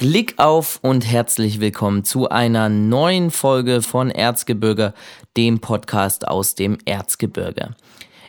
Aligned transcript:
Glück 0.00 0.34
auf 0.36 0.78
und 0.82 1.04
herzlich 1.04 1.58
willkommen 1.58 2.04
zu 2.04 2.28
einer 2.28 2.68
neuen 2.68 3.32
Folge 3.32 3.82
von 3.82 4.12
Erzgebirge, 4.12 4.94
dem 5.36 5.58
Podcast 5.58 6.28
aus 6.28 6.54
dem 6.54 6.78
Erzgebirge. 6.84 7.74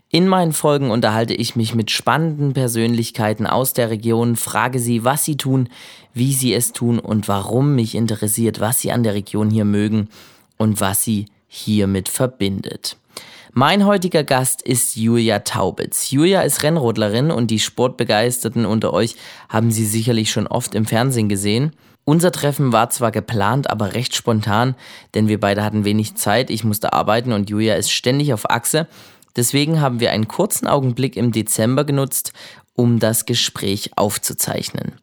In 0.09 0.27
meinen 0.27 0.51
Folgen 0.51 0.89
unterhalte 0.89 1.35
ich 1.35 1.55
mich 1.55 1.75
mit 1.75 1.91
spannenden 1.91 2.53
Persönlichkeiten 2.53 3.45
aus 3.45 3.73
der 3.73 3.91
Region, 3.91 4.35
frage 4.35 4.79
sie, 4.79 5.03
was 5.03 5.23
sie 5.23 5.37
tun, 5.37 5.69
wie 6.11 6.33
sie 6.33 6.55
es 6.55 6.73
tun 6.73 6.97
und 6.97 7.27
warum 7.27 7.75
mich 7.75 7.93
interessiert, 7.93 8.59
was 8.59 8.81
sie 8.81 8.91
an 8.91 9.03
der 9.03 9.13
Region 9.13 9.51
hier 9.51 9.65
mögen 9.65 10.09
und 10.57 10.81
was 10.81 11.03
sie 11.03 11.27
hiermit 11.47 12.09
verbindet. 12.09 12.97
Mein 13.59 13.85
heutiger 13.85 14.23
Gast 14.23 14.61
ist 14.61 14.95
Julia 14.95 15.39
Taubitz. 15.39 16.11
Julia 16.11 16.43
ist 16.43 16.63
Rennrodlerin 16.63 17.29
und 17.29 17.51
die 17.51 17.59
Sportbegeisterten 17.59 18.65
unter 18.65 18.93
euch 18.93 19.17
haben 19.49 19.69
sie 19.69 19.85
sicherlich 19.85 20.31
schon 20.31 20.47
oft 20.47 20.75
im 20.75 20.85
Fernsehen 20.85 21.27
gesehen. 21.27 21.73
Unser 22.05 22.31
Treffen 22.31 22.71
war 22.71 22.89
zwar 22.89 23.11
geplant, 23.11 23.69
aber 23.69 23.95
recht 23.95 24.15
spontan, 24.15 24.75
denn 25.13 25.27
wir 25.27 25.41
beide 25.41 25.61
hatten 25.61 25.83
wenig 25.83 26.15
Zeit, 26.15 26.49
ich 26.49 26.63
musste 26.63 26.93
arbeiten 26.93 27.33
und 27.33 27.49
Julia 27.49 27.75
ist 27.75 27.91
ständig 27.91 28.31
auf 28.31 28.49
Achse. 28.49 28.87
Deswegen 29.35 29.81
haben 29.81 29.99
wir 29.99 30.11
einen 30.11 30.29
kurzen 30.29 30.65
Augenblick 30.65 31.17
im 31.17 31.33
Dezember 31.33 31.83
genutzt, 31.83 32.31
um 32.75 32.99
das 32.99 33.25
Gespräch 33.25 33.91
aufzuzeichnen. 33.97 34.93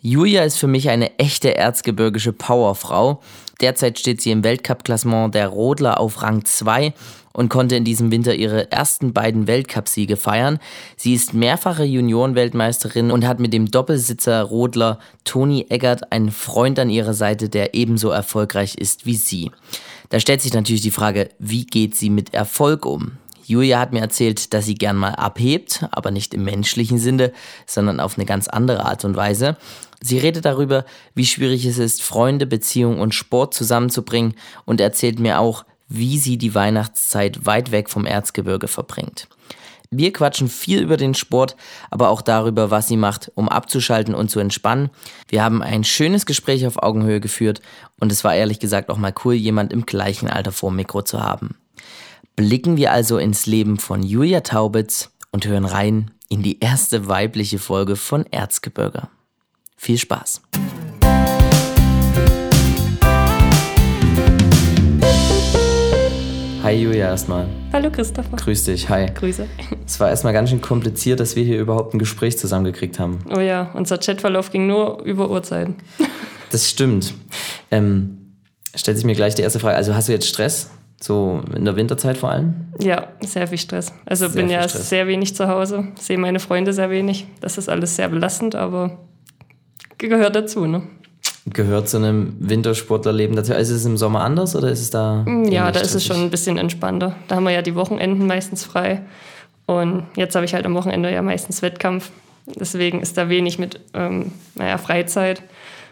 Julia 0.00 0.42
ist 0.42 0.56
für 0.56 0.66
mich 0.66 0.90
eine 0.90 1.16
echte 1.20 1.56
erzgebirgische 1.56 2.32
Powerfrau. 2.32 3.22
Derzeit 3.60 4.00
steht 4.00 4.20
sie 4.20 4.32
im 4.32 4.42
Weltcup-Klassement 4.42 5.32
der 5.32 5.46
Rodler 5.46 6.00
auf 6.00 6.22
Rang 6.22 6.44
2 6.44 6.92
und 7.34 7.50
konnte 7.50 7.76
in 7.76 7.84
diesem 7.84 8.10
Winter 8.10 8.34
ihre 8.34 8.72
ersten 8.72 9.12
beiden 9.12 9.46
Weltcupsiege 9.46 10.16
feiern. 10.16 10.58
Sie 10.96 11.12
ist 11.12 11.34
mehrfache 11.34 11.84
Juniorenweltmeisterin 11.84 13.10
und 13.10 13.26
hat 13.26 13.40
mit 13.40 13.52
dem 13.52 13.70
Doppelsitzer 13.70 14.40
Rodler 14.42 14.98
Toni 15.24 15.66
Eggert 15.68 16.12
einen 16.12 16.30
Freund 16.30 16.78
an 16.78 16.88
ihrer 16.88 17.12
Seite, 17.12 17.48
der 17.48 17.74
ebenso 17.74 18.10
erfolgreich 18.10 18.76
ist 18.76 19.04
wie 19.04 19.16
sie. 19.16 19.50
Da 20.08 20.20
stellt 20.20 20.40
sich 20.40 20.54
natürlich 20.54 20.82
die 20.82 20.90
Frage, 20.90 21.28
wie 21.38 21.66
geht 21.66 21.96
sie 21.96 22.08
mit 22.08 22.32
Erfolg 22.32 22.86
um? 22.86 23.18
Julia 23.46 23.78
hat 23.78 23.92
mir 23.92 24.00
erzählt, 24.00 24.54
dass 24.54 24.64
sie 24.64 24.74
gern 24.74 24.96
mal 24.96 25.10
abhebt, 25.10 25.86
aber 25.90 26.10
nicht 26.10 26.32
im 26.32 26.44
menschlichen 26.44 26.98
Sinne, 26.98 27.32
sondern 27.66 28.00
auf 28.00 28.16
eine 28.16 28.24
ganz 28.24 28.48
andere 28.48 28.86
Art 28.86 29.04
und 29.04 29.16
Weise. 29.16 29.56
Sie 30.00 30.18
redet 30.18 30.44
darüber, 30.44 30.84
wie 31.14 31.26
schwierig 31.26 31.66
es 31.66 31.78
ist, 31.78 32.02
Freunde, 32.02 32.46
Beziehung 32.46 33.00
und 33.00 33.14
Sport 33.14 33.54
zusammenzubringen 33.54 34.34
und 34.64 34.80
erzählt 34.80 35.18
mir 35.18 35.40
auch, 35.40 35.64
wie 35.88 36.18
sie 36.18 36.38
die 36.38 36.54
Weihnachtszeit 36.54 37.46
weit 37.46 37.70
weg 37.70 37.90
vom 37.90 38.06
Erzgebirge 38.06 38.68
verbringt. 38.68 39.28
Wir 39.90 40.12
quatschen 40.12 40.48
viel 40.48 40.80
über 40.80 40.96
den 40.96 41.14
Sport, 41.14 41.56
aber 41.90 42.08
auch 42.08 42.22
darüber, 42.22 42.70
was 42.70 42.88
sie 42.88 42.96
macht, 42.96 43.30
um 43.34 43.48
abzuschalten 43.48 44.14
und 44.14 44.28
zu 44.28 44.40
entspannen. 44.40 44.90
Wir 45.28 45.44
haben 45.44 45.62
ein 45.62 45.84
schönes 45.84 46.26
Gespräch 46.26 46.66
auf 46.66 46.82
Augenhöhe 46.82 47.20
geführt 47.20 47.60
und 48.00 48.10
es 48.10 48.24
war 48.24 48.34
ehrlich 48.34 48.58
gesagt 48.58 48.90
auch 48.90 48.96
mal 48.96 49.14
cool, 49.24 49.34
jemand 49.34 49.72
im 49.72 49.86
gleichen 49.86 50.28
Alter 50.28 50.52
vor 50.52 50.70
dem 50.70 50.76
Mikro 50.76 51.02
zu 51.02 51.22
haben. 51.22 51.56
Blicken 52.34 52.76
wir 52.76 52.90
also 52.90 53.18
ins 53.18 53.46
Leben 53.46 53.78
von 53.78 54.02
Julia 54.02 54.40
Taubitz 54.40 55.10
und 55.30 55.46
hören 55.46 55.64
rein 55.64 56.10
in 56.28 56.42
die 56.42 56.58
erste 56.58 57.06
weibliche 57.06 57.60
Folge 57.60 57.94
von 57.94 58.26
Erzgebirge. 58.26 59.08
Viel 59.76 59.98
Spaß! 59.98 60.42
Hi 66.64 66.72
Julia 66.72 67.08
erstmal. 67.08 67.46
Hallo 67.74 67.90
Christopher. 67.90 68.38
Grüß 68.38 68.64
dich, 68.64 68.88
hi. 68.88 69.04
Grüße. 69.14 69.46
Es 69.84 70.00
war 70.00 70.08
erstmal 70.08 70.32
ganz 70.32 70.48
schön 70.48 70.62
kompliziert, 70.62 71.20
dass 71.20 71.36
wir 71.36 71.44
hier 71.44 71.60
überhaupt 71.60 71.92
ein 71.92 71.98
Gespräch 71.98 72.38
zusammengekriegt 72.38 72.98
haben. 72.98 73.18
Oh 73.36 73.38
ja, 73.40 73.70
unser 73.74 73.98
Chatverlauf 73.98 74.50
ging 74.50 74.66
nur 74.66 75.02
über 75.02 75.30
Uhrzeiten. 75.30 75.76
Das 76.50 76.70
stimmt. 76.70 77.12
Ähm, 77.72 78.36
stellt 78.76 78.96
sich 78.96 79.04
mir 79.04 79.16
gleich 79.16 79.34
die 79.34 79.42
erste 79.42 79.58
Frage. 79.58 79.74
Also 79.76 79.96
hast 79.96 80.06
du 80.06 80.12
jetzt 80.12 80.28
Stress? 80.28 80.70
So 81.00 81.42
in 81.54 81.64
der 81.64 81.74
Winterzeit 81.74 82.16
vor 82.16 82.30
allem? 82.30 82.68
Ja, 82.80 83.08
sehr 83.22 83.48
viel 83.48 83.58
Stress. 83.58 83.92
Also 84.06 84.28
Sehr 84.28 84.36
bin 84.40 84.48
ja 84.48 84.68
Stress. 84.68 84.88
sehr 84.88 85.08
wenig 85.08 85.34
zu 85.34 85.48
Hause, 85.48 85.88
sehe 85.98 86.16
meine 86.16 86.38
Freunde 86.38 86.72
sehr 86.72 86.90
wenig. 86.90 87.26
Das 87.40 87.58
ist 87.58 87.68
alles 87.68 87.96
sehr 87.96 88.08
belastend, 88.08 88.54
aber 88.54 88.98
gehört 89.98 90.36
dazu, 90.36 90.66
ne? 90.66 90.82
Gehört 91.46 91.88
zu 91.90 91.98
einem 91.98 92.34
Wintersportlerleben 92.40 93.36
dazu? 93.36 93.52
Also 93.54 93.74
ist 93.74 93.80
es 93.80 93.86
im 93.86 93.96
Sommer 93.98 94.22
anders 94.22 94.56
oder 94.56 94.70
ist 94.70 94.80
es 94.80 94.90
da? 94.90 95.24
Mm, 95.26 95.44
Ja, 95.44 95.70
da 95.70 95.80
ist 95.80 95.94
es 95.94 96.04
schon 96.06 96.16
ein 96.16 96.30
bisschen 96.30 96.56
entspannter. 96.56 97.14
Da 97.28 97.36
haben 97.36 97.44
wir 97.44 97.50
ja 97.52 97.60
die 97.62 97.74
Wochenenden 97.74 98.26
meistens 98.26 98.64
frei. 98.64 99.02
Und 99.66 100.04
jetzt 100.16 100.34
habe 100.34 100.44
ich 100.46 100.54
halt 100.54 100.64
am 100.64 100.74
Wochenende 100.74 101.12
ja 101.12 101.20
meistens 101.22 101.60
Wettkampf. 101.60 102.10
Deswegen 102.46 103.00
ist 103.00 103.16
da 103.18 103.28
wenig 103.28 103.58
mit 103.58 103.80
ähm, 103.92 104.32
naja, 104.54 104.78
Freizeit. 104.78 105.42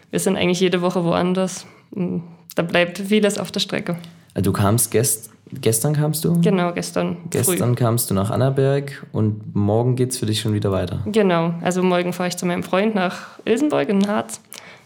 Wir 0.09 0.19
sind 0.19 0.37
eigentlich 0.37 0.59
jede 0.59 0.81
Woche 0.81 1.03
woanders. 1.03 1.65
Mm, 1.95 2.17
Da 2.55 2.63
bleibt 2.63 2.97
vieles 2.99 3.37
auf 3.37 3.51
der 3.51 3.59
Strecke. 3.59 3.97
Also 4.33 4.51
Du 4.51 4.57
kamst 4.57 4.89
gest 4.91 5.29
gestern 5.61 5.93
kamst 5.93 6.25
du? 6.25 6.41
Genau, 6.41 6.71
gestern, 6.73 7.17
früh. 7.17 7.29
Gestern 7.29 7.75
kamst 7.75 8.09
du 8.09 8.15
nach 8.15 8.31
Annaberg 8.31 9.05
und 9.11 9.55
morgen 9.55 9.95
geht's 9.95 10.17
für 10.17 10.25
dich 10.25 10.41
schon 10.41 10.53
wieder 10.53 10.71
weiter. 10.71 11.01
Genau, 11.05 11.53
also 11.61 11.83
morgen 11.83 12.11
fahre 12.13 12.29
ich 12.29 12.37
zu 12.37 12.47
meinem 12.47 12.63
Freund 12.63 12.95
nach 12.95 13.37
Ilsenburg 13.45 13.89
in 13.89 14.07
Harz, 14.07 14.41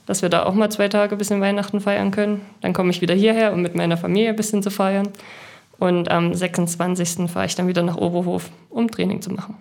dass 0.07 0.23
wir 0.23 0.29
da 0.29 0.45
auch 0.45 0.53
mal 0.55 0.69
zwei 0.71 0.87
Tage 0.89 1.13
ein 1.15 1.17
bisschen 1.19 1.39
Weihnachten 1.41 1.79
feiern 1.79 2.09
können. 2.09 2.41
Dann 2.61 2.73
komme 2.73 2.89
ich 2.89 3.01
wieder 3.01 3.13
hierher, 3.13 3.53
um 3.53 3.61
mit 3.61 3.75
meiner 3.75 3.97
Familie 3.97 4.29
ein 4.29 4.35
bisschen 4.35 4.63
zu 4.63 4.71
feiern. 4.71 5.09
Und 5.77 6.09
am 6.09 6.33
26. 6.33 7.29
fahre 7.29 7.45
ich 7.45 7.53
dann 7.55 7.67
wieder 7.67 7.83
nach 7.83 7.97
Oberhof, 7.97 8.49
um 8.69 8.89
Training 8.89 9.21
zu 9.21 9.31
machen. 9.31 9.55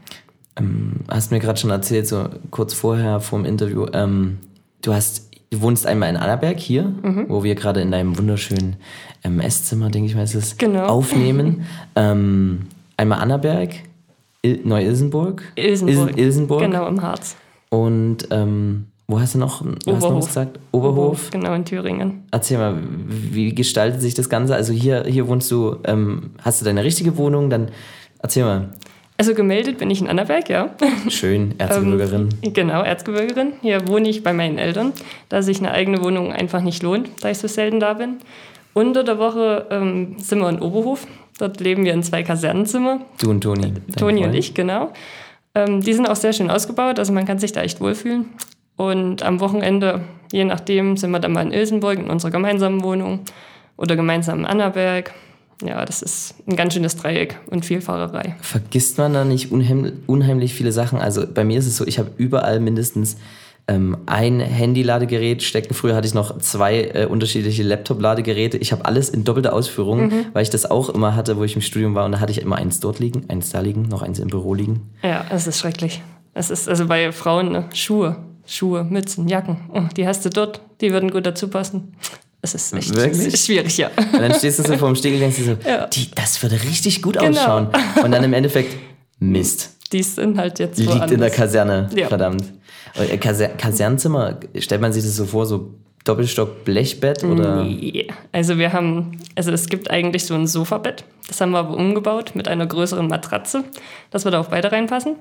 Hast 1.09 1.31
mir 1.31 1.39
gerade 1.39 1.59
schon 1.61 1.69
erzählt, 1.71 2.07
so 2.09 2.29
kurz 2.51 2.73
vorher 2.73 3.21
vor 3.21 3.39
dem 3.39 3.45
Interview, 3.45 3.87
ähm, 3.93 4.39
du 4.81 4.95
hast, 4.95 5.31
du 5.51 5.61
wohnst 5.61 5.87
einmal 5.87 6.09
in 6.09 6.17
Annaberg 6.17 6.59
hier, 6.59 6.85
Mhm. 7.03 7.27
wo 7.29 7.45
wir 7.45 7.55
gerade 7.55 7.83
in 7.83 7.91
deinem 7.91 8.17
wunderschönen 8.17 8.77
ähm, 9.23 9.41
Esszimmer, 9.41 9.91
denke 9.91 10.09
ich 10.09 10.15
mal, 10.15 10.23
ist 10.23 10.35
es, 10.35 10.57
Genau. 10.57 10.87
aufnehmen. 10.87 11.67
ähm, 11.97 12.61
einmal 12.97 13.19
Annaberg, 13.21 13.71
Il 14.41 14.61
Neu-Ilsenburg, 14.65 15.43
Ilsenburg. 15.57 15.97
Ilsen 16.09 16.19
Ilsenburg 16.19 16.61
Genau, 16.63 16.87
im 16.87 17.03
Harz. 17.03 17.37
und 17.69 18.29
ähm, 18.31 18.87
wo 19.09 19.21
hast 19.21 19.35
du 19.35 19.39
noch, 19.39 19.63
wo 19.63 19.69
hast 19.69 19.85
du 19.85 19.93
noch 19.93 20.05
Oberhof. 20.05 20.27
gesagt? 20.27 20.59
Oberhof. 20.73 21.31
Genau, 21.31 21.55
in 21.55 21.65
Thüringen. 21.65 22.25
Erzähl 22.33 22.59
mal, 22.59 22.77
wie 23.07 23.55
gestaltet 23.55 24.01
sich 24.01 24.15
das 24.15 24.29
Ganze? 24.29 24.55
Also 24.55 24.73
hier, 24.73 25.05
hier 25.07 25.29
wohnst 25.29 25.51
du, 25.51 25.77
ähm, 25.85 26.31
hast 26.43 26.61
du 26.61 26.65
deine 26.65 26.83
richtige 26.83 27.17
Wohnung, 27.17 27.49
dann 27.49 27.69
erzähl 28.21 28.45
mal. 28.45 28.71
Also 29.19 29.33
gemeldet 29.33 29.79
bin 29.79 29.91
ich 29.91 30.01
in 30.01 30.09
Annaberg, 30.09 30.51
ja. 30.51 30.75
Schön, 31.09 31.55
Erzgebirgerin. 31.59 32.31
Genau, 32.43 32.83
Erzgebirgerin. 32.83 33.53
Hier 33.63 33.87
wohne 33.89 34.09
ich 34.09 34.23
bei 34.25 34.33
meinen 34.33 34.59
Eltern, 34.59 34.93
da 35.29 35.41
sich 35.41 35.59
eine 35.59 35.71
eigene 35.71 36.03
Wohnung 36.03 36.33
einfach 36.33 36.61
nicht 36.61 36.83
lohnt, 36.83 37.09
da 37.21 37.31
ich 37.31 37.39
so 37.39 37.49
selten 37.49 37.81
da 37.81 37.95
bin. 37.95 38.17
Unter 38.75 39.05
der 39.05 39.19
Woche 39.19 39.67
ähm, 39.71 40.17
sind 40.19 40.41
wir 40.41 40.49
in 40.51 40.61
Oberhof. 40.61 41.07
Dort 41.39 41.61
leben 41.61 41.85
wir 41.85 41.95
in 41.95 42.03
zwei 42.03 42.23
Kasernenzimmer. 42.23 43.01
Du 43.21 43.31
und 43.31 43.41
Toni. 43.41 43.73
dein 43.73 43.97
Toni 43.97 44.25
und 44.25 44.35
ich, 44.35 44.53
genau. 44.53 44.93
Ähm, 45.55 45.81
die 45.81 45.95
sind 45.95 46.07
auch 46.07 46.17
sehr 46.17 46.33
schön 46.33 46.51
ausgebaut, 46.51 46.99
also 46.99 47.13
man 47.13 47.25
kann 47.25 47.39
sich 47.39 47.53
da 47.53 47.63
echt 47.63 47.81
wohlfühlen. 47.81 48.27
Und 48.77 49.23
am 49.23 49.41
Wochenende, 49.41 50.03
je 50.33 50.45
nachdem, 50.45 50.97
sind 50.97 51.11
wir 51.11 51.19
dann 51.19 51.33
mal 51.33 51.43
in 51.43 51.53
Ilsenburg 51.53 51.99
in 51.99 52.11
unserer 52.11 52.31
gemeinsamen 52.31 52.83
Wohnung 52.83 53.21
oder 53.77 53.97
gemeinsam 53.97 54.41
in 54.41 54.47
Annaberg. 54.47 55.13
Ja, 55.65 55.85
das 55.87 56.03
ist 56.03 56.35
ein 56.47 56.57
ganz 56.57 56.75
schönes 56.75 56.97
Dreieck 56.97 57.39
und 57.51 57.65
viel 57.65 57.81
Fahrerei. 57.81 58.37
Vergisst 58.43 58.99
man 58.99 59.15
da 59.15 59.25
nicht 59.25 59.51
unheim, 59.51 59.93
unheimlich 60.07 60.53
viele 60.53 60.71
Sachen? 60.71 60.99
Also 60.99 61.25
bei 61.27 61.45
mir 61.45 61.59
ist 61.59 61.67
es 61.67 61.77
so, 61.79 61.87
ich 61.87 61.99
habe 61.99 62.11
überall 62.19 62.61
mindestens 62.61 63.17
ähm, 63.69 63.97
ein 64.07 64.41
Handy-Ladegerät 64.41 65.43
stecken. 65.43 65.75
Früher 65.75 65.97
hatte 65.97 66.07
ich 66.07 66.15
noch 66.15 66.39
zwei 66.39 66.83
äh, 66.83 67.07
unterschiedliche 67.07 67.63
Laptop-Ladegeräte. 67.63 68.59
Ich 68.59 68.73
habe 68.73 68.85
alles 68.85 69.09
in 69.09 69.25
doppelter 69.25 69.55
Ausführung, 69.55 70.13
weil 70.35 70.43
ich 70.43 70.51
das 70.51 70.71
auch 70.71 70.91
immer 70.91 71.17
hatte, 71.17 71.37
wo 71.37 71.45
ich 71.45 71.57
im 71.57 71.63
Studium 71.63 71.95
war. 71.95 72.05
Und 72.05 72.13
da 72.13 72.21
hatte 72.21 72.33
ich 72.33 72.43
immer 72.43 72.57
eins 72.57 72.81
dort 72.81 72.99
liegen, 72.99 73.25
eins 73.29 73.51
da 73.51 73.61
liegen, 73.61 73.83
noch 73.83 74.03
eins 74.03 74.19
im 74.19 74.29
Büro 74.29 74.55
liegen. 74.55 74.91
Ja, 75.03 75.25
es 75.31 75.47
ist 75.47 75.59
schrecklich. 75.59 76.03
Es 76.35 76.51
ist 76.51 76.69
also 76.69 76.87
bei 76.87 77.13
Frauen 77.13 77.51
ne, 77.51 77.65
Schuhe, 77.73 78.17
Schuhe, 78.47 78.85
Mützen, 78.85 79.29
Jacken. 79.29 79.59
Oh, 79.73 79.83
die 79.97 80.07
hast 80.07 80.25
du 80.25 80.31
dort, 80.31 80.61
die 80.81 80.93
würden 80.93 81.11
gut 81.11 81.27
dazu 81.27 81.49
passen. 81.49 81.95
Es 82.43 82.55
ist 82.55 82.73
echt 82.75 82.95
Wirklich? 82.95 83.41
schwierig, 83.41 83.77
ja. 83.77 83.91
Und 84.13 84.21
dann 84.21 84.35
stehst 84.35 84.59
du 84.59 84.63
so 84.63 84.77
vor 84.77 84.89
dem 84.89 84.95
Spiegel 84.97 85.15
und 85.17 85.21
denkst 85.23 85.37
dir 85.37 85.45
so, 85.45 85.69
Ja. 85.69 85.87
die, 85.89 86.11
das 86.15 86.41
würde 86.43 86.63
richtig 86.63 87.03
gut 87.03 87.19
Genau. 87.19 87.31
ausschauen. 87.31 87.69
Und 88.05 88.13
dann 88.13 88.23
im 88.23 88.33
Endeffekt, 88.33 88.77
Mist. 89.19 89.71
Die 89.93 90.03
sind 90.03 90.37
halt 90.39 90.59
jetzt 90.59 90.79
Liegt 90.79 90.93
in 90.93 90.99
der 90.99 91.09
woanders. 91.11 91.33
Kaserne, 91.35 91.89
Ja. 91.95 92.09
verdammt. 92.09 92.45
Äh, 92.95 93.17
Kaser 93.19 93.49
Kasernenzimmer, 93.49 94.39
stellt 94.59 94.81
man 94.81 94.93
sich 94.93 95.03
das 95.03 95.17
so 95.17 95.25
vor, 95.27 95.47
so 95.47 95.75
Doppelstock 96.05 96.65
Blechbett 96.65 97.25
oder? 97.25 97.65
Nee. 97.65 98.07
Also 98.31 98.59
wir 98.59 98.73
haben, 98.73 99.21
also 99.35 99.51
es 99.51 99.69
gibt 99.69 99.91
eigentlich 99.91 100.25
so 100.25 100.35
ein 100.35 100.47
Sofabett. 100.47 101.05
Das 101.27 101.41
haben 101.41 101.51
wir 101.51 101.59
aber 101.59 101.77
umgebaut 101.77 102.33
mit 102.35 102.47
einer 102.47 102.67
größeren 102.67 103.09
Matratze, 103.09 103.65
dass 104.11 104.25
wir 104.25 104.31
da 104.31 104.39
auch 104.41 104.47
beide 104.49 104.71
reinpassen. 104.71 105.17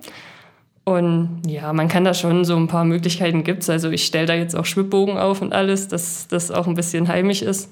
Und 0.85 1.41
ja, 1.47 1.73
man 1.73 1.87
kann 1.87 2.05
da 2.05 2.13
schon 2.13 2.45
so 2.45 2.55
ein 2.55 2.67
paar 2.67 2.85
Möglichkeiten 2.85 3.43
gibt's. 3.43 3.69
Also 3.69 3.89
ich 3.89 4.05
stelle 4.05 4.27
da 4.27 4.35
jetzt 4.35 4.55
auch 4.55 4.65
Schwibbogen 4.65 5.17
auf 5.17 5.41
und 5.41 5.51
alles, 5.51 5.87
dass 5.87 6.27
das 6.27 6.51
auch 6.51 6.67
ein 6.67 6.75
bisschen 6.75 7.07
heimisch 7.07 7.41
ist. 7.41 7.71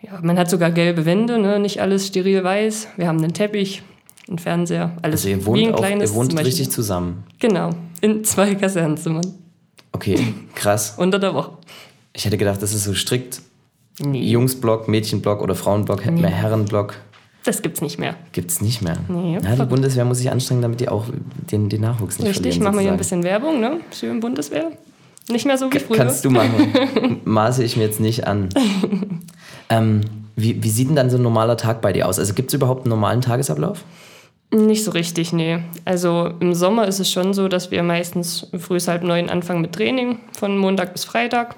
Ja, 0.00 0.18
man 0.22 0.38
hat 0.38 0.48
sogar 0.48 0.70
gelbe 0.70 1.04
Wände, 1.04 1.38
ne? 1.38 1.60
nicht 1.60 1.80
alles 1.80 2.06
steril 2.06 2.42
weiß. 2.42 2.88
Wir 2.96 3.06
haben 3.06 3.18
einen 3.18 3.34
Teppich, 3.34 3.82
einen 4.28 4.38
Fernseher, 4.38 4.96
alles 5.02 5.20
Also 5.20 5.28
ihr 5.28 5.42
wie 5.42 5.46
wohnt, 5.46 5.62
ein 5.62 5.74
auch, 5.74 5.78
kleines 5.78 6.10
ihr 6.10 6.16
wohnt 6.16 6.38
richtig 6.40 6.70
zusammen. 6.70 7.22
Genau, 7.38 7.70
in 8.00 8.24
zwei 8.24 8.54
Kasernenzimmern. 8.54 9.34
Okay, 9.92 10.18
krass. 10.54 10.94
Unter 10.96 11.18
der 11.18 11.34
Woche. 11.34 11.52
Ich 12.14 12.24
hätte 12.24 12.38
gedacht, 12.38 12.62
das 12.62 12.72
ist 12.72 12.84
so 12.84 12.94
strikt. 12.94 13.42
Nee. 14.00 14.22
Jungsblock, 14.22 14.88
Mädchenblock 14.88 15.42
oder 15.42 15.54
Frauenblock, 15.54 16.06
mehr 16.06 16.30
Herrenblock. 16.30 16.94
Das 17.44 17.62
gibt's 17.62 17.80
nicht 17.80 17.98
mehr. 17.98 18.14
Gibt's 18.32 18.60
nicht 18.60 18.82
mehr. 18.82 18.96
Nee, 19.08 19.38
ja, 19.42 19.56
die. 19.56 19.64
Bundeswehr 19.64 20.04
muss 20.04 20.18
sich 20.18 20.30
anstrengen, 20.30 20.62
damit 20.62 20.80
die 20.80 20.88
auch 20.88 21.06
den, 21.50 21.68
den 21.68 21.80
Nachwuchs 21.80 22.18
nicht 22.18 22.28
Richtig, 22.28 22.42
verlieren. 22.42 22.62
machen 22.64 22.76
wir 22.76 22.82
hier 22.82 22.92
ein 22.92 22.98
bisschen 22.98 23.24
Werbung, 23.24 23.60
ne? 23.60 23.80
Schön 23.92 24.20
Bundeswehr. 24.20 24.70
Nicht 25.28 25.46
mehr 25.46 25.58
so 25.58 25.72
wie 25.72 25.78
früher. 25.78 25.96
Kannst 25.96 26.24
du 26.24 26.30
machen. 26.30 27.20
Maße 27.24 27.64
ich 27.64 27.76
mir 27.76 27.84
jetzt 27.84 28.00
nicht 28.00 28.26
an. 28.26 28.48
ähm, 29.68 30.02
wie, 30.36 30.62
wie 30.62 30.70
sieht 30.70 30.88
denn 30.88 30.96
dann 30.96 31.10
so 31.10 31.16
ein 31.16 31.22
normaler 31.22 31.56
Tag 31.56 31.80
bei 31.80 31.92
dir 31.92 32.08
aus? 32.08 32.18
Also 32.18 32.34
gibt 32.34 32.50
es 32.50 32.54
überhaupt 32.54 32.82
einen 32.84 32.90
normalen 32.90 33.20
Tagesablauf? 33.20 33.84
Nicht 34.50 34.84
so 34.84 34.90
richtig, 34.90 35.32
nee. 35.32 35.60
Also 35.84 36.30
im 36.40 36.54
Sommer 36.54 36.86
ist 36.86 37.00
es 37.00 37.10
schon 37.10 37.32
so, 37.32 37.48
dass 37.48 37.70
wir 37.70 37.82
meistens 37.82 38.48
früh 38.58 38.78
halb 38.80 39.02
neun 39.02 39.30
anfangen 39.30 39.62
mit 39.62 39.72
Training, 39.72 40.18
von 40.32 40.58
Montag 40.58 40.92
bis 40.92 41.04
Freitag. 41.04 41.56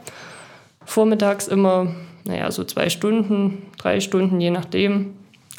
Vormittags 0.85 1.49
immer, 1.49 1.95
naja, 2.25 2.51
so 2.53 2.63
zwei 2.65 2.91
Stunden, 2.91 3.63
drei 3.79 4.01
Stunden, 4.01 4.41
je 4.41 4.51
nachdem. 4.51 5.15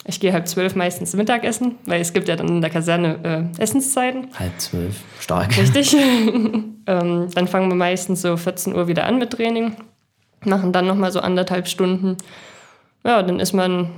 Ich 0.08 0.20
gehe 0.20 0.32
halb 0.32 0.48
zwölf 0.48 0.76
meistens 0.76 1.16
Mittagessen, 1.16 1.78
weil 1.86 2.00
es 2.00 2.14
gibt 2.14 2.28
ja 2.28 2.36
dann 2.36 2.48
in 2.48 2.62
der 2.62 2.70
Kaserne 2.70 3.52
äh, 3.58 3.62
Essenszeiten. 3.62 4.28
Halb 4.38 4.60
zwölf. 4.60 5.02
Stark. 5.20 5.58
Richtig. 5.58 5.94
ähm, 6.88 7.28
dann 7.34 7.48
fangen 7.48 7.70
wir 7.70 7.76
meistens 7.76 8.22
so 8.22 8.38
14 8.38 8.76
Uhr 8.76 8.88
wieder 8.88 9.06
an 9.06 9.18
mit 9.18 9.32
Training, 9.32 9.76
machen 10.46 10.72
dann 10.72 10.86
nochmal 10.86 11.12
so 11.12 11.20
anderthalb 11.20 11.68
Stunden. 11.68 12.18
Ja, 13.04 13.24
dann 13.24 13.40
ist 13.40 13.54
man 13.54 13.90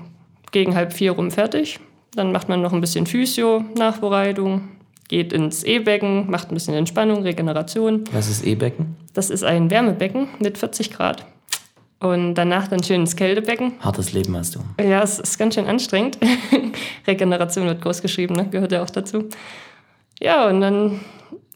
gegen 0.51 0.75
halb 0.75 0.93
vier 0.93 1.11
rum 1.11 1.29
fertig. 1.29 1.79
Dann 2.15 2.31
macht 2.31 2.47
man 2.47 2.61
noch 2.61 2.73
ein 2.73 2.81
bisschen 2.81 3.05
Physio, 3.05 3.65
Nachbereitung, 3.75 4.69
geht 5.09 5.33
ins 5.33 5.63
E-Becken, 5.63 6.31
macht 6.31 6.51
ein 6.51 6.53
bisschen 6.53 6.73
Entspannung, 6.73 7.23
Regeneration. 7.23 8.05
Was 8.13 8.29
ist 8.29 8.45
E-Becken? 8.45 8.95
Das 9.13 9.29
ist 9.29 9.43
ein 9.43 9.69
Wärmebecken 9.69 10.29
mit 10.39 10.57
40 10.57 10.91
Grad. 10.91 11.25
Und 11.99 12.35
danach 12.35 12.67
dann 12.67 12.83
schön 12.83 13.01
ins 13.01 13.15
Kältebecken. 13.15 13.73
Hartes 13.79 14.13
Leben 14.13 14.35
hast 14.37 14.55
du. 14.55 14.59
Ja, 14.79 15.01
es 15.01 15.17
ist 15.17 15.37
ganz 15.39 15.55
schön 15.55 15.65
anstrengend. 15.65 16.19
Regeneration 17.07 17.65
wird 17.65 17.81
groß 17.81 18.01
geschrieben, 18.03 18.35
ne? 18.35 18.47
gehört 18.49 18.71
ja 18.71 18.83
auch 18.83 18.89
dazu. 18.89 19.25
Ja, 20.19 20.47
und 20.47 20.61
dann 20.61 20.99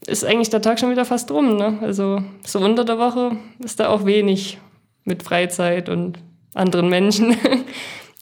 ist 0.06 0.24
eigentlich 0.24 0.50
der 0.50 0.62
Tag 0.62 0.80
schon 0.80 0.90
wieder 0.90 1.04
fast 1.04 1.30
rum. 1.30 1.56
Ne? 1.56 1.78
Also 1.80 2.22
so 2.44 2.58
unter 2.58 2.84
der 2.84 2.98
Woche 2.98 3.36
ist 3.60 3.78
da 3.78 3.88
auch 3.88 4.04
wenig 4.04 4.58
mit 5.04 5.22
Freizeit 5.22 5.88
und 5.88 6.18
anderen 6.54 6.88
Menschen. 6.88 7.36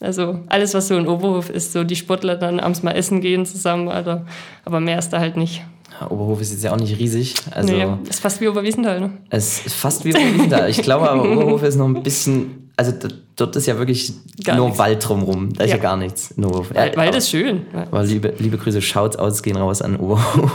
Also 0.02 0.40
alles, 0.46 0.72
was 0.72 0.88
so 0.88 0.96
in 0.96 1.06
Oberhof 1.06 1.50
ist, 1.50 1.74
so 1.74 1.84
die 1.84 1.94
Sportler 1.94 2.36
dann 2.36 2.58
abends 2.58 2.82
mal 2.82 2.92
essen 2.92 3.20
gehen 3.20 3.44
zusammen, 3.44 3.88
Alter. 3.90 4.24
aber 4.64 4.80
mehr 4.80 4.98
ist 4.98 5.10
da 5.10 5.20
halt 5.20 5.36
nicht. 5.36 5.62
Oberhof 6.08 6.40
ist 6.40 6.52
jetzt 6.52 6.64
ja 6.64 6.72
auch 6.72 6.76
nicht 6.78 6.98
riesig. 6.98 7.34
Also 7.50 7.72
nee, 7.72 7.86
ist 8.08 8.20
fast 8.20 8.40
wie 8.40 8.48
Oberwiesenthal, 8.48 9.00
ne? 9.00 9.10
es 9.30 9.66
ist 9.66 9.74
fast 9.74 10.04
wie 10.04 10.10
Oberwiesenthal. 10.14 10.70
Ich 10.70 10.82
glaube 10.82 11.10
aber, 11.10 11.30
Oberhof 11.30 11.62
ist 11.62 11.76
noch 11.76 11.86
ein 11.86 12.02
bisschen. 12.02 12.70
Also 12.76 12.92
dort 13.36 13.56
ist 13.56 13.66
ja 13.66 13.76
wirklich 13.78 14.12
Gar 14.42 14.56
nur 14.56 14.66
nichts. 14.66 14.78
Wald 14.78 15.06
drumrum. 15.06 15.52
Da 15.52 15.64
ist 15.64 15.70
ja, 15.70 15.76
Ja. 15.76 15.82
gar 15.82 15.96
nichts 15.98 16.34
Oberhof. 16.38 16.74
Wald, 16.74 16.96
Wald 16.96 17.14
ist 17.14 17.28
schön. 17.28 17.66
Aber 17.74 18.02
liebe, 18.04 18.32
liebe 18.38 18.56
Grüße, 18.56 18.80
Shouts 18.80 19.16
aus 19.16 19.42
gehen 19.42 19.56
raus 19.56 19.82
an 19.82 19.96
Oberhof. 19.96 20.50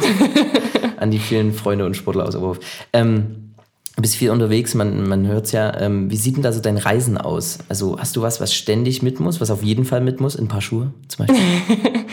an 0.97 1.11
die 1.11 1.19
vielen 1.19 1.53
Freunde 1.53 1.85
und 1.85 1.95
Sportler 1.95 2.25
aus 2.27 2.35
Oberhof. 2.35 2.59
Ähm, 2.93 3.53
du 3.95 4.01
bist 4.01 4.15
viel 4.15 4.31
unterwegs, 4.31 4.73
man, 4.73 5.07
man 5.07 5.27
hört 5.27 5.45
es 5.45 5.51
ja. 5.51 5.79
Ähm, 5.79 6.09
wie 6.09 6.15
sieht 6.17 6.35
denn 6.35 6.41
da 6.43 6.51
so 6.51 6.61
dein 6.61 6.77
Reisen 6.77 7.17
aus? 7.19 7.59
Also 7.69 7.99
hast 7.99 8.15
du 8.15 8.23
was, 8.23 8.41
was 8.41 8.53
ständig 8.55 9.03
mit 9.03 9.19
muss, 9.19 9.39
was 9.39 9.51
auf 9.51 9.61
jeden 9.61 9.85
Fall 9.85 10.01
mit 10.01 10.19
muss? 10.19 10.35
Ein 10.35 10.47
paar 10.47 10.61
Schuhe 10.61 10.93
zum 11.07 11.27
Beispiel? 11.27 11.45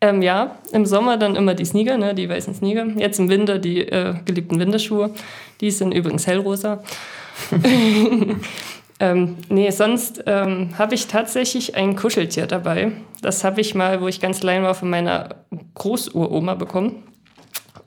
Ähm, 0.00 0.22
ja, 0.22 0.56
im 0.72 0.86
Sommer 0.86 1.16
dann 1.16 1.34
immer 1.34 1.54
die 1.54 1.64
Sneaker, 1.64 1.98
ne, 1.98 2.14
die 2.14 2.28
weißen 2.28 2.54
Sneaker. 2.54 2.86
Jetzt 2.96 3.18
im 3.18 3.28
Winter 3.28 3.58
die 3.58 3.80
äh, 3.80 4.14
geliebten 4.24 4.60
Winterschuhe. 4.60 5.10
Die 5.60 5.72
sind 5.72 5.92
übrigens 5.92 6.26
hellrosa. 6.26 6.84
ähm, 9.00 9.36
nee, 9.48 9.70
sonst 9.70 10.22
ähm, 10.26 10.78
habe 10.78 10.94
ich 10.94 11.08
tatsächlich 11.08 11.74
ein 11.74 11.96
Kuscheltier 11.96 12.46
dabei. 12.46 12.92
Das 13.22 13.42
habe 13.42 13.60
ich 13.60 13.74
mal, 13.74 14.00
wo 14.00 14.06
ich 14.06 14.20
ganz 14.20 14.38
klein 14.40 14.62
war, 14.62 14.74
von 14.74 14.88
meiner 14.88 15.30
Großuroma 15.74 16.54
bekommen. 16.54 17.02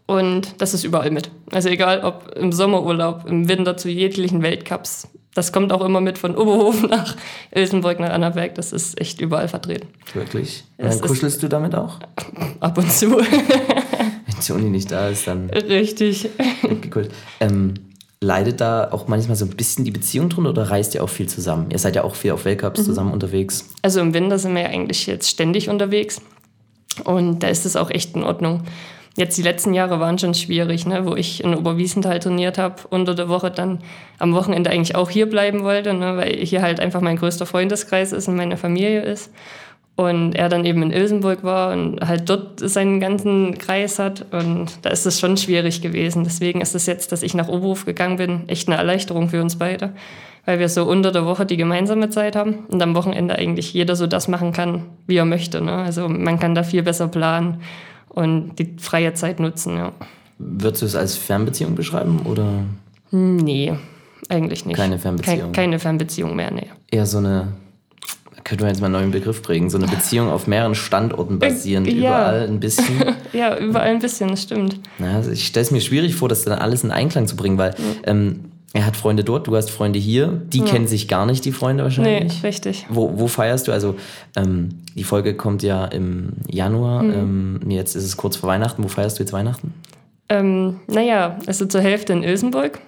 Und 0.06 0.62
das 0.62 0.74
ist 0.74 0.84
überall 0.84 1.12
mit. 1.12 1.32
Also 1.54 1.70
egal, 1.70 2.04
ob 2.04 2.36
im 2.36 2.52
Sommerurlaub, 2.52 3.26
im 3.30 3.48
Winter 3.48 3.78
zu 3.78 3.88
jeglichen 3.88 4.42
Weltcups. 4.42 5.08
Das 5.34 5.54
kommt 5.54 5.72
auch 5.72 5.82
immer 5.82 6.02
mit 6.02 6.18
von 6.18 6.36
Oberhof 6.36 6.84
nach 6.90 7.16
Ilsenburg 7.52 8.00
nach 8.00 8.10
Annaberg. 8.10 8.56
Das 8.56 8.74
ist 8.74 9.00
echt 9.00 9.22
überall 9.22 9.48
vertreten. 9.48 9.88
Wirklich? 10.14 10.66
Es 10.78 11.00
dann 11.00 11.08
kuschelst 11.08 11.42
du 11.42 11.48
damit 11.48 11.74
auch? 11.74 12.00
Ab 12.60 12.78
und 12.78 12.92
zu. 12.92 13.12
Wenn 13.18 14.42
Joni 14.46 14.70
nicht 14.70 14.92
da 14.92 15.08
ist, 15.08 15.28
dann 15.28 15.50
Richtig. 15.50 16.30
gekult. 16.82 17.12
Ähm, 17.40 17.76
leidet 18.20 18.62
da 18.62 18.92
auch 18.92 19.08
manchmal 19.08 19.36
so 19.36 19.46
ein 19.46 19.52
bisschen 19.52 19.86
die 19.86 19.92
Beziehung 19.92 20.30
drunter 20.30 20.52
oder 20.52 20.70
reist 20.70 20.96
ihr 20.96 21.04
auch 21.04 21.10
viel 21.10 21.28
zusammen? 21.28 21.72
Ihr 21.72 21.80
seid 21.80 21.96
ja 21.96 22.04
auch 22.04 22.16
viel 22.16 22.32
auf 22.32 22.46
Weltcups 22.46 22.84
zusammen 22.84 23.14
unterwegs. 23.14 23.70
Also 23.82 24.00
im 24.00 24.14
Winter 24.14 24.38
sind 24.38 24.54
wir 24.54 24.64
ja 24.64 24.70
eigentlich 24.70 25.08
jetzt 25.08 25.30
ständig 25.30 25.70
unterwegs. 25.70 26.22
Und 27.04 27.42
da 27.42 27.48
ist 27.48 27.66
es 27.66 27.76
auch 27.76 27.90
echt 27.90 28.16
in 28.16 28.24
Ordnung. 28.24 28.64
Jetzt 29.18 29.38
die 29.38 29.42
letzten 29.42 29.74
Jahre 29.74 30.00
waren 30.00 30.18
schon 30.18 30.34
schwierig, 30.34 30.86
ne? 30.86 31.06
wo 31.06 31.16
ich 31.16 31.44
in 31.44 31.54
Oberwiesenthal 31.54 32.20
trainiert 32.20 32.58
habe, 32.58 32.76
unter 32.90 33.14
der 33.14 33.28
Woche 33.28 33.52
dann 33.52 33.80
am 34.20 34.34
Wochenende 34.34 34.70
eigentlich 34.70 34.96
auch 34.96 35.10
hier 35.10 35.30
bleiben 35.30 35.64
wollte, 35.64 35.94
ne? 35.94 36.16
weil 36.16 36.34
hier 36.38 36.62
halt 36.62 36.80
einfach 36.80 37.02
mein 37.02 37.18
größter 37.18 37.46
Freundeskreis 37.46 38.14
ist 38.14 38.30
und 38.30 38.38
meine 38.38 38.56
Familie 38.56 39.02
ist. 39.02 39.32
Und 39.98 40.34
er 40.34 40.48
dann 40.48 40.64
eben 40.64 40.82
in 40.82 40.92
Ilsenburg 40.92 41.44
war 41.44 41.74
und 41.74 42.00
halt 42.00 42.30
dort 42.30 42.62
seinen 42.62 43.02
ganzen 43.02 43.58
Kreis 43.58 44.00
hat. 44.00 44.26
Und 44.32 44.80
da 44.84 44.90
ist 44.90 45.06
es 45.06 45.20
schon 45.20 45.36
schwierig 45.36 45.82
gewesen. 45.82 46.24
Deswegen 46.24 46.62
ist 46.62 46.74
es 46.74 46.86
jetzt, 46.86 47.12
dass 47.12 47.22
ich 47.22 47.34
nach 47.34 47.50
Oberhof 47.50 47.86
gegangen 47.86 48.16
bin, 48.16 48.48
echt 48.48 48.70
eine 48.70 48.78
Erleichterung 48.78 49.30
für 49.30 49.42
uns 49.42 49.58
beide. 49.58 49.92
Weil 50.46 50.60
wir 50.60 50.70
so 50.70 50.86
unter 50.86 51.12
der 51.12 51.26
Woche 51.26 51.46
die 51.46 51.58
gemeinsame 51.58 52.10
Zeit 52.10 52.38
haben 52.38 52.60
und 52.70 52.82
am 52.82 52.96
Wochenende 52.96 53.36
eigentlich 53.36 53.74
jeder 53.74 53.98
so 53.98 54.08
das 54.08 54.30
machen 54.30 54.54
kann, 54.54 54.86
wie 55.06 55.18
er 55.18 55.26
möchte. 55.26 55.62
Ne? 55.62 55.74
Also 55.74 56.08
man 56.08 56.40
kann 56.40 56.56
da 56.56 56.64
viel 56.64 56.82
besser 56.82 57.10
planen 57.10 57.62
und 58.14 58.56
die 58.60 58.76
freie 58.80 59.14
Zeit 59.14 59.40
nutzen. 59.40 59.78
Ja. 59.78 59.92
Würdest 60.38 60.82
du 60.82 60.86
es 60.86 60.96
als 60.96 61.16
Fernbeziehung 61.16 61.76
beschreiben 61.76 62.22
oder 62.26 62.64
Nee, 63.12 63.74
eigentlich 64.30 64.66
nicht. 64.66 64.78
Keine 64.78 64.98
Fernbeziehung. 64.98 65.40
Kein, 65.40 65.52
keine 65.52 65.80
Fernbeziehung 65.80 66.36
mehr, 66.36 66.52
nee. 66.52 66.68
eher 66.90 67.06
so 67.06 67.18
eine, 67.18 67.50
könnte 68.46 68.64
man 68.64 68.72
jetzt 68.74 68.80
mal 68.80 68.88
einen 68.88 68.94
neuen 68.94 69.12
Begriff 69.12 69.42
prägen, 69.42 69.70
so 69.70 69.78
eine 69.78 69.88
Beziehung 69.88 70.30
auf 70.30 70.48
mehreren 70.48 70.76
Standorten 70.76 71.38
basierend, 71.38 71.88
Ja. 71.88 71.94
überall 71.98 72.48
ein 72.48 72.60
bisschen. 72.60 72.86
Ja, 73.34 73.58
überall 73.58 73.90
ein 73.92 74.00
bisschen, 74.00 74.30
das 74.30 74.44
stimmt. 74.44 74.80
Also 75.02 75.32
ich 75.32 75.48
stelle 75.48 75.64
es 75.66 75.72
mir 75.72 75.80
schwierig 75.82 76.16
vor, 76.16 76.28
das 76.30 76.44
dann 76.44 76.58
alles 76.60 76.84
in 76.84 76.92
Einklang 76.92 77.28
zu 77.28 77.36
bringen, 77.38 77.58
weil 77.58 77.76
ähm, 78.06 78.51
er 78.74 78.86
hat 78.86 78.96
Freunde 78.96 79.24
dort, 79.24 79.48
du 79.48 79.56
hast 79.56 79.70
Freunde 79.70 80.00
hier, 80.00 80.28
die 80.28 80.62
kennen 80.62 80.88
sich 80.88 81.08
gar 81.10 81.26
nicht, 81.26 81.44
die 81.44 81.52
Freunde 81.52 81.84
Nee, 81.84 81.98
wahrscheinlich. 81.98 82.44
richtig. 82.44 82.86
Wo, 82.90 83.20
wo 83.20 83.28
feierst 83.28 83.68
du? 83.68 83.74
Also 83.74 83.96
ähm, 84.38 84.70
die 84.96 85.04
Folge 85.04 85.36
kommt 85.36 85.62
ja 85.62 85.86
im 85.86 86.34
Januar, 86.50 87.04
ähm, 87.04 87.60
jetzt 87.68 87.96
ist 87.96 88.06
es 88.06 88.16
kurz 88.16 88.38
vor 88.38 88.48
Weihnachten. 88.50 88.84
Wo 88.84 88.88
feierst 88.88 89.20
du 89.20 89.24
jetzt 89.24 89.34
Weihnachten? 89.34 89.74
Ähm, 90.30 90.80
naja, 90.88 91.38
also 91.48 91.66
zur 91.66 91.82
Hälfte 91.82 92.14
in 92.14 92.24
Ilsenburg. 92.24 92.80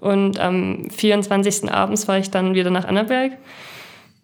Und 0.00 0.40
am 0.40 0.90
24. 0.90 1.70
abends 1.70 2.04
fahre 2.04 2.18
ich 2.18 2.30
dann 2.32 2.54
wieder 2.54 2.70
nach 2.70 2.84
Annaberg. 2.86 3.32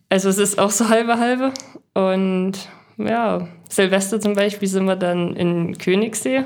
Also 0.08 0.28
es 0.28 0.38
ist 0.38 0.58
auch 0.58 0.70
so 0.72 0.88
halbe 0.88 1.20
halbe. 1.20 1.52
Und 1.94 2.54
ja, 2.96 3.46
Silvester 3.68 4.18
zum 4.20 4.34
Beispiel 4.34 4.66
sind 4.66 4.86
wir 4.86 4.96
dann 4.96 5.36
in 5.36 5.76
Königssee 5.76 6.44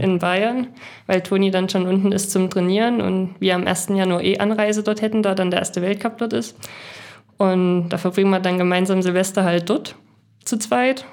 in 0.00 0.18
Bayern, 0.18 0.68
weil 1.06 1.20
Toni 1.20 1.50
dann 1.50 1.68
schon 1.68 1.86
unten 1.86 2.10
ist 2.12 2.32
zum 2.32 2.50
Trainieren 2.50 3.00
und 3.00 3.36
wir 3.38 3.54
am 3.54 3.66
1. 3.66 3.90
Januar 3.90 4.22
eh 4.22 4.38
Anreise 4.38 4.82
dort 4.82 5.00
hätten, 5.00 5.22
da 5.22 5.34
dann 5.34 5.50
der 5.50 5.60
erste 5.60 5.82
Weltcup 5.82 6.18
dort 6.18 6.32
ist. 6.32 6.56
Und 7.36 7.88
da 7.90 7.98
verbringen 7.98 8.30
wir 8.30 8.40
dann 8.40 8.58
gemeinsam 8.58 9.02
Silvester 9.02 9.44
halt 9.44 9.70
dort 9.70 9.94
zu 10.44 10.58
zweit. 10.58 11.04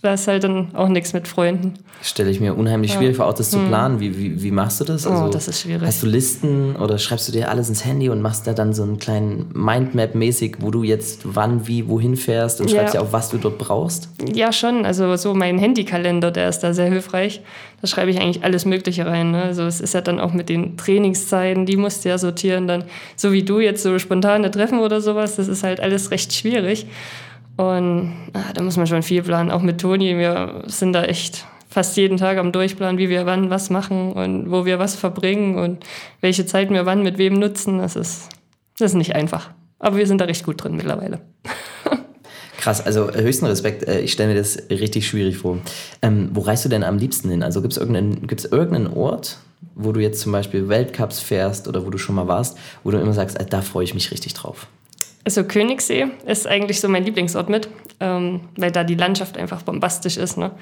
Da 0.00 0.14
ist 0.14 0.28
halt 0.28 0.44
dann 0.44 0.74
auch 0.76 0.86
nichts 0.88 1.12
mit 1.12 1.26
Freunden. 1.26 1.74
Stelle 2.02 2.30
ich 2.30 2.38
mir 2.38 2.54
unheimlich 2.54 2.92
schwierig 2.92 3.16
vor, 3.16 3.26
auch 3.26 3.34
das 3.34 3.50
zu 3.50 3.58
planen. 3.58 3.98
Wie, 3.98 4.16
wie, 4.16 4.40
wie 4.44 4.52
machst 4.52 4.78
du 4.80 4.84
das? 4.84 5.04
Hm. 5.04 5.24
Oh, 5.24 5.28
das 5.28 5.48
ist 5.48 5.62
schwierig. 5.62 5.84
Hast 5.84 6.04
du 6.04 6.06
Listen 6.06 6.76
oder 6.76 6.98
schreibst 6.98 7.26
du 7.26 7.32
dir 7.32 7.50
alles 7.50 7.68
ins 7.68 7.84
Handy 7.84 8.08
und 8.08 8.22
machst 8.22 8.46
da 8.46 8.52
dann 8.52 8.72
so 8.72 8.84
einen 8.84 9.00
kleinen 9.00 9.50
Mindmap-mäßig, 9.54 10.58
wo 10.60 10.70
du 10.70 10.84
jetzt 10.84 11.22
wann, 11.24 11.66
wie, 11.66 11.88
wohin 11.88 12.14
fährst 12.16 12.60
und 12.60 12.70
Ja. 12.70 12.76
schreibst 12.76 12.94
dir 12.94 13.02
auf, 13.02 13.12
was 13.12 13.30
du 13.30 13.38
dort 13.38 13.58
brauchst? 13.58 14.08
Ja, 14.32 14.52
schon. 14.52 14.84
Also 14.86 15.16
so 15.16 15.34
mein 15.34 15.58
Handykalender, 15.58 16.30
der 16.30 16.48
ist 16.48 16.60
da 16.60 16.72
sehr 16.72 16.86
hilfreich. 16.86 17.40
Da 17.80 17.88
schreibe 17.88 18.12
ich 18.12 18.20
eigentlich 18.20 18.44
alles 18.44 18.64
Mögliche 18.64 19.04
rein. 19.04 19.32
Ne? 19.32 19.42
Also 19.42 19.64
es 19.64 19.80
ist 19.80 19.94
ja 19.94 20.00
dann 20.00 20.20
auch 20.20 20.32
mit 20.32 20.48
den 20.48 20.76
Trainingszeiten, 20.76 21.66
die 21.66 21.76
musst 21.76 22.04
du 22.04 22.08
ja 22.10 22.18
sortieren. 22.18 22.68
Dann, 22.68 22.84
so 23.16 23.32
wie 23.32 23.42
du 23.42 23.58
jetzt 23.58 23.82
so 23.82 23.98
spontane 23.98 24.52
Treffen 24.52 24.78
oder 24.78 25.00
sowas, 25.00 25.34
das 25.34 25.48
ist 25.48 25.64
halt 25.64 25.80
alles 25.80 26.12
recht 26.12 26.32
schwierig. 26.32 26.86
Und 27.58 28.14
ah, 28.34 28.52
da 28.54 28.62
muss 28.62 28.76
man 28.76 28.86
schon 28.86 29.02
viel 29.02 29.20
planen. 29.22 29.50
Auch 29.50 29.62
mit 29.62 29.80
Toni, 29.80 30.16
wir 30.16 30.62
sind 30.66 30.92
da 30.92 31.02
echt 31.02 31.44
fast 31.68 31.96
jeden 31.96 32.16
Tag 32.16 32.38
am 32.38 32.52
Durchplanen, 32.52 32.98
wie 32.98 33.08
wir 33.08 33.26
wann 33.26 33.50
was 33.50 33.68
machen 33.68 34.12
und 34.12 34.52
wo 34.52 34.64
wir 34.64 34.78
was 34.78 34.94
verbringen 34.94 35.58
und 35.58 35.84
welche 36.20 36.46
Zeit 36.46 36.70
wir 36.70 36.86
wann 36.86 37.02
mit 37.02 37.18
wem 37.18 37.34
nutzen. 37.34 37.78
Das 37.78 37.96
ist, 37.96 38.28
das 38.78 38.92
ist 38.92 38.96
nicht 38.96 39.16
einfach. 39.16 39.50
Aber 39.80 39.96
wir 39.96 40.06
sind 40.06 40.20
da 40.20 40.26
recht 40.26 40.44
gut 40.44 40.62
drin 40.62 40.76
mittlerweile. 40.76 41.18
Krass, 42.58 42.80
also 42.80 43.10
äh, 43.10 43.22
höchsten 43.22 43.46
Respekt. 43.46 43.82
Äh, 43.88 44.02
Ich 44.02 44.12
stelle 44.12 44.32
mir 44.32 44.38
das 44.38 44.56
richtig 44.70 45.08
schwierig 45.08 45.38
vor. 45.38 45.58
Ähm, 46.00 46.30
wo 46.34 46.42
reist 46.42 46.64
du 46.64 46.68
denn 46.68 46.84
am 46.84 46.96
liebsten 46.96 47.28
hin? 47.28 47.42
Also 47.42 47.60
gibt 47.60 47.72
es 47.72 47.78
irgendeinen, 47.78 48.28
gibt's 48.28 48.44
irgendeinen 48.44 48.86
Ort, 48.96 49.38
wo 49.74 49.90
du 49.90 49.98
jetzt 49.98 50.20
zum 50.20 50.30
Beispiel 50.30 50.68
Weltcups 50.68 51.18
fährst 51.18 51.66
oder 51.66 51.84
wo 51.84 51.90
du 51.90 51.98
schon 51.98 52.14
mal 52.14 52.28
warst, 52.28 52.56
wo 52.84 52.92
du 52.92 52.98
immer 52.98 53.14
sagst, 53.14 53.36
da 53.50 53.62
freue 53.62 53.82
ich 53.82 53.94
mich 53.94 54.12
richtig 54.12 54.34
drauf? 54.34 54.68
Also 55.28 55.44
Königssee 55.44 56.06
ist 56.24 56.46
eigentlich 56.46 56.80
so 56.80 56.88
mein 56.88 57.04
Lieblingsort 57.04 57.50
mit, 57.50 57.68
ähm, 58.00 58.40
weil 58.56 58.70
da 58.70 58.82
die 58.82 58.94
Landschaft 58.94 59.36
einfach 59.36 59.60
bombastisch 59.60 60.16
ist. 60.16 60.38
Ne? 60.38 60.52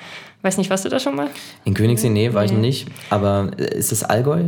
Weiß 0.42 0.58
nicht, 0.58 0.70
warst 0.70 0.84
du 0.84 0.88
da 0.88 0.98
schon 0.98 1.14
mal? 1.14 1.28
In 1.64 1.72
Königssee, 1.72 2.08
nee, 2.08 2.34
war 2.34 2.44
ich 2.44 2.50
noch 2.50 2.58
nicht. 2.58 2.88
Aber 3.08 3.52
äh, 3.56 3.78
ist 3.78 3.92
das 3.92 4.02
Allgäu? 4.02 4.42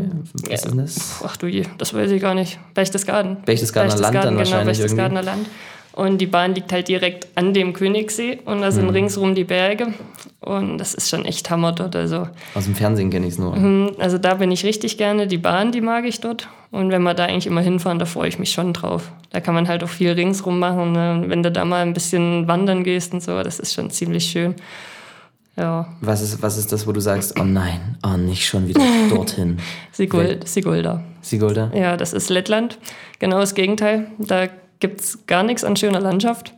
Was 0.48 0.64
ist 0.64 0.76
das? 0.76 1.22
Ach 1.24 1.36
du 1.36 1.46
je, 1.46 1.66
das 1.78 1.94
weiß 1.94 2.10
ich 2.10 2.20
gar 2.20 2.34
nicht. 2.34 2.58
Berchtesgaden. 2.74 3.42
Berchtesgadener 3.44 3.96
Land 3.96 4.14
dann 4.16 4.24
genau, 4.24 4.38
wahrscheinlich 4.38 4.78
Berchtesgadener 4.78 5.22
Land. 5.22 5.46
Und 5.98 6.18
die 6.18 6.26
Bahn 6.26 6.54
liegt 6.54 6.70
halt 6.70 6.86
direkt 6.86 7.26
an 7.34 7.52
dem 7.52 7.72
Königssee 7.72 8.38
und 8.44 8.60
da 8.60 8.70
sind 8.70 8.84
mhm. 8.84 8.90
ringsrum 8.90 9.34
die 9.34 9.42
Berge. 9.42 9.94
Und 10.38 10.78
das 10.78 10.94
ist 10.94 11.10
schon 11.10 11.24
echt 11.24 11.50
Hammer 11.50 11.72
dort. 11.72 11.96
Also. 11.96 12.28
Aus 12.54 12.66
dem 12.66 12.76
Fernsehen 12.76 13.10
kenne 13.10 13.26
ich 13.26 13.32
es 13.32 13.38
nur. 13.40 13.56
Mhm, 13.56 13.96
also 13.98 14.16
da 14.16 14.34
bin 14.34 14.52
ich 14.52 14.64
richtig 14.64 14.96
gerne. 14.96 15.26
Die 15.26 15.38
Bahn, 15.38 15.72
die 15.72 15.80
mag 15.80 16.04
ich 16.04 16.20
dort. 16.20 16.48
Und 16.70 16.92
wenn 16.92 17.02
wir 17.02 17.14
da 17.14 17.24
eigentlich 17.24 17.48
immer 17.48 17.62
hinfahren, 17.62 17.98
da 17.98 18.04
freue 18.04 18.28
ich 18.28 18.38
mich 18.38 18.52
schon 18.52 18.72
drauf. 18.74 19.10
Da 19.30 19.40
kann 19.40 19.56
man 19.56 19.66
halt 19.66 19.82
auch 19.82 19.88
viel 19.88 20.12
ringsrum 20.12 20.60
machen. 20.60 20.92
Ne? 20.92 21.24
wenn 21.26 21.42
du 21.42 21.50
da 21.50 21.64
mal 21.64 21.82
ein 21.82 21.94
bisschen 21.94 22.46
wandern 22.46 22.84
gehst 22.84 23.12
und 23.12 23.20
so, 23.20 23.42
das 23.42 23.58
ist 23.58 23.74
schon 23.74 23.90
ziemlich 23.90 24.26
schön. 24.26 24.54
Ja. 25.56 25.88
Was 26.00 26.22
ist, 26.22 26.40
was 26.40 26.58
ist 26.58 26.70
das, 26.70 26.86
wo 26.86 26.92
du 26.92 27.00
sagst, 27.00 27.40
oh 27.40 27.44
nein, 27.44 27.98
oh 28.06 28.16
nicht 28.16 28.46
schon 28.46 28.68
wieder 28.68 28.80
dorthin? 29.10 29.58
Sigul 29.90 30.38
Sigulda. 30.44 31.02
Sigulda? 31.22 31.72
Ja, 31.74 31.96
das 31.96 32.12
ist 32.12 32.30
Lettland. 32.30 32.78
Genau 33.18 33.40
das 33.40 33.56
Gegenteil. 33.56 34.06
Da 34.18 34.46
gibt 34.80 35.00
es 35.00 35.26
gar 35.26 35.42
nichts 35.42 35.64
an 35.64 35.76
schöner 35.76 36.00
Landschaft. 36.00 36.54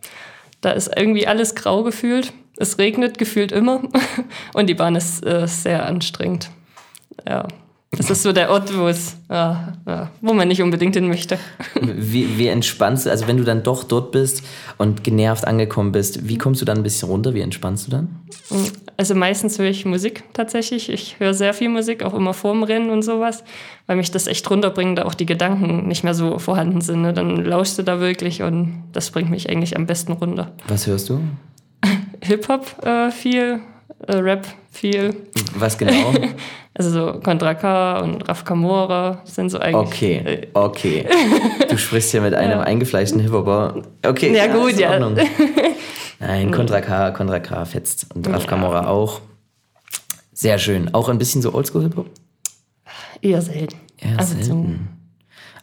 Da 0.61 0.71
ist 0.71 0.91
irgendwie 0.97 1.27
alles 1.27 1.55
grau 1.55 1.83
gefühlt. 1.83 2.33
Es 2.57 2.79
regnet 2.79 3.19
gefühlt 3.19 3.53
immer. 3.53 3.83
Und 4.55 4.69
die 4.69 4.75
Bahn 4.75 4.97
ist 4.97 5.25
äh, 5.25 5.47
sehr 5.47 5.87
anstrengend. 5.87 6.50
Ja. 7.27 7.49
Das 7.92 8.09
ist 8.09 8.23
so 8.23 8.32
der 8.32 8.50
Ort, 8.50 8.76
wo 8.76 8.87
es, 8.87 9.16
ja, 9.28 9.73
ja, 9.85 10.11
wo 10.20 10.32
man 10.32 10.47
nicht 10.47 10.62
unbedingt 10.62 10.94
hin 10.94 11.09
möchte. 11.09 11.38
Wie, 11.80 12.38
wie 12.38 12.47
entspannst 12.47 13.06
du, 13.06 13.11
also 13.11 13.26
wenn 13.26 13.37
du 13.37 13.42
dann 13.42 13.64
doch 13.64 13.82
dort 13.82 14.12
bist 14.12 14.44
und 14.78 15.02
genervt 15.02 15.44
angekommen 15.44 15.90
bist, 15.90 16.28
wie 16.28 16.38
kommst 16.38 16.61
du 16.61 16.64
dann 16.64 16.78
ein 16.78 16.82
bisschen 16.85 17.09
runter? 17.09 17.35
Wie 17.35 17.40
entspannst 17.40 17.88
du 17.88 17.90
dann? 17.90 18.20
Also 18.97 19.16
meistens 19.16 19.59
höre 19.59 19.70
ich 19.70 19.87
Musik 19.87 20.23
tatsächlich. 20.35 20.88
Ich 20.88 21.18
höre 21.18 21.35
sehr 21.35 21.52
viel 21.52 21.68
Musik, 21.68 22.04
auch 22.04 22.14
immer 22.14 22.32
vorm 22.32 22.62
Rennen 22.62 22.90
und 22.90 23.02
sowas, 23.02 23.42
weil 23.88 23.97
mich 23.97 24.12
das 24.12 24.28
echt 24.28 24.49
runterbringt, 24.49 24.99
da 24.99 25.04
auch 25.04 25.14
die 25.14 25.26
Gedanken 25.26 25.88
nicht 25.88 26.04
mehr 26.04 26.14
so 26.14 26.38
vorhanden 26.38 26.82
sind. 26.82 27.02
Ne? 27.02 27.12
Dann 27.12 27.44
lauschst 27.44 27.76
du 27.76 27.82
da 27.82 27.99
wirklich 27.99 28.42
und 28.42 28.85
das 28.92 29.11
bringt 29.11 29.30
mich 29.30 29.50
eigentlich 29.50 29.76
am 29.76 29.87
besten 29.87 30.12
runter. 30.12 30.52
Was 30.68 30.87
hörst 30.87 31.09
du? 31.09 31.20
Hip-Hop 32.23 32.87
äh, 32.87 33.11
viel, 33.11 33.61
äh, 34.06 34.16
Rap 34.16 34.47
viel. 34.70 35.16
Was 35.56 35.76
genau? 35.76 36.14
Also 36.81 36.93
so 36.93 37.21
Contra 37.21 37.53
K 37.53 38.01
und 38.01 38.27
Raf 38.27 38.43
Kamora 38.43 39.21
sind 39.25 39.51
so 39.51 39.59
eigentlich. 39.59 39.87
Okay, 39.87 40.17
äh, 40.17 40.47
okay. 40.55 41.07
Du 41.69 41.77
sprichst 41.77 42.11
ja 42.15 42.23
mit 42.23 42.33
einem 42.33 42.53
ja. 42.53 42.61
eingefleischten 42.63 43.21
Hip-Hopper. 43.21 43.83
Okay, 44.03 44.35
ja, 44.35 44.47
ja 44.47 44.57
gut, 44.57 44.79
ja. 44.79 44.99
Nein, 46.21 46.51
Contra 46.51 46.81
K, 46.81 47.65
fetzt 47.67 48.07
und 48.15 48.27
Raf 48.27 48.47
Kamora 48.47 48.87
auch. 48.87 49.21
Sehr 50.33 50.57
schön. 50.57 50.95
Auch 50.95 51.11
ein 51.11 51.19
bisschen 51.19 51.43
so 51.43 51.53
Oldschool-Hip-Hop? 51.53 52.07
Eher 53.21 53.43
selten. 53.43 53.77
Eher 53.99 54.19
also 54.19 54.37
selten. 54.37 54.89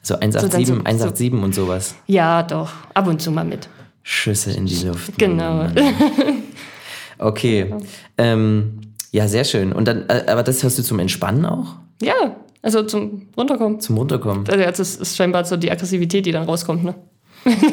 So, 0.04 0.14
so 0.14 0.20
187, 0.20 0.68
so, 0.68 0.74
so, 0.76 0.80
187 0.82 1.34
und 1.34 1.56
sowas. 1.56 1.96
Ja, 2.06 2.44
doch. 2.44 2.70
Ab 2.94 3.08
und 3.08 3.24
zu 3.24 3.32
mal 3.32 3.44
mit. 3.44 3.68
Schüsse 4.04 4.52
in 4.52 4.68
die 4.68 4.86
Luft. 4.86 5.18
Genau. 5.18 5.66
Okay. 7.20 7.74
Ähm, 8.20 8.87
ja, 9.18 9.28
sehr 9.28 9.44
schön. 9.46 9.74
Und 9.74 9.88
dann, 9.88 10.06
äh, 10.10 10.26
aber 10.28 10.44
das 10.44 10.62
hörst 10.62 10.78
du 10.78 10.84
zum 10.84 11.00
Entspannen 11.00 11.44
auch? 11.46 11.76
Ja, 12.04 12.36
also 12.62 12.84
zum 12.84 13.30
Runterkommen. 13.36 13.80
Zum 13.80 13.98
Runterkommen. 13.98 14.48
Also 14.48 14.64
das 14.64 14.96
ist 14.96 15.18
scheinbar 15.18 15.44
so 15.44 15.58
die 15.58 15.72
Aggressivität, 15.72 16.26
die 16.28 16.32
dann 16.32 16.44
rauskommt, 16.44 16.84
ne? 16.84 16.94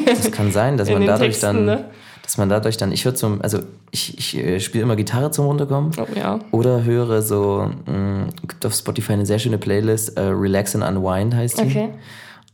Das 0.07 0.31
kann 0.31 0.51
sein, 0.51 0.77
dass 0.77 0.89
man 0.91 1.05
dadurch 1.05 1.33
Texten, 1.33 1.45
dann, 1.45 1.65
ne? 1.65 1.85
dass 2.23 2.37
man 2.37 2.49
dadurch 2.49 2.77
dann, 2.77 2.91
ich 2.91 3.05
höre 3.05 3.13
zum, 3.13 3.43
also 3.43 3.59
ich, 3.91 4.17
ich 4.17 4.35
äh, 4.37 4.59
spiele 4.59 4.83
immer 4.83 4.95
Gitarre 4.95 5.29
zum 5.29 5.45
Runterkommen. 5.45 5.91
Oh, 5.99 6.07
ja. 6.17 6.39
Oder 6.49 6.83
höre 6.83 7.21
so, 7.21 7.69
mh, 7.85 7.93
mm, 7.93 8.29
gibt 8.47 8.65
auf 8.65 8.73
Spotify 8.73 9.13
eine 9.13 9.27
sehr 9.27 9.37
schöne 9.37 9.59
Playlist, 9.59 10.19
uh, 10.19 10.23
Relax 10.31 10.75
and 10.75 10.83
Unwind 10.83 11.35
heißt 11.35 11.59
die. 11.59 11.65
Okay. 11.65 11.89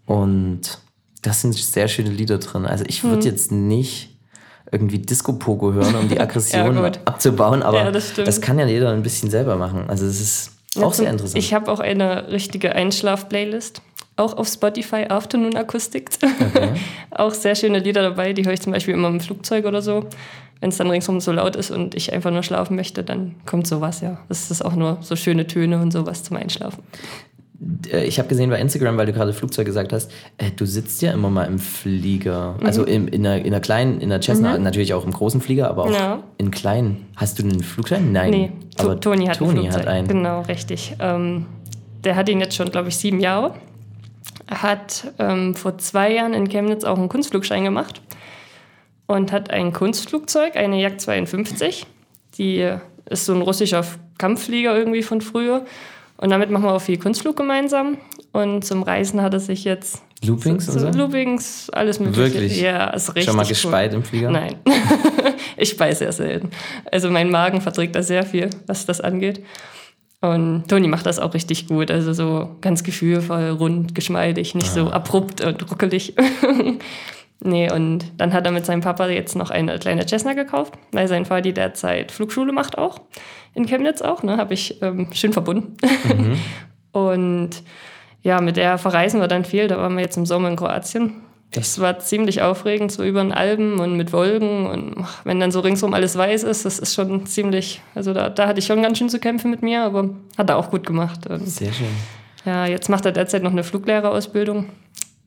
Und 0.05 0.79
das 1.21 1.39
sind 1.39 1.53
sehr 1.53 1.87
schöne 1.87 2.09
Lieder 2.09 2.39
drin. 2.39 2.65
Also 2.65 2.83
ich 2.87 3.05
würde 3.05 3.23
hm. 3.23 3.31
jetzt 3.31 3.53
nicht 3.53 4.10
irgendwie 4.71 4.99
Disco-Pogo 4.99 5.73
hören, 5.73 5.95
um 5.95 6.07
die 6.07 6.19
Aggression 6.19 6.75
ja, 6.75 6.91
abzubauen. 7.05 7.61
Aber 7.61 7.77
ja, 7.77 7.91
das, 7.91 8.13
das, 8.13 8.41
kann 8.41 8.57
ja 8.57 8.65
jeder 8.65 8.91
ein 8.91 9.03
bisschen 9.03 9.29
selber 9.29 9.55
machen. 9.57 9.85
Also 9.87 10.05
es 10.05 10.21
ist 10.21 10.51
auch 10.77 10.87
Jetzt, 10.87 10.97
sehr 10.97 11.09
interessant. 11.09 11.37
Ich 11.37 11.53
habe 11.53 11.69
auch 11.71 11.79
eine 11.79 12.31
richtige 12.31 12.73
Einschlaf-Playlist. 12.73 13.81
Auch 14.17 14.37
auf 14.37 14.47
Spotify 14.47 15.05
Afternoon 15.09 15.55
Acoustic. 15.55 16.09
Okay. 16.21 16.69
auch 17.11 17.33
sehr 17.33 17.55
schöne 17.55 17.79
Lieder 17.79 18.01
dabei, 18.01 18.33
die 18.33 18.45
höre 18.45 18.53
ich 18.53 18.61
zum 18.61 18.71
Beispiel 18.71 18.93
immer 18.93 19.07
im 19.07 19.19
Flugzeug 19.19 19.65
oder 19.65 19.81
so. 19.81 20.05
Wenn 20.59 20.69
es 20.69 20.77
dann 20.77 20.91
ringsum 20.91 21.19
so 21.19 21.31
laut 21.31 21.55
ist 21.55 21.71
und 21.71 21.95
ich 21.95 22.13
einfach 22.13 22.29
nur 22.29 22.43
schlafen 22.43 22.75
möchte, 22.75 23.03
dann 23.03 23.35
kommt 23.47 23.65
sowas, 23.65 24.01
ja. 24.01 24.19
Das 24.29 24.51
ist 24.51 24.63
auch 24.63 24.75
nur 24.75 24.99
so 25.01 25.15
schöne 25.15 25.47
Töne 25.47 25.81
und 25.81 25.91
sowas 25.91 26.23
zum 26.23 26.37
Einschlafen. 26.37 26.83
Äh, 27.91 28.05
ich 28.05 28.19
habe 28.19 28.27
gesehen 28.27 28.49
bei 28.49 28.59
Instagram, 28.59 28.97
weil 28.97 29.05
du 29.05 29.13
gerade 29.13 29.33
Flugzeug 29.33 29.65
gesagt 29.65 29.93
hast, 29.93 30.11
äh, 30.37 30.51
du 30.55 30.65
sitzt 30.65 31.01
ja 31.01 31.11
immer 31.11 31.29
mal 31.29 31.45
im 31.45 31.59
Flieger. 31.59 32.55
Mhm. 32.59 32.65
Also 32.65 32.83
in, 32.83 33.07
in, 33.07 33.25
einer, 33.25 33.37
in 33.39 33.47
einer 33.47 33.59
kleinen, 33.59 34.01
in 34.01 34.11
einer 34.11 34.21
Cessna, 34.21 34.57
mhm. 34.57 34.63
natürlich 34.63 34.93
auch 34.93 35.05
im 35.05 35.11
großen 35.11 35.41
Flieger, 35.41 35.69
aber 35.69 35.85
auch 35.85 35.93
ja. 35.93 36.23
in 36.37 36.51
kleinen. 36.51 37.05
Hast 37.15 37.39
du 37.39 37.43
einen 37.43 37.61
Flugschein? 37.61 38.11
Nein. 38.11 38.31
Nee, 38.31 38.51
aber 38.77 38.99
Toni 38.99 39.25
hat, 39.27 39.37
Toni 39.37 39.67
ein 39.67 39.73
hat 39.73 39.87
einen. 39.87 40.07
Genau, 40.07 40.41
richtig. 40.41 40.95
Ähm, 40.99 41.45
der 42.03 42.15
hat 42.15 42.29
ihn 42.29 42.39
jetzt 42.39 42.55
schon, 42.55 42.71
glaube 42.71 42.89
ich, 42.89 42.97
sieben 42.97 43.19
Jahre. 43.19 43.53
Hat 44.49 45.13
ähm, 45.19 45.55
vor 45.55 45.77
zwei 45.77 46.13
Jahren 46.13 46.33
in 46.33 46.49
Chemnitz 46.49 46.83
auch 46.83 46.97
einen 46.97 47.09
Kunstflugschein 47.09 47.63
gemacht 47.63 48.01
und 49.05 49.31
hat 49.31 49.49
ein 49.51 49.71
Kunstflugzeug, 49.71 50.55
eine 50.55 50.81
Jak 50.81 50.99
52. 50.99 51.85
Die 52.37 52.69
ist 53.09 53.25
so 53.25 53.33
ein 53.33 53.41
russischer 53.41 53.85
Kampfflieger 54.17 54.75
irgendwie 54.75 55.03
von 55.03 55.21
früher. 55.21 55.65
Und 56.21 56.29
damit 56.29 56.51
machen 56.51 56.63
wir 56.63 56.73
auch 56.73 56.81
viel 56.81 56.97
Kunstflug 56.97 57.35
gemeinsam. 57.35 57.97
Und 58.31 58.63
zum 58.63 58.83
Reisen 58.83 59.21
hat 59.21 59.33
er 59.33 59.39
sich 59.39 59.65
jetzt. 59.65 60.03
Loopings 60.23 60.67
so, 60.67 60.77
so? 60.77 60.89
Loopings, 60.89 61.69
alles 61.71 61.99
mögliche. 61.99 62.33
Wirklich? 62.33 62.61
Ja, 62.61 62.91
ist 62.91 63.09
richtig. 63.09 63.25
Schon 63.25 63.35
mal 63.35 63.45
gespeit 63.45 63.91
cool. 63.91 63.97
im 63.97 64.03
Flieger? 64.03 64.29
Nein. 64.29 64.55
ich 65.57 65.69
speise 65.69 65.99
sehr 65.99 66.11
selten. 66.11 66.51
Also 66.91 67.09
mein 67.09 67.31
Magen 67.31 67.59
verträgt 67.59 67.95
da 67.95 68.03
sehr 68.03 68.23
viel, 68.23 68.51
was 68.67 68.85
das 68.85 69.01
angeht. 69.01 69.43
Und 70.21 70.67
Toni 70.67 70.87
macht 70.87 71.07
das 71.07 71.17
auch 71.17 71.33
richtig 71.33 71.67
gut. 71.67 71.89
Also 71.89 72.13
so 72.13 72.55
ganz 72.61 72.83
gefühlvoll, 72.83 73.49
rund, 73.49 73.95
geschmeidig, 73.95 74.53
nicht 74.53 74.69
ah. 74.69 74.73
so 74.73 74.91
abrupt 74.91 75.41
und 75.41 75.71
ruckelig. 75.71 76.13
nee, 77.41 77.71
und 77.71 78.05
dann 78.17 78.33
hat 78.33 78.45
er 78.45 78.51
mit 78.51 78.65
seinem 78.65 78.81
Papa 78.81 79.07
jetzt 79.07 79.35
noch 79.35 79.49
eine 79.49 79.77
kleine 79.79 80.05
Cessna 80.07 80.33
gekauft, 80.33 80.73
weil 80.91 81.07
sein 81.07 81.25
Vati 81.25 81.53
derzeit 81.53 82.11
Flugschule 82.11 82.51
macht 82.51 82.77
auch 82.77 82.99
in 83.53 83.65
Chemnitz 83.65 84.01
auch, 84.01 84.23
ne? 84.23 84.37
Habe 84.37 84.53
ich 84.53 84.81
ähm, 84.81 85.07
schön 85.13 85.33
verbunden. 85.33 85.75
Mhm. 86.05 86.37
und 86.91 87.49
ja, 88.23 88.39
mit 88.39 88.57
der 88.57 88.77
verreisen 88.77 89.19
wir 89.19 89.27
dann 89.27 89.45
viel. 89.45 89.67
Da 89.67 89.77
waren 89.77 89.95
wir 89.95 90.01
jetzt 90.01 90.17
im 90.17 90.25
Sommer 90.25 90.49
in 90.49 90.55
Kroatien. 90.55 91.21
Das 91.53 91.81
war 91.81 91.99
ziemlich 91.99 92.41
aufregend, 92.41 92.93
so 92.93 93.03
über 93.03 93.21
den 93.21 93.33
Alpen 93.33 93.79
und 93.79 93.97
mit 93.97 94.13
Wolken. 94.13 94.67
Und 94.67 94.95
ach, 95.01 95.25
wenn 95.25 95.39
dann 95.39 95.51
so 95.51 95.59
ringsum 95.59 95.93
alles 95.93 96.17
weiß 96.17 96.43
ist, 96.43 96.63
das 96.63 96.79
ist 96.79 96.93
schon 96.93 97.25
ziemlich, 97.25 97.81
also 97.93 98.13
da, 98.13 98.29
da 98.29 98.47
hatte 98.47 98.59
ich 98.59 98.65
schon 98.65 98.81
ganz 98.81 98.97
schön 98.97 99.09
zu 99.09 99.19
kämpfen 99.19 99.51
mit 99.51 99.61
mir, 99.61 99.83
aber 99.83 100.09
hat 100.37 100.49
er 100.49 100.57
auch 100.57 100.71
gut 100.71 100.85
gemacht. 100.85 101.27
Und 101.27 101.45
Sehr 101.45 101.73
schön. 101.73 101.87
Ja, 102.45 102.65
jetzt 102.65 102.89
macht 102.89 103.05
er 103.05 103.11
derzeit 103.11 103.43
noch 103.43 103.51
eine 103.51 103.63
Fluglehrerausbildung. 103.63 104.67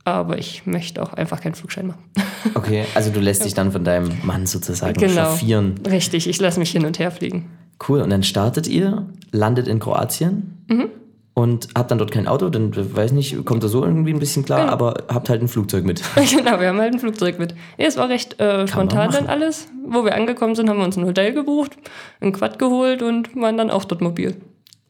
Aber 0.05 0.39
ich 0.39 0.67
möchte 0.67 1.03
auch 1.03 1.15
einfach 1.15 1.41
keinen 1.41 1.55
Flugschein 1.55 1.89
machen. 1.89 2.05
Okay, 2.53 2.85
also 2.95 3.11
du 3.11 3.21
lässt 3.21 3.43
dich 3.47 3.55
dann 3.55 3.73
von 3.73 3.85
deinem 3.85 4.11
Mann 4.23 4.47
sozusagen 4.47 5.01
genau, 5.01 5.15
chauffieren. 5.15 5.81
Richtig, 5.91 6.29
ich 6.29 6.39
lasse 6.39 6.61
mich 6.61 6.71
hin 6.73 6.85
und 6.85 6.99
her 6.99 7.11
fliegen. 7.11 7.47
Cool, 7.89 8.03
und 8.03 8.11
dann 8.11 8.23
startet 8.23 8.69
ihr, 8.69 9.07
landet 9.33 9.67
in 9.67 9.79
Kroatien 9.79 10.65
mhm. 10.69 10.91
und 11.33 11.69
habt 11.75 11.91
dann 11.91 11.97
dort 11.97 12.13
kein 12.13 12.29
Auto, 12.29 12.51
dann 12.51 12.71
weiß 12.75 13.13
nicht, 13.13 13.47
kommt 13.47 13.65
da 13.65 13.69
so 13.69 13.83
irgendwie 13.83 14.13
ein 14.13 14.19
bisschen 14.19 14.45
klar, 14.45 14.61
genau. 14.61 14.73
aber 14.73 15.05
habt 15.09 15.31
halt 15.31 15.41
ein 15.41 15.49
Flugzeug 15.49 15.85
mit. 15.87 16.03
genau, 16.17 16.61
wir 16.61 16.69
haben 16.69 16.79
halt 16.79 16.93
ein 16.93 17.01
Flugzeug 17.01 17.39
mit. 17.39 17.55
Es 17.79 17.97
war 17.97 18.11
recht 18.11 18.39
äh, 18.41 18.69
spontan 18.69 19.11
dann 19.11 19.27
alles. 19.27 19.69
Wo 19.87 20.05
wir 20.05 20.15
angekommen 20.15 20.55
sind, 20.55 20.69
haben 20.69 20.79
wir 20.79 20.85
uns 20.85 20.99
ein 20.99 21.07
Hotel 21.07 21.33
gebucht, 21.33 21.79
ein 22.21 22.33
Quad 22.33 22.59
geholt 22.59 23.03
und 23.03 23.35
waren 23.37 23.57
dann 23.57 23.71
auch 23.71 23.87
dort 23.87 24.03
mobil. 24.03 24.37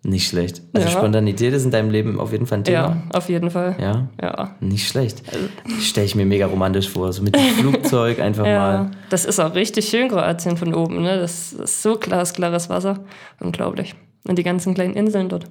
Nicht 0.06 0.28
schlecht. 0.28 0.60
Also 0.74 0.86
ja. 0.86 0.92
Spontanität 0.92 1.54
ist 1.54 1.64
in 1.64 1.70
deinem 1.70 1.88
Leben 1.88 2.20
auf 2.20 2.30
jeden 2.30 2.46
Fall 2.46 2.58
ein 2.58 2.64
Thema. 2.64 2.78
Ja, 2.78 3.02
auf 3.14 3.30
jeden 3.30 3.50
Fall. 3.50 3.74
Ja? 3.80 4.08
Ja. 4.20 4.54
Nicht 4.60 4.86
schlecht. 4.86 5.22
Stelle 5.80 6.04
ich 6.04 6.14
mir 6.14 6.26
mega 6.26 6.44
romantisch 6.44 6.90
vor. 6.90 7.10
So 7.14 7.22
mit 7.22 7.34
dem 7.34 7.40
Flugzeug 7.58 8.20
einfach 8.20 8.44
ja. 8.46 8.58
mal. 8.58 8.90
Das 9.08 9.24
ist 9.24 9.40
auch 9.40 9.54
richtig 9.54 9.88
schön, 9.88 10.08
Kroatien 10.08 10.58
von 10.58 10.74
oben. 10.74 11.02
Ne? 11.02 11.16
Das 11.16 11.54
ist 11.54 11.82
so 11.82 11.96
glasklares 11.96 12.68
Wasser. 12.68 13.00
Unglaublich. 13.40 13.94
Und 14.28 14.38
die 14.38 14.42
ganzen 14.42 14.74
kleinen 14.74 14.92
Inseln 14.92 15.30
dort. 15.30 15.46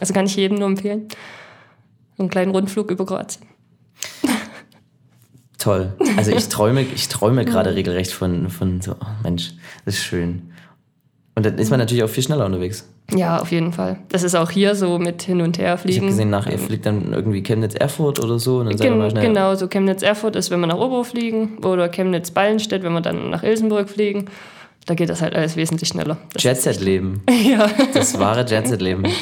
Also 0.00 0.14
kann 0.14 0.24
ich 0.24 0.36
jedem 0.36 0.56
nur 0.56 0.68
empfehlen. 0.68 1.08
einen 2.18 2.30
kleinen 2.30 2.52
Rundflug 2.52 2.90
über 2.90 3.04
Kroatien. 3.04 3.46
Toll. 5.58 5.92
Also 6.16 6.32
ich 6.32 6.48
träume, 6.48 6.80
ich 6.80 7.08
träume 7.08 7.44
gerade 7.44 7.74
regelrecht 7.74 8.12
von, 8.12 8.48
von 8.48 8.80
so, 8.80 8.92
oh 8.92 9.06
Mensch, 9.22 9.52
das 9.84 9.96
ist 9.96 10.04
schön. 10.04 10.47
Und 11.38 11.46
dann 11.46 11.56
ist 11.56 11.70
man 11.70 11.78
natürlich 11.78 12.02
auch 12.02 12.08
viel 12.08 12.24
schneller 12.24 12.44
unterwegs. 12.46 12.84
Ja, 13.14 13.38
auf 13.38 13.52
jeden 13.52 13.72
Fall. 13.72 14.00
Das 14.08 14.24
ist 14.24 14.34
auch 14.34 14.50
hier 14.50 14.74
so 14.74 14.98
mit 14.98 15.22
hin 15.22 15.40
und 15.40 15.56
her 15.56 15.74
Ich 15.74 15.80
fliegen. 15.82 15.98
habe 16.00 16.06
gesehen, 16.08 16.30
nach 16.30 16.48
ihr 16.48 16.58
fliegt 16.58 16.84
dann 16.84 17.12
irgendwie 17.12 17.42
Chemnitz-Erfurt 17.44 18.18
oder 18.24 18.40
so 18.40 18.58
und 18.58 18.80
dann 18.80 18.98
mal 18.98 19.02
Gen 19.04 19.10
schnell. 19.12 19.26
genau, 19.28 19.54
so 19.54 19.68
Chemnitz-Erfurt 19.68 20.34
ist, 20.34 20.50
wenn 20.50 20.58
wir 20.58 20.66
nach 20.66 20.78
Oberhof 20.78 21.08
fliegen 21.10 21.58
oder 21.58 21.88
Chemnitz-Ballenstedt, 21.88 22.82
wenn 22.82 22.92
wir 22.92 23.00
dann 23.00 23.30
nach 23.30 23.44
Ilsenburg 23.44 23.88
fliegen. 23.88 24.24
Da 24.86 24.94
geht 24.94 25.10
das 25.10 25.22
halt 25.22 25.36
alles 25.36 25.54
wesentlich 25.54 25.90
schneller. 25.90 26.16
Jet-Set-Leben. 26.36 27.22
ja, 27.48 27.70
Das 27.94 28.18
wahre 28.18 28.44
Jet-Set-Leben. 28.44 29.04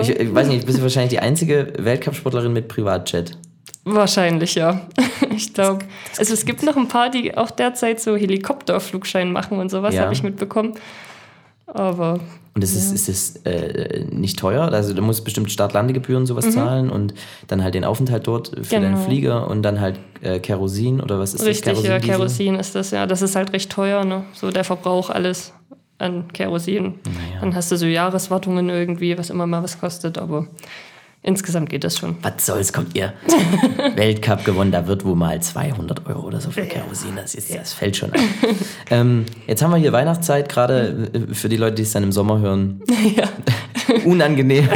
Ich, 0.00 0.10
ich 0.10 0.34
weiß 0.34 0.48
nicht, 0.48 0.62
du 0.64 0.66
bist 0.66 0.82
wahrscheinlich 0.82 1.10
die 1.10 1.20
einzige 1.20 1.72
Weltcup-Sportlerin 1.78 2.52
mit 2.52 2.66
Privatjet. 2.66 3.38
wahrscheinlich, 3.84 4.56
ja. 4.56 4.80
Ich 5.36 5.54
glaube. 5.54 5.84
Also 6.18 6.34
es 6.34 6.44
gibt 6.44 6.64
noch 6.64 6.76
ein 6.76 6.88
paar, 6.88 7.10
die 7.10 7.36
auch 7.36 7.52
derzeit 7.52 8.00
so 8.00 8.16
Helikopterflugschein 8.16 9.30
machen 9.30 9.58
und 9.60 9.70
sowas, 9.70 9.94
Ja. 9.94 10.02
habe 10.02 10.12
ich 10.14 10.24
mitbekommen. 10.24 10.74
Aber 11.66 12.20
Und 12.54 12.62
ist 12.64 12.74
es, 12.76 12.92
ist 12.92 13.08
es 13.08 13.36
äh, 13.46 14.04
nicht 14.10 14.38
teuer? 14.38 14.64
Also 14.72 14.92
du 14.94 15.00
musst 15.02 15.24
bestimmt 15.24 15.50
Start-Landegebühren 15.50 16.26
sowas 16.26 16.50
zahlen 16.50 16.90
und 16.90 17.14
dann 17.46 17.62
halt 17.62 17.74
den 17.74 17.84
Aufenthalt 17.84 18.26
dort 18.26 18.48
für 18.62 18.74
deinen 18.76 18.92
Mhm. 18.92 18.94
Genau. 18.96 19.04
Flieger 19.06 19.48
und 19.48 19.62
dann 19.62 19.80
halt 19.80 19.98
äh, 20.20 20.38
Kerosin 20.38 21.00
oder 21.00 21.18
was 21.18 21.32
ist 21.34 21.44
richtig, 21.44 21.74
das? 21.74 21.82
ja, 21.84 21.98
Diesel? 21.98 22.14
Kerosin 22.16 22.54
ist 22.56 22.74
das, 22.74 22.90
ja. 22.90 23.06
Das 23.06 23.22
ist 23.22 23.36
halt 23.36 23.52
recht 23.52 23.70
teuer, 23.70 24.04
ne? 24.04 24.24
So 24.34 24.50
der 24.50 24.64
Verbrauch 24.64 25.08
alles 25.10 25.52
an 25.98 26.28
Kerosin. 26.32 26.94
Dann 27.40 27.54
hast 27.54 27.70
du 27.72 27.76
so 27.76 27.86
Jahreswartungen 27.86 28.68
irgendwie, 28.68 29.16
was 29.16 29.30
immer 29.30 29.46
mal 29.46 29.62
was 29.62 29.80
kostet, 29.80 30.18
aber 30.18 30.46
insgesamt 31.22 31.70
geht 31.70 31.84
das 31.84 31.98
schon. 31.98 32.16
Was 32.22 32.46
soll's, 32.46 32.72
kommt 32.72 32.96
ihr? 32.96 33.12
Weltcup 33.96 34.44
gewonnen, 34.44 34.72
da 34.72 34.86
wird 34.86 35.04
wohl 35.04 35.14
mal 35.14 35.40
200 35.40 36.06
Euro 36.06 36.26
oder 36.26 36.40
so 36.40 36.50
für 36.50 36.66
Kerosin, 36.66 37.16
das, 37.16 37.34
ist, 37.34 37.54
das 37.54 37.72
fällt 37.72 37.96
schon 37.96 38.12
an. 38.12 38.20
ähm, 38.90 39.26
jetzt 39.46 39.62
haben 39.62 39.70
wir 39.70 39.78
hier 39.78 39.92
Weihnachtszeit, 39.92 40.48
gerade 40.48 41.10
äh, 41.12 41.34
für 41.34 41.48
die 41.48 41.56
Leute, 41.56 41.76
die 41.76 41.82
es 41.82 41.92
dann 41.92 42.02
im 42.02 42.12
Sommer 42.12 42.40
hören. 42.40 42.82
Unangenehm. 44.04 44.68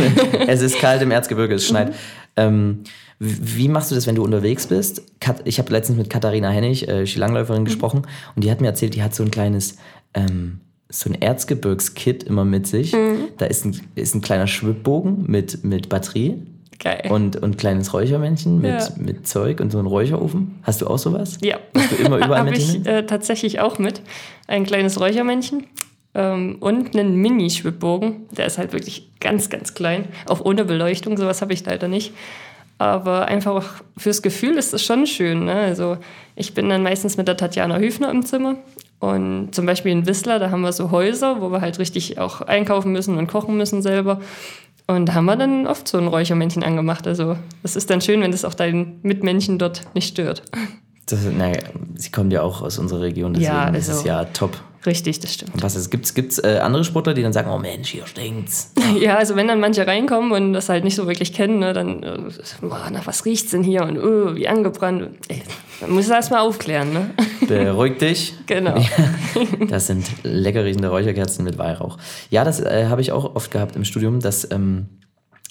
es 0.47 0.63
ist 0.63 0.79
kalt 0.79 1.03
im 1.03 1.11
Erzgebirge, 1.11 1.55
es 1.55 1.67
schneit. 1.67 1.95
Ähm, 2.37 2.85
wie 3.19 3.69
machst 3.69 3.91
du 3.91 3.95
das, 3.95 4.07
wenn 4.07 4.15
du 4.15 4.23
unterwegs 4.23 4.67
bist? 4.67 5.03
Ich 5.45 5.59
habe 5.59 5.73
letztens 5.73 5.99
mit 5.99 6.11
Katharina 6.11 6.51
Hennig, 6.51 6.87
äh, 6.87 7.07
Skilangläuferin, 7.07 7.65
gesprochen 7.65 8.07
und 8.35 8.45
die 8.45 8.51
hat 8.51 8.61
mir 8.61 8.67
erzählt, 8.67 8.95
die 8.95 9.03
hat 9.03 9.15
so 9.15 9.23
ein 9.23 9.31
kleines, 9.31 9.79
ähm, 10.13 10.61
so 10.89 11.11
ein 11.11 11.21
Erzgebirgskit 11.21 12.23
immer 12.25 12.45
mit 12.45 12.67
sich. 12.67 12.95
Da 13.39 13.47
ist 13.47 13.65
ein, 13.65 13.81
ist 13.95 14.15
ein 14.15 14.21
kleiner 14.21 14.47
Schwibbogen 14.47 15.25
mit, 15.27 15.65
mit 15.65 15.89
Batterie 15.89 16.37
Geil. 16.79 17.09
und, 17.11 17.37
und 17.37 17.59
kleines 17.59 17.93
Räuchermännchen 17.93 18.61
mit, 18.61 18.71
Ja. 18.81 18.89
mit 18.97 19.27
Zeug 19.27 19.61
und 19.61 19.71
so 19.73 19.79
ein 19.79 19.87
Räucherofen. 19.87 20.59
Hast 20.63 20.83
du 20.83 20.87
auch 20.87 20.99
sowas? 20.99 21.39
ja. 21.43 21.59
Hast 21.77 21.93
du 21.93 21.97
immer 22.05 22.19
überall 22.25 22.45
mit 22.45 22.59
ich 22.59 22.87
äh, 22.87 23.03
tatsächlich 23.05 23.61
auch 23.61 23.79
mit. 23.79 24.01
Ein 24.47 24.65
kleines 24.65 25.01
Räuchermännchen 25.01 25.65
ähm, 26.15 26.57
und 26.61 26.97
einen 26.97 27.17
Mini-Schwibbogen. 27.17 28.27
Der 28.37 28.47
ist 28.47 28.59
halt 28.59 28.73
wirklich 28.73 29.11
ganz, 29.21 29.49
ganz 29.51 29.75
klein. 29.75 30.05
Auch 30.27 30.41
ohne 30.45 30.65
Beleuchtung, 30.65 31.17
sowas 31.17 31.43
habe 31.43 31.53
ich 31.53 31.65
leider 31.65 31.89
nicht. 31.89 32.13
Aber 32.79 33.27
einfach 33.27 33.55
auch 33.55 33.65
fürs 33.97 34.21
Gefühl 34.21 34.57
ist 34.59 34.75
es 34.75 34.85
schon 34.85 35.07
schön. 35.07 35.47
Ne? 35.47 35.53
Also 35.55 35.97
ich 36.37 36.53
bin 36.53 36.69
dann 36.69 36.83
meistens 36.83 37.17
mit 37.17 37.27
der 37.27 37.37
Tatjana 37.39 37.79
Hüfner 37.79 38.11
im 38.11 38.25
Zimmer. 38.25 38.57
Und 38.99 39.55
zum 39.55 39.67
Beispiel 39.67 39.93
in 39.93 40.07
Whistler, 40.07 40.39
da 40.39 40.51
haben 40.51 40.63
wir 40.63 40.73
so 40.73 40.91
Häuser, 40.91 41.41
wo 41.41 41.51
wir 41.51 41.61
halt 41.61 41.79
richtig 41.79 42.19
auch 42.19 42.41
einkaufen 42.41 42.93
müssen 42.93 43.19
und 43.19 43.27
kochen 43.27 43.57
müssen 43.57 43.83
selber. 43.83 44.21
Und 44.87 45.07
da 45.07 45.15
haben 45.15 45.27
wir 45.27 45.37
dann 45.37 45.67
oft 45.67 45.87
so 45.89 45.99
ein 45.99 46.07
Räuchermännchen 46.07 46.63
angemacht. 46.63 47.07
Also 47.07 47.37
das 47.63 47.77
ist 47.77 47.91
dann 47.91 48.01
schön, 48.01 48.21
wenn 48.21 48.31
das 48.31 48.45
auch 48.45 48.55
deinen 48.55 49.01
Mitmännchen 49.03 49.59
dort 49.59 49.83
nicht 49.95 50.09
stört. 50.09 50.43
Das, 51.07 51.25
naja, 51.25 51.61
sie 51.95 52.11
kommt 52.11 52.33
ja 52.33 52.43
auch 52.43 52.63
aus 52.63 52.79
unserer 52.79 53.03
Region, 53.03 53.33
deswegen 53.35 53.53
Ja, 53.53 53.69
ist 53.69 53.89
es 53.89 53.99
also- 53.99 54.09
ja 54.09 54.25
top. 54.25 54.57
Richtig, 54.85 55.19
das 55.19 55.35
stimmt. 55.35 55.53
Und 55.55 55.63
was 55.65 55.75
ist, 55.75 55.91
gibt's, 55.91 56.15
gibt's 56.15 56.39
äh, 56.39 56.61
andere 56.63 56.85
Sportler, 56.85 57.13
die 57.13 57.23
dann 57.23 57.33
sagen, 57.33 57.51
oh 57.51 57.59
Mensch, 57.59 57.89
hier 57.89 58.07
stinkt's. 58.07 58.73
Ja, 59.01 59.17
also 59.17 59.35
wenn 59.35 59.49
dann 59.49 59.59
manche 59.59 59.85
reinkommen 59.85 60.31
und 60.31 60.53
das 60.53 60.69
halt 60.69 60.85
nicht 60.85 60.95
so 60.95 61.09
wirklich 61.09 61.33
kennen, 61.33 61.59
ne, 61.59 61.73
dann, 61.73 62.05
äh, 62.05 62.19
boah, 62.61 62.89
nach 62.93 63.05
was 63.05 63.25
riecht's 63.25 63.51
denn 63.51 63.65
hier 63.65 63.83
und 63.83 63.99
oh, 63.99 64.37
wie 64.37 64.47
angebrannt. 64.47 65.09
Ey, 65.27 65.43
dann 65.81 65.91
muss 65.91 66.07
das 66.07 66.15
erstmal 66.15 66.41
aufklären, 66.41 66.93
ne? 66.93 67.11
Beruhig 67.49 67.99
dich. 67.99 68.35
Genau. 68.47 68.81
Das 69.69 69.89
sind 69.89 70.07
lecker 70.23 70.65
riechende 70.65 70.89
Räucherkerzen 70.89 71.45
mit 71.45 71.59
Weihrauch. 71.59 71.99
Ja, 72.31 72.45
das 72.45 72.61
äh, 72.61 72.87
habe 72.89 73.01
ich 73.01 73.11
auch 73.11 73.35
oft 73.35 73.51
gehabt 73.51 73.75
im 73.75 73.85
Studium, 73.85 74.21
dass 74.21 74.49
ähm, 74.53 74.87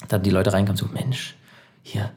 dann 0.07 0.23
die 0.23 0.29
Leute 0.29 0.53
reinkamen 0.53 0.77
so, 0.77 0.85
Mensch, 0.93 1.35
hier 1.83 2.11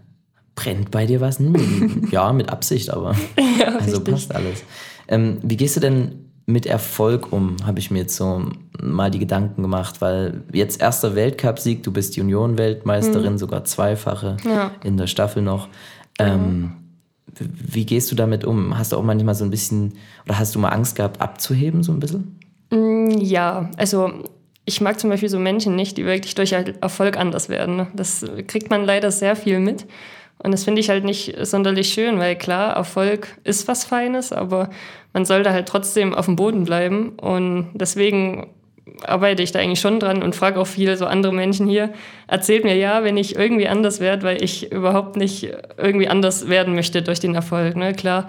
brennt 0.59 0.91
bei 0.91 1.07
dir 1.07 1.21
was? 1.21 1.39
Hm, 1.39 2.09
ja, 2.11 2.33
mit 2.33 2.49
Absicht, 2.49 2.91
aber 2.91 3.11
also 3.81 3.97
richtig. 3.99 4.05
passt 4.15 4.35
alles. 4.35 4.65
Ähm, 5.09 5.39
wie 5.43 5.57
gehst 5.57 5.77
du 5.77 5.81
denn 5.81 6.25
mit 6.47 6.65
Erfolg 6.67 7.33
um, 7.33 7.57
habe 7.67 7.79
ich 7.79 7.91
mir 7.91 7.99
jetzt 8.01 8.17
so 8.17 8.43
mal 8.83 9.11
die 9.11 9.19
Gedanken 9.19 9.61
gemacht, 9.63 10.01
weil 10.01 10.43
jetzt 10.53 10.81
erster 10.81 11.15
Weltcupsieg, 11.15 11.83
du 11.83 11.93
bist 11.93 12.17
Juniorenweltmeisterin, 12.17 13.37
sogar 13.39 13.65
zweifache 13.65 14.37
Mhm. 14.45 14.51
Ja. 14.51 14.71
in 14.83 14.97
der 14.97 15.07
Staffel 15.07 15.43
noch. 15.43 15.69
Ähm, 16.19 16.73
wie 17.39 17.85
gehst 17.87 18.11
du 18.11 18.15
damit 18.17 18.45
um? 18.45 18.77
Hast 18.79 18.93
du 18.93 18.97
auch 18.97 19.03
manchmal 19.05 19.35
so 19.35 19.45
ein 19.45 19.51
bisschen, 19.51 19.93
oder 20.27 20.39
hast 20.39 20.55
du 20.55 20.59
mal 20.59 20.71
Angst 20.71 20.97
gehabt, 20.97 21.21
abzuheben, 21.21 21.83
so 21.83 21.93
ein 21.93 22.01
bisschen? 22.01 22.39
Ja, 23.21 23.71
also 23.77 24.11
ich 24.65 24.81
mag 24.81 24.99
zum 24.99 25.11
Beispiel 25.11 25.29
so 25.29 25.39
Menschen 25.39 25.77
nicht, 25.77 25.97
die 25.99 26.05
wirklich 26.05 26.35
durch 26.35 26.53
Erfolg 26.53 27.17
anders 27.19 27.49
werden. 27.49 27.77
ne? 27.77 27.87
Das 27.95 28.25
kriegt 28.47 28.71
man 28.71 28.85
leider 28.85 29.11
sehr 29.11 29.37
viel 29.37 29.61
mit. 29.61 29.87
Und 30.43 30.53
das 30.53 30.65
finde 30.65 30.81
ich 30.81 30.89
halt 30.89 31.05
nicht 31.05 31.35
sonderlich 31.43 31.89
schön, 31.93 32.19
weil 32.19 32.37
klar, 32.37 32.75
Erfolg 32.75 33.39
ist 33.45 33.67
was 33.67 33.85
Feines, 33.85 34.33
aber 34.33 34.71
man 35.13 35.25
sollte 35.25 35.53
halt 35.53 35.67
trotzdem 35.67 36.15
auf 36.15 36.27
dem 36.27 36.37
Boden 36.37 36.65
bleiben. 36.65 37.11
Und 37.19 37.71
deswegen 37.75 38.47
arbeite 39.05 39.43
ich 39.43 39.53
da 39.53 39.59
eigentlich 39.59 39.81
schon 39.81 40.01
dran 40.01 40.23
und 40.23 40.35
frage 40.35 40.61
auch 40.61 40.67
viele 40.67 40.97
so 40.97 41.07
andere 41.07 41.33
Menschen 41.33 41.69
hier, 41.69 41.93
erzählt 42.27 42.65
mir 42.65 42.77
ja, 42.77 43.05
wenn 43.05 43.17
ich 43.17 43.37
irgendwie 43.37 43.69
anders 43.69 44.01
werde, 44.01 44.23
weil 44.25 44.43
ich 44.43 44.73
überhaupt 44.73 45.17
nicht 45.17 45.51
irgendwie 45.77 46.09
anders 46.09 46.49
werden 46.49 46.75
möchte 46.75 47.03
durch 47.03 47.21
den 47.21 47.35
Erfolg. 47.35 47.77
Ne? 47.77 47.93
Klar, 47.93 48.29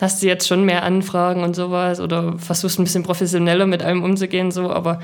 hast 0.00 0.22
du 0.22 0.26
jetzt 0.26 0.46
schon 0.46 0.64
mehr 0.64 0.82
Anfragen 0.82 1.42
und 1.42 1.54
sowas 1.54 2.00
oder 2.00 2.38
versuchst 2.38 2.78
ein 2.78 2.84
bisschen 2.84 3.02
professioneller 3.02 3.66
mit 3.66 3.82
allem 3.82 4.02
umzugehen, 4.02 4.50
so, 4.50 4.70
aber 4.70 5.00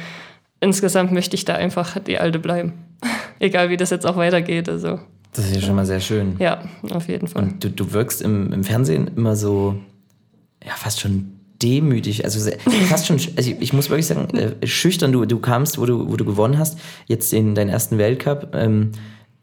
insgesamt 0.60 1.12
möchte 1.12 1.36
ich 1.36 1.44
da 1.44 1.54
einfach 1.54 1.98
die 2.00 2.18
Alte 2.18 2.38
bleiben. 2.38 2.72
Egal 3.38 3.70
wie 3.70 3.76
das 3.76 3.90
jetzt 3.90 4.06
auch 4.06 4.16
weitergeht. 4.16 4.68
Also 4.68 5.00
Das 5.34 5.46
ist 5.46 5.54
ja 5.56 5.60
schon 5.60 5.76
mal 5.76 5.86
sehr 5.86 6.00
schön. 6.00 6.36
ja, 6.38 6.62
auf 6.90 7.08
jeden 7.08 7.28
Fall. 7.28 7.42
Und 7.42 7.64
du, 7.64 7.70
du 7.70 7.92
wirkst 7.92 8.22
im, 8.22 8.52
im 8.52 8.64
Fernsehen 8.64 9.10
immer 9.16 9.36
so, 9.36 9.76
ja, 10.64 10.72
fast 10.76 11.00
schon 11.00 11.32
demütig, 11.62 12.24
also 12.24 12.40
sehr, 12.40 12.58
fast 12.88 13.06
schon, 13.06 13.16
also 13.16 13.50
ich, 13.50 13.60
ich 13.60 13.72
muss 13.72 13.90
wirklich 13.90 14.06
sagen, 14.06 14.28
äh, 14.36 14.66
schüchtern, 14.66 15.12
du, 15.12 15.24
du 15.24 15.38
kamst, 15.38 15.78
wo 15.78 15.86
du, 15.86 16.10
wo 16.10 16.16
du 16.16 16.24
gewonnen 16.24 16.58
hast, 16.58 16.78
jetzt 17.06 17.32
in 17.32 17.54
deinen 17.54 17.68
ersten 17.68 17.98
Weltcup, 17.98 18.54
ähm, 18.54 18.92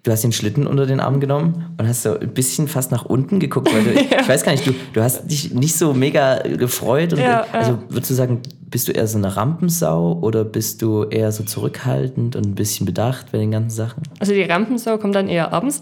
du 0.03 0.11
hast 0.11 0.23
den 0.23 0.31
Schlitten 0.31 0.65
unter 0.65 0.85
den 0.85 0.99
Arm 0.99 1.19
genommen 1.19 1.75
und 1.77 1.87
hast 1.87 2.03
so 2.03 2.19
ein 2.19 2.33
bisschen 2.33 2.67
fast 2.67 2.91
nach 2.91 3.05
unten 3.05 3.39
geguckt, 3.39 3.73
weil 3.73 3.83
du, 3.83 3.91
ich 4.21 4.27
weiß 4.27 4.43
gar 4.43 4.51
nicht, 4.51 4.65
du, 4.65 4.73
du 4.93 5.01
hast 5.01 5.29
dich 5.29 5.53
nicht 5.53 5.75
so 5.75 5.93
mega 5.93 6.39
gefreut. 6.39 7.13
Und, 7.13 7.19
Ja, 7.19 7.45
also 7.51 7.73
ja. 7.73 7.79
würdest 7.89 8.09
du 8.09 8.15
sagen, 8.15 8.41
bist 8.71 8.87
du 8.87 8.93
eher 8.93 9.05
so 9.05 9.17
eine 9.17 9.35
Rampensau 9.35 10.17
oder 10.21 10.43
bist 10.43 10.81
du 10.81 11.03
eher 11.03 11.31
so 11.31 11.43
zurückhaltend 11.43 12.35
und 12.35 12.45
ein 12.45 12.55
bisschen 12.55 12.85
bedacht 12.85 13.31
bei 13.31 13.37
den 13.37 13.51
ganzen 13.51 13.75
Sachen? 13.75 14.03
Also 14.19 14.33
die 14.33 14.43
Rampensau 14.43 14.97
kommt 14.97 15.13
dann 15.13 15.27
eher 15.27 15.53
abends, 15.53 15.81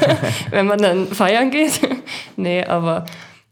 wenn 0.50 0.66
man 0.66 0.78
dann 0.78 1.06
feiern 1.06 1.50
geht. 1.50 1.80
nee, 2.36 2.64
aber 2.64 3.04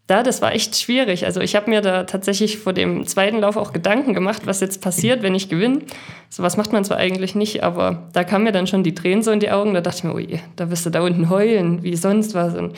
da, 0.09 0.23
das 0.23 0.41
war 0.41 0.55
echt 0.55 0.75
schwierig. 0.75 1.27
Also 1.27 1.43
ich 1.43 1.55
habe 1.55 1.69
mir 1.69 1.83
da 1.83 2.05
tatsächlich 2.05 2.59
vor 2.59 2.73
dem 2.73 3.07
zweiten 3.07 3.41
Lauf 3.41 3.59
auch 3.59 3.75
Gedanken 3.75 4.15
gemacht, 4.15 4.47
was 4.47 4.61
jetzt 4.61 4.81
passiert, 4.81 5.23
wenn 5.23 5.35
ich 5.35 5.51
gewinne. 5.51 5.81
So 6.31 6.43
was 6.43 6.57
macht 6.57 6.73
man 6.73 6.83
zwar 6.83 6.97
eigentlich 6.97 7.35
nicht, 7.35 7.63
aber 7.63 8.09
da 8.15 8.25
kamen 8.25 8.45
mir 8.45 8.53
dann 8.53 8.67
schon 8.67 8.83
die 8.83 8.95
Tränen 8.95 9.23
so 9.23 9.31
in 9.31 9.39
die 9.39 9.51
Augen. 9.51 9.75
Da 9.75 9.83
dachte 9.83 9.99
ich 9.99 10.05
mir, 10.05 10.15
ui, 10.15 10.41
da 10.57 10.71
wirst 10.71 10.87
du 10.87 10.91
da 10.91 11.03
unten 11.03 11.29
heulen, 11.29 11.83
wie 11.83 11.95
sonst 11.95 12.35
was. 12.35 12.55
Und, 12.55 12.73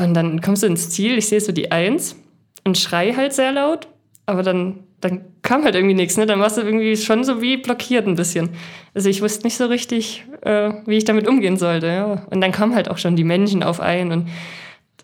und 0.00 0.14
dann 0.14 0.40
kommst 0.40 0.64
du 0.64 0.66
ins 0.66 0.90
Ziel, 0.90 1.16
ich 1.16 1.28
sehe 1.28 1.40
so 1.40 1.52
die 1.52 1.70
Eins 1.70 2.16
und 2.64 2.76
schrei 2.76 3.12
halt 3.12 3.32
sehr 3.32 3.52
laut, 3.52 3.86
aber 4.26 4.42
dann, 4.42 4.80
dann 5.00 5.20
kam 5.42 5.62
halt 5.62 5.76
irgendwie 5.76 5.94
nichts. 5.94 6.16
Ne? 6.16 6.26
Dann 6.26 6.40
warst 6.40 6.56
du 6.56 6.62
irgendwie 6.62 6.96
schon 6.96 7.22
so 7.22 7.40
wie 7.40 7.58
blockiert 7.58 8.08
ein 8.08 8.16
bisschen. 8.16 8.50
Also 8.92 9.08
ich 9.08 9.22
wusste 9.22 9.44
nicht 9.44 9.56
so 9.56 9.66
richtig, 9.66 10.24
äh, 10.42 10.72
wie 10.84 10.96
ich 10.96 11.04
damit 11.04 11.28
umgehen 11.28 11.58
sollte. 11.58 11.86
Ja. 11.86 12.26
Und 12.28 12.40
dann 12.40 12.50
kamen 12.50 12.74
halt 12.74 12.90
auch 12.90 12.98
schon 12.98 13.14
die 13.14 13.22
Menschen 13.22 13.62
auf 13.62 13.78
ein 13.78 14.10
und 14.10 14.26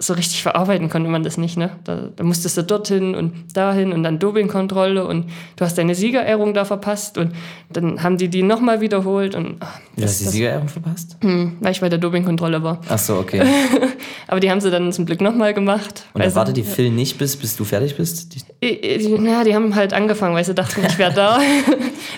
so 0.02 0.14
richtig 0.14 0.42
verarbeiten 0.42 0.88
konnte 0.88 1.08
man 1.08 1.22
das 1.22 1.36
nicht. 1.38 1.56
Ne? 1.56 1.70
Da, 1.84 2.08
da 2.16 2.24
musstest 2.24 2.56
du 2.56 2.62
dorthin 2.62 3.14
und 3.14 3.56
dahin 3.56 3.92
und 3.92 4.02
dann 4.02 4.18
Dopingkontrolle 4.18 5.06
und 5.06 5.26
du 5.56 5.64
hast 5.64 5.78
deine 5.78 5.94
Siegerehrung 5.94 6.54
da 6.54 6.64
verpasst 6.64 7.18
und 7.18 7.32
dann 7.70 8.02
haben 8.02 8.18
die 8.18 8.28
die 8.28 8.42
nochmal 8.42 8.80
wiederholt 8.80 9.34
und 9.36 9.56
ach, 9.60 9.78
Du 9.96 10.02
hast 10.02 10.20
die 10.20 10.24
Siegerehrung 10.24 10.68
verpasst? 10.68 11.16
hm, 11.20 11.56
weil 11.60 11.70
ich 11.72 11.80
bei 11.80 11.88
der 11.88 12.00
Dopingkontrolle 12.00 12.62
war. 12.64 12.80
Ach 12.88 12.98
so, 12.98 13.16
okay. 13.16 13.42
Aber 14.26 14.40
die 14.40 14.50
haben 14.50 14.60
sie 14.60 14.70
dann 14.72 14.90
zum 14.92 15.06
Glück 15.06 15.20
nochmal 15.20 15.54
gemacht. 15.54 16.04
Und 16.14 16.20
weil 16.20 16.22
dann 16.22 16.30
sie- 16.30 16.36
wartet 16.36 16.56
die 16.56 16.62
Phil 16.64 16.90
nicht, 16.90 17.18
bis, 17.18 17.36
bis 17.36 17.54
du 17.56 17.64
fertig 17.64 17.96
bist? 17.96 18.34
Die, 18.34 19.16
Na, 19.20 19.44
die 19.44 19.54
haben 19.54 19.74
halt 19.76 19.92
angefangen, 19.92 20.34
weil 20.34 20.44
sie 20.44 20.54
dachten, 20.54 20.80
ich 20.84 20.98
wäre 20.98 21.12
da. 21.14 21.38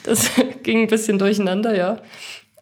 Das 0.05 0.31
ging 0.63 0.83
ein 0.83 0.87
bisschen 0.89 1.19
durcheinander, 1.19 1.77
ja. 1.77 1.99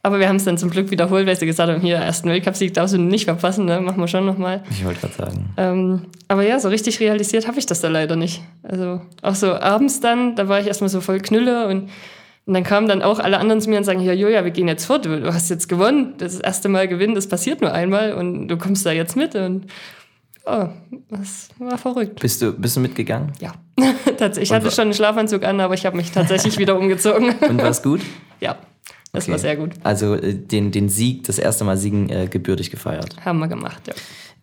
Aber 0.04 0.18
wir 0.18 0.28
haben 0.28 0.36
es 0.36 0.44
dann 0.44 0.58
zum 0.58 0.70
Glück 0.70 0.90
wiederholt, 0.90 1.26
weil 1.26 1.36
sie 1.36 1.46
gesagt 1.46 1.70
haben, 1.70 1.80
hier, 1.80 1.96
ersten 1.96 2.28
Weltcupsieg 2.28 2.74
darfst 2.74 2.94
du 2.94 2.98
nicht 2.98 3.24
verpassen, 3.26 3.66
ne? 3.66 3.80
machen 3.80 4.00
wir 4.00 4.08
schon 4.08 4.26
nochmal. 4.26 4.64
ich 4.70 4.84
wollte 4.84 5.00
gerade 5.00 5.14
sagen. 5.14 5.50
Ähm, 5.56 6.02
aber 6.26 6.42
ja, 6.42 6.58
so 6.58 6.68
richtig 6.68 6.98
realisiert 6.98 7.46
habe 7.46 7.58
ich 7.60 7.66
das 7.66 7.80
da 7.80 7.88
leider 7.88 8.16
nicht. 8.16 8.42
Also 8.64 9.00
auch 9.22 9.36
so 9.36 9.54
abends 9.54 10.00
dann, 10.00 10.34
da 10.34 10.48
war 10.48 10.60
ich 10.60 10.66
erstmal 10.66 10.90
so 10.90 11.00
voll 11.00 11.20
Knülle 11.20 11.68
und 11.68 11.88
Und 12.44 12.54
dann 12.54 12.64
kamen 12.64 12.88
dann 12.88 13.02
auch 13.02 13.20
alle 13.20 13.38
anderen 13.38 13.60
zu 13.60 13.70
mir 13.70 13.78
und 13.78 13.84
sagen, 13.84 14.00
ja, 14.00 14.12
Julia, 14.12 14.42
wir 14.42 14.50
gehen 14.50 14.66
jetzt 14.66 14.84
fort, 14.84 15.04
du, 15.04 15.20
du 15.20 15.32
hast 15.32 15.48
jetzt 15.48 15.68
gewonnen, 15.68 16.14
das, 16.18 16.32
ist 16.32 16.40
das 16.40 16.46
erste 16.46 16.68
Mal 16.68 16.88
gewinnen, 16.88 17.14
das 17.14 17.28
passiert 17.28 17.60
nur 17.60 17.72
einmal 17.72 18.14
und 18.14 18.48
du 18.48 18.56
kommst 18.56 18.84
da 18.84 18.90
jetzt 18.90 19.14
mit. 19.14 19.36
Und 19.36 19.66
oh, 20.46 20.66
das 21.10 21.50
war 21.60 21.78
verrückt. 21.78 22.18
Bist 22.18 22.42
du, 22.42 22.52
bist 22.52 22.74
du 22.74 22.80
mitgegangen? 22.80 23.32
Ja, 23.38 23.52
tatsächlich. 24.18 24.50
Ich 24.50 24.52
hatte 24.52 24.72
schon 24.72 24.86
einen 24.86 24.94
Schlafanzug 24.94 25.44
an, 25.44 25.60
aber 25.60 25.74
ich 25.74 25.86
habe 25.86 25.96
mich 25.96 26.10
tatsächlich 26.10 26.58
wieder 26.58 26.76
umgezogen. 26.76 27.32
Und 27.48 27.58
war 27.58 27.70
es 27.70 27.82
gut? 27.82 28.00
Ja, 28.40 28.56
das 29.12 29.24
Okay. 29.24 29.32
war 29.32 29.38
sehr 29.38 29.56
gut. 29.56 29.70
Also 29.82 30.14
äh, 30.14 30.34
den, 30.34 30.72
den 30.72 30.88
Sieg, 30.88 31.24
das 31.24 31.38
erste 31.38 31.64
Mal 31.64 31.76
Siegen 31.76 32.08
äh, 32.10 32.26
gebürtig 32.28 32.70
gefeiert. 32.70 33.16
Haben 33.24 33.38
wir 33.38 33.48
gemacht, 33.48 33.86
ja. 33.86 33.94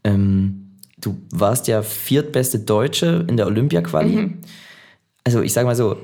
Ähm, 0.03 0.75
du 0.99 1.17
warst 1.31 1.67
ja 1.67 1.81
viertbeste 1.81 2.59
Deutsche 2.59 3.25
in 3.27 3.37
der 3.37 3.47
Olympia-Quali. 3.47 4.15
Mhm. 4.15 4.37
Also 5.23 5.41
ich 5.41 5.53
sag 5.53 5.65
mal 5.65 5.75
so, 5.75 5.97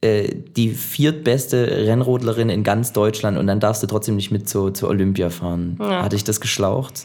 äh, 0.00 0.28
die 0.56 0.70
viertbeste 0.70 1.86
Rennrodlerin 1.86 2.48
in 2.50 2.62
ganz 2.62 2.92
Deutschland 2.92 3.36
und 3.36 3.46
dann 3.48 3.58
darfst 3.60 3.82
du 3.82 3.86
trotzdem 3.86 4.16
nicht 4.16 4.30
mit 4.30 4.48
zur, 4.48 4.72
zur 4.72 4.88
Olympia 4.88 5.28
fahren. 5.28 5.76
Ja. 5.80 6.02
Hatte 6.04 6.16
ich 6.16 6.24
das 6.24 6.40
geschlaucht? 6.40 7.04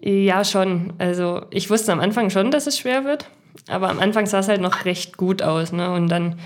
Ja, 0.00 0.44
schon. 0.44 0.94
Also 0.98 1.42
ich 1.50 1.68
wusste 1.70 1.92
am 1.92 2.00
Anfang 2.00 2.30
schon, 2.30 2.50
dass 2.50 2.66
es 2.66 2.78
schwer 2.78 3.04
wird, 3.04 3.28
aber 3.68 3.90
am 3.90 3.98
Anfang 3.98 4.26
sah 4.26 4.38
es 4.38 4.48
halt 4.48 4.60
noch 4.60 4.84
recht 4.86 5.16
gut 5.16 5.42
aus. 5.42 5.72
Ne? 5.72 5.90
Und 5.92 6.08
dann, 6.08 6.36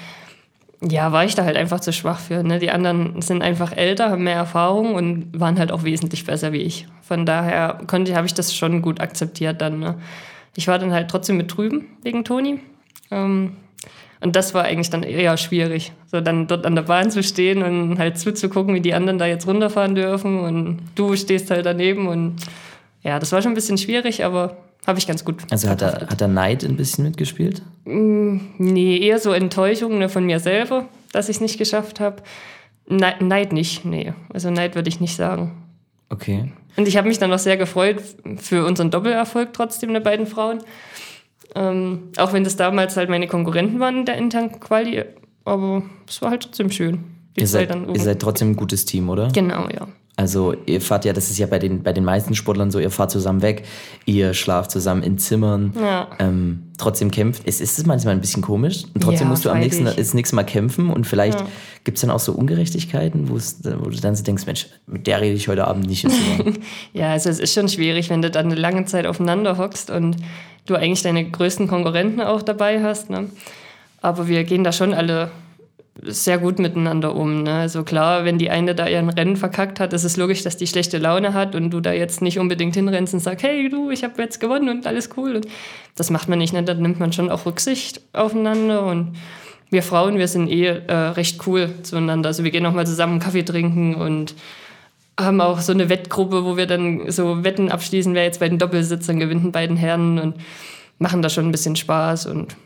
ja, 0.82 1.12
war 1.12 1.24
ich 1.24 1.34
da 1.34 1.44
halt 1.44 1.56
einfach 1.56 1.80
zu 1.80 1.92
schwach 1.92 2.18
für. 2.18 2.42
Ne? 2.42 2.58
Die 2.58 2.70
anderen 2.70 3.20
sind 3.20 3.42
einfach 3.42 3.76
älter, 3.76 4.10
haben 4.10 4.24
mehr 4.24 4.36
Erfahrung 4.36 4.94
und 4.94 5.38
waren 5.38 5.58
halt 5.58 5.72
auch 5.72 5.84
wesentlich 5.84 6.24
besser 6.24 6.52
wie 6.52 6.62
ich. 6.62 6.86
Von 7.02 7.26
daher 7.26 7.80
konnte, 7.86 8.16
habe 8.16 8.26
ich 8.26 8.34
das 8.34 8.54
schon 8.54 8.80
gut 8.80 9.00
akzeptiert 9.00 9.60
dann. 9.60 9.78
Ne? 9.78 9.96
Ich 10.56 10.68
war 10.68 10.78
dann 10.78 10.92
halt 10.92 11.10
trotzdem 11.10 11.36
mit 11.36 11.54
drüben 11.54 11.86
wegen 12.02 12.24
Toni. 12.24 12.60
Ähm, 13.10 13.56
und 14.20 14.36
das 14.36 14.54
war 14.54 14.64
eigentlich 14.64 14.90
dann 14.90 15.02
eher 15.02 15.36
schwierig, 15.38 15.92
so 16.06 16.20
dann 16.20 16.46
dort 16.46 16.66
an 16.66 16.74
der 16.74 16.82
Bahn 16.82 17.10
zu 17.10 17.22
stehen 17.22 17.62
und 17.62 17.98
halt 17.98 18.18
zuzugucken, 18.18 18.74
wie 18.74 18.82
die 18.82 18.92
anderen 18.92 19.18
da 19.18 19.26
jetzt 19.26 19.46
runterfahren 19.46 19.94
dürfen 19.94 20.40
und 20.40 20.80
du 20.94 21.16
stehst 21.16 21.50
halt 21.50 21.64
daneben 21.64 22.06
und 22.06 22.36
ja, 23.02 23.18
das 23.18 23.32
war 23.32 23.40
schon 23.40 23.52
ein 23.52 23.54
bisschen 23.54 23.78
schwierig, 23.78 24.22
aber 24.22 24.58
habe 24.86 24.98
ich 24.98 25.06
ganz 25.06 25.24
gut. 25.24 25.36
Also 25.50 25.68
hat 25.68 25.80
verkraftet. 25.80 26.10
hat 26.10 26.20
er 26.20 26.28
Neid 26.28 26.64
ein 26.64 26.76
bisschen 26.76 27.04
mitgespielt? 27.04 27.62
Nee, 27.84 28.98
eher 28.98 29.18
so 29.18 29.32
Enttäuschung 29.32 29.98
ne, 29.98 30.08
von 30.08 30.24
mir 30.24 30.40
selber, 30.40 30.88
dass 31.12 31.28
ich 31.28 31.36
es 31.36 31.40
nicht 31.40 31.58
geschafft 31.58 32.00
habe. 32.00 32.22
Neid, 32.86 33.20
Neid 33.20 33.52
nicht, 33.52 33.84
nee. 33.84 34.12
Also 34.32 34.50
Neid 34.50 34.74
würde 34.74 34.88
ich 34.88 35.00
nicht 35.00 35.16
sagen. 35.16 35.52
Okay. 36.08 36.50
Und 36.76 36.88
ich 36.88 36.96
habe 36.96 37.08
mich 37.08 37.18
dann 37.18 37.32
auch 37.32 37.38
sehr 37.38 37.56
gefreut 37.56 38.02
für 38.36 38.64
unseren 38.64 38.90
Doppelerfolg 38.90 39.52
trotzdem 39.52 39.92
der 39.92 40.00
beiden 40.00 40.26
Frauen. 40.26 40.58
Ähm, 41.54 42.10
auch 42.16 42.32
wenn 42.32 42.44
das 42.44 42.56
damals 42.56 42.96
halt 42.96 43.10
meine 43.10 43.26
Konkurrenten 43.26 43.80
waren 43.80 43.98
in 43.98 44.04
der 44.06 44.16
internen 44.16 44.60
Quali, 44.60 45.04
aber 45.44 45.82
es 46.08 46.22
war 46.22 46.30
halt 46.30 46.44
trotzdem 46.44 46.70
schön. 46.70 47.04
Ihr 47.36 47.46
seid, 47.46 47.74
ihr 47.74 48.00
seid 48.00 48.20
trotzdem 48.20 48.50
ein 48.50 48.56
gutes 48.56 48.84
Team, 48.84 49.08
oder? 49.08 49.28
genau, 49.28 49.68
ja. 49.68 49.88
Also 50.20 50.54
ihr 50.66 50.82
fahrt 50.82 51.06
ja, 51.06 51.14
das 51.14 51.30
ist 51.30 51.38
ja 51.38 51.46
bei 51.46 51.58
den, 51.58 51.82
bei 51.82 51.94
den 51.94 52.04
meisten 52.04 52.34
Sportlern 52.34 52.70
so, 52.70 52.78
ihr 52.78 52.90
fahrt 52.90 53.10
zusammen 53.10 53.40
weg, 53.40 53.64
ihr 54.04 54.34
schlaft 54.34 54.70
zusammen 54.70 55.02
in 55.02 55.16
Zimmern, 55.16 55.72
Ja. 55.80 56.08
ähm, 56.18 56.64
trotzdem 56.76 57.10
kämpft. 57.10 57.44
Es 57.46 57.62
ist 57.62 57.86
manchmal 57.86 58.12
ein 58.12 58.20
bisschen 58.20 58.42
komisch 58.42 58.84
und 58.92 59.00
trotzdem 59.02 59.28
Ja, 59.28 59.30
musst 59.30 59.46
du 59.46 59.50
am 59.50 59.60
nächsten, 59.60 59.86
das 59.86 60.12
nächste 60.12 60.36
Mal 60.36 60.42
kämpfen 60.44 60.90
und 60.90 61.06
vielleicht 61.06 61.40
Ja. 61.40 61.46
gibt 61.84 61.96
es 61.96 62.02
dann 62.02 62.10
auch 62.10 62.20
so 62.20 62.32
Ungerechtigkeiten, 62.32 63.30
wo, 63.30 63.38
du 63.38 63.96
dann 63.98 64.14
so 64.14 64.22
denkst, 64.22 64.44
Mensch, 64.44 64.66
mit 64.86 65.06
der 65.06 65.22
rede 65.22 65.36
ich 65.36 65.48
heute 65.48 65.66
Abend 65.66 65.86
nicht. 65.86 66.06
Ja, 66.92 67.12
also 67.12 67.30
es 67.30 67.38
ist 67.38 67.54
schon 67.54 67.70
schwierig, 67.70 68.10
wenn 68.10 68.20
du 68.20 68.30
dann 68.30 68.46
eine 68.46 68.56
lange 68.56 68.84
Zeit 68.84 69.06
aufeinander 69.06 69.56
hockst 69.56 69.90
und 69.90 70.16
du 70.66 70.74
eigentlich 70.74 71.00
deine 71.02 71.30
größten 71.30 71.66
Konkurrenten 71.66 72.20
auch 72.20 72.42
dabei 72.42 72.82
hast. 72.82 73.08
Ne? 73.08 73.30
Aber 74.02 74.28
wir 74.28 74.44
gehen 74.44 74.64
da 74.64 74.72
schon 74.72 74.92
alle 74.92 75.30
sehr 76.02 76.38
gut 76.38 76.58
miteinander 76.58 77.14
um. 77.14 77.42
Ne? 77.42 77.52
Also 77.52 77.84
klar, 77.84 78.24
wenn 78.24 78.38
die 78.38 78.50
eine 78.50 78.74
da 78.74 78.86
ihren 78.86 79.10
Rennen 79.10 79.36
verkackt 79.36 79.80
hat, 79.80 79.92
ist 79.92 80.04
es 80.04 80.16
logisch, 80.16 80.42
dass 80.42 80.56
die 80.56 80.66
schlechte 80.66 80.98
Laune 80.98 81.34
hat 81.34 81.54
und 81.54 81.70
du 81.70 81.80
da 81.80 81.92
jetzt 81.92 82.22
nicht 82.22 82.38
unbedingt 82.38 82.74
hinrennst 82.74 83.14
und 83.14 83.20
sagst, 83.20 83.44
hey 83.44 83.68
du, 83.68 83.90
ich 83.90 84.04
habe 84.04 84.20
jetzt 84.22 84.40
gewonnen 84.40 84.68
und 84.68 84.86
alles 84.86 85.10
cool. 85.16 85.36
Und 85.36 85.46
das 85.96 86.10
macht 86.10 86.28
man 86.28 86.38
nicht, 86.38 86.52
ne? 86.52 86.62
da 86.62 86.74
nimmt 86.74 87.00
man 87.00 87.12
schon 87.12 87.30
auch 87.30 87.46
Rücksicht 87.46 88.00
aufeinander 88.12 88.84
und 88.86 89.16
wir 89.70 89.82
Frauen, 89.82 90.18
wir 90.18 90.28
sind 90.28 90.48
eh 90.48 90.66
äh, 90.66 90.92
recht 90.92 91.46
cool 91.46 91.70
zueinander. 91.82 92.28
Also 92.28 92.44
wir 92.44 92.50
gehen 92.50 92.66
auch 92.66 92.72
mal 92.72 92.86
zusammen 92.86 93.20
Kaffee 93.20 93.44
trinken 93.44 93.94
und 93.94 94.34
haben 95.18 95.40
auch 95.40 95.60
so 95.60 95.72
eine 95.72 95.88
Wettgruppe, 95.88 96.44
wo 96.44 96.56
wir 96.56 96.66
dann 96.66 97.10
so 97.10 97.44
Wetten 97.44 97.70
abschließen, 97.70 98.14
wer 98.14 98.24
jetzt 98.24 98.40
bei 98.40 98.48
den 98.48 98.58
Doppelsitzern 98.58 99.20
gewinnt, 99.20 99.44
den 99.44 99.52
beiden 99.52 99.76
Herren 99.76 100.18
und 100.18 100.34
machen 100.98 101.22
da 101.22 101.28
schon 101.28 101.46
ein 101.46 101.52
bisschen 101.52 101.76
Spaß 101.76 102.26
und 102.26 102.56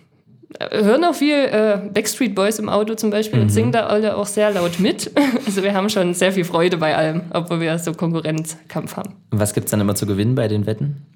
hören 0.71 1.05
auch 1.05 1.15
viel 1.15 1.35
äh, 1.35 1.79
Backstreet 1.93 2.35
Boys 2.35 2.59
im 2.59 2.69
Auto 2.69 2.95
zum 2.95 3.11
Beispiel 3.11 3.41
und 3.41 3.51
singen 3.51 3.73
da 3.73 3.87
alle 3.87 4.17
auch 4.17 4.27
sehr 4.27 4.51
laut 4.51 4.79
mit. 4.79 5.11
Also 5.47 5.63
wir 5.63 5.75
haben 5.75 5.89
schon 5.91 6.15
sehr 6.15 6.33
viel 6.33 6.45
Freude 6.45 6.79
bei 6.79 6.97
allem, 6.97 7.23
obwohl 7.31 7.61
wir 7.61 7.79
so 7.79 7.93
Konkurrenzkampf 7.93 8.97
haben. 8.97 9.15
Und 9.31 9.41
was 9.41 9.53
gibt 9.53 9.67
es 9.67 9.71
dann 9.71 9.81
immer 9.81 9.95
zu 9.95 10.07
gewinnen 10.07 10.35
bei 10.35 10.49
den 10.49 10.67
Wetten? 10.67 11.07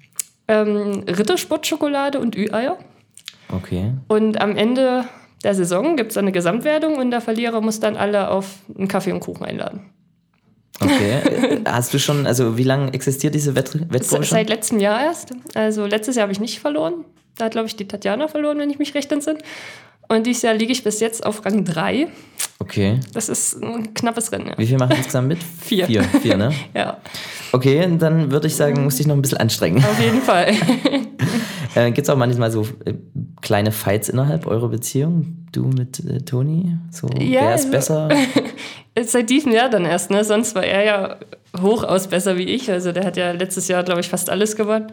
Ähm, 0.47 1.03
Rittersportschokolade 1.07 2.19
und 2.19 2.35
Ü-Eier. 2.35 2.77
Okay. 3.51 3.93
Und 4.07 4.39
am 4.39 4.55
Ende 4.55 5.05
der 5.43 5.55
Saison 5.55 5.95
gibt 5.95 6.11
es 6.11 6.17
eine 6.17 6.31
Gesamtwertung 6.31 6.97
und 6.97 7.11
der 7.11 7.21
Verlierer 7.21 7.61
muss 7.61 7.79
dann 7.79 7.97
alle 7.97 8.29
auf 8.29 8.59
einen 8.77 8.87
Kaffee 8.87 9.11
und 9.11 9.19
Kuchen 9.19 9.45
einladen. 9.45 9.81
Okay. 10.79 11.11
Äh, 11.11 11.61
Hast 11.65 11.93
du 11.93 11.99
schon, 11.99 12.25
also 12.25 12.57
wie 12.57 12.63
lange 12.63 12.93
existiert 12.93 13.35
diese 13.35 13.55
Wett? 13.55 13.71
Seit 14.01 14.49
letztem 14.49 14.79
Jahr 14.79 15.03
erst. 15.03 15.33
Also 15.55 15.85
letztes 15.85 16.15
Jahr 16.15 16.23
habe 16.23 16.33
ich 16.33 16.39
nicht 16.39 16.59
verloren. 16.59 17.05
Da 17.39 17.45
hat, 17.45 17.53
glaube 17.53 17.67
ich, 17.67 17.75
die 17.75 17.87
Tatjana 17.87 18.27
verloren, 18.27 18.59
wenn 18.59 18.69
ich 18.69 18.77
mich 18.79 18.93
recht 18.93 19.11
entsinne. 19.11 19.39
Und 20.09 20.25
dieses 20.27 20.41
Jahr 20.41 20.53
liege 20.55 20.71
ich 20.71 20.83
bis 20.83 20.99
jetzt 20.99 21.25
auf 21.25 21.45
Rang 21.45 21.63
3. 21.65 22.07
Okay. 22.59 22.99
Das 23.13 23.29
ist 23.29 23.61
ein 23.63 23.93
knappes 23.93 24.31
Rennen. 24.31 24.47
Ja. 24.47 24.57
Wie 24.57 24.65
viel 24.67 24.77
machen 24.77 24.95
insgesamt 24.97 25.27
mit? 25.29 25.37
Vier. 25.61 25.85
Vier, 25.85 26.03
vier 26.03 26.35
ne? 26.37 26.51
ja, 26.75 26.97
Okay, 27.51 27.87
dann 27.97 28.29
würde 28.31 28.47
ich 28.47 28.55
sagen, 28.55 28.83
musst 28.83 28.99
dich 28.99 29.07
noch 29.07 29.15
ein 29.15 29.21
bisschen 29.21 29.37
anstrengen. 29.39 29.77
auf 29.83 29.99
jeden 29.99 30.21
Fall. 30.21 30.53
Äh, 31.75 31.91
Gibt 31.91 32.07
es 32.07 32.09
auch 32.09 32.17
manchmal 32.17 32.49
so 32.49 32.63
äh, 32.85 32.95
kleine 33.41 33.71
Fights 33.71 34.09
innerhalb 34.09 34.47
eurer 34.47 34.69
Beziehung? 34.69 35.45
Du 35.51 35.65
mit 35.67 35.99
äh, 35.99 36.17
Toni? 36.21 36.75
So, 36.89 37.07
Ja, 37.19 37.41
wer 37.41 37.55
ist 37.55 37.71
also- 37.73 38.07
besser? 38.07 38.09
Seit 39.03 39.29
diesem 39.29 39.51
Jahr 39.51 39.69
dann 39.69 39.85
erst, 39.85 40.09
ne? 40.09 40.23
Sonst 40.23 40.55
war 40.55 40.63
er 40.63 40.83
ja 40.83 41.17
hochaus 41.61 42.07
besser 42.07 42.37
wie 42.37 42.43
ich. 42.45 42.71
Also 42.71 42.91
der 42.91 43.05
hat 43.05 43.17
ja 43.17 43.33
letztes 43.33 43.67
Jahr, 43.67 43.83
glaube 43.83 44.01
ich, 44.01 44.09
fast 44.09 44.31
alles 44.31 44.55
gewonnen. 44.55 44.91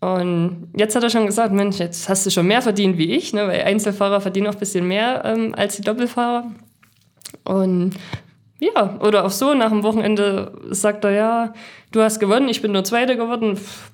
Und 0.00 0.68
jetzt 0.76 0.94
hat 0.94 1.02
er 1.02 1.10
schon 1.10 1.26
gesagt, 1.26 1.52
Mensch, 1.52 1.78
jetzt 1.78 2.08
hast 2.08 2.24
du 2.24 2.30
schon 2.30 2.46
mehr 2.46 2.62
verdient 2.62 2.98
wie 2.98 3.16
ich, 3.16 3.32
ne? 3.32 3.48
weil 3.48 3.62
Einzelfahrer 3.62 4.20
verdienen 4.20 4.46
auch 4.46 4.52
ein 4.52 4.58
bisschen 4.58 4.86
mehr 4.86 5.24
ähm, 5.24 5.54
als 5.56 5.76
die 5.76 5.82
Doppelfahrer. 5.82 6.44
Und 7.44 7.94
ja, 8.60 8.98
oder 9.00 9.24
auch 9.24 9.30
so, 9.30 9.54
nach 9.54 9.70
dem 9.70 9.82
Wochenende 9.82 10.52
sagt 10.70 11.04
er, 11.04 11.10
ja, 11.10 11.52
du 11.90 12.02
hast 12.02 12.20
gewonnen, 12.20 12.48
ich 12.48 12.62
bin 12.62 12.72
nur 12.72 12.84
Zweiter 12.84 13.16
geworden. 13.16 13.56
Pff, 13.56 13.90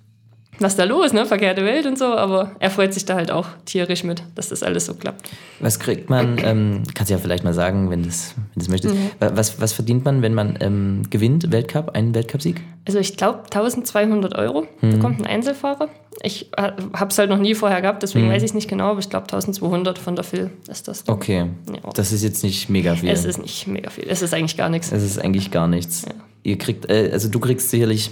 Was 0.60 0.72
ist 0.72 0.78
da 0.78 0.84
los, 0.84 1.12
ne? 1.12 1.26
Verkehrte 1.26 1.64
Welt 1.64 1.84
und 1.86 1.98
so, 1.98 2.04
aber 2.06 2.52
er 2.60 2.70
freut 2.70 2.94
sich 2.94 3.04
da 3.04 3.14
halt 3.16 3.30
auch 3.30 3.46
tierisch 3.64 4.04
mit, 4.04 4.22
dass 4.34 4.50
das 4.50 4.62
alles 4.62 4.86
so 4.86 4.94
klappt. 4.94 5.28
Was 5.60 5.78
kriegt 5.80 6.08
man, 6.10 6.38
ähm, 6.42 6.82
kannst 6.94 7.10
du 7.10 7.14
ja 7.14 7.18
vielleicht 7.20 7.42
mal 7.44 7.54
sagen, 7.54 7.90
wenn 7.90 8.02
du 8.02 8.08
es 8.08 8.34
wenn 8.36 8.60
du's 8.60 8.68
möchtest. 8.68 8.94
Mhm. 8.94 9.10
Wa- 9.18 9.32
Was, 9.34 9.60
was 9.60 9.72
verdient 9.72 10.04
man, 10.04 10.22
wenn 10.22 10.34
man 10.34 10.56
ähm, 10.60 11.02
gewinnt, 11.10 11.50
Weltcup, 11.50 11.90
einen 11.96 12.14
Weltcupsieg? 12.14 12.60
Also 12.86 12.98
ich 12.98 13.16
glaube 13.16 13.40
1200 13.44 14.36
Euro 14.36 14.66
bekommt 14.80 15.20
ein 15.20 15.26
Einzelfahrer. 15.26 15.88
Ich 16.22 16.50
äh, 16.56 16.70
habe 16.92 17.10
es 17.10 17.18
halt 17.18 17.30
noch 17.30 17.38
nie 17.38 17.54
vorher 17.54 17.80
gehabt, 17.82 18.02
deswegen 18.02 18.28
weiß 18.30 18.42
ich 18.42 18.50
es 18.50 18.54
nicht 18.54 18.68
genau, 18.68 18.90
aber 18.90 19.00
ich 19.00 19.10
glaube 19.10 19.24
1200 19.24 19.98
von 19.98 20.14
der 20.14 20.24
Phil 20.24 20.50
ist 20.68 20.86
das. 20.86 21.08
Okay, 21.08 21.46
Ja. 21.68 21.90
das 21.94 22.12
ist 22.12 22.22
jetzt 22.22 22.44
nicht 22.44 22.68
mega 22.68 22.94
viel. 22.94 23.08
Es 23.10 23.24
ist 23.24 23.38
nicht 23.38 23.66
mega 23.66 23.90
viel, 23.90 24.04
es 24.08 24.22
ist 24.22 24.32
eigentlich 24.34 24.56
gar 24.56 24.68
nichts. 24.68 24.92
Es 24.92 25.02
ist 25.02 25.18
eigentlich 25.18 25.50
gar 25.50 25.66
nichts. 25.66 26.04
Ihr 26.44 26.58
kriegt, 26.58 26.88
äh, 26.90 27.10
also 27.12 27.28
du 27.28 27.40
kriegst 27.40 27.70
sicherlich, 27.70 28.10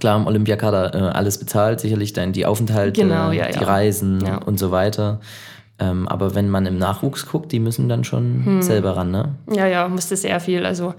klar 0.00 0.18
im 0.18 0.26
Olympiakader 0.26 0.94
äh, 0.94 0.98
alles 0.98 1.38
bezahlt, 1.38 1.80
sicherlich 1.80 2.12
dann 2.12 2.32
die 2.32 2.46
Aufenthalte, 2.46 3.00
Genau, 3.02 3.30
ja, 3.30 3.48
die 3.48 3.58
ja. 3.60 3.64
Reisen 3.66 4.20
Ja. 4.24 4.38
und 4.38 4.58
so 4.58 4.70
weiter. 4.70 5.20
Ähm, 5.78 6.08
aber 6.08 6.34
wenn 6.34 6.48
man 6.48 6.64
im 6.66 6.78
Nachwuchs 6.78 7.26
guckt, 7.26 7.52
die 7.52 7.58
müssen 7.60 7.88
dann 7.88 8.04
schon 8.04 8.42
Hm. 8.44 8.62
selber 8.62 8.96
ran, 8.96 9.10
ne? 9.10 9.34
Ja, 9.52 9.66
ja, 9.66 9.86
musste 9.88 10.16
sehr 10.16 10.40
viel. 10.40 10.64
Also 10.64 10.94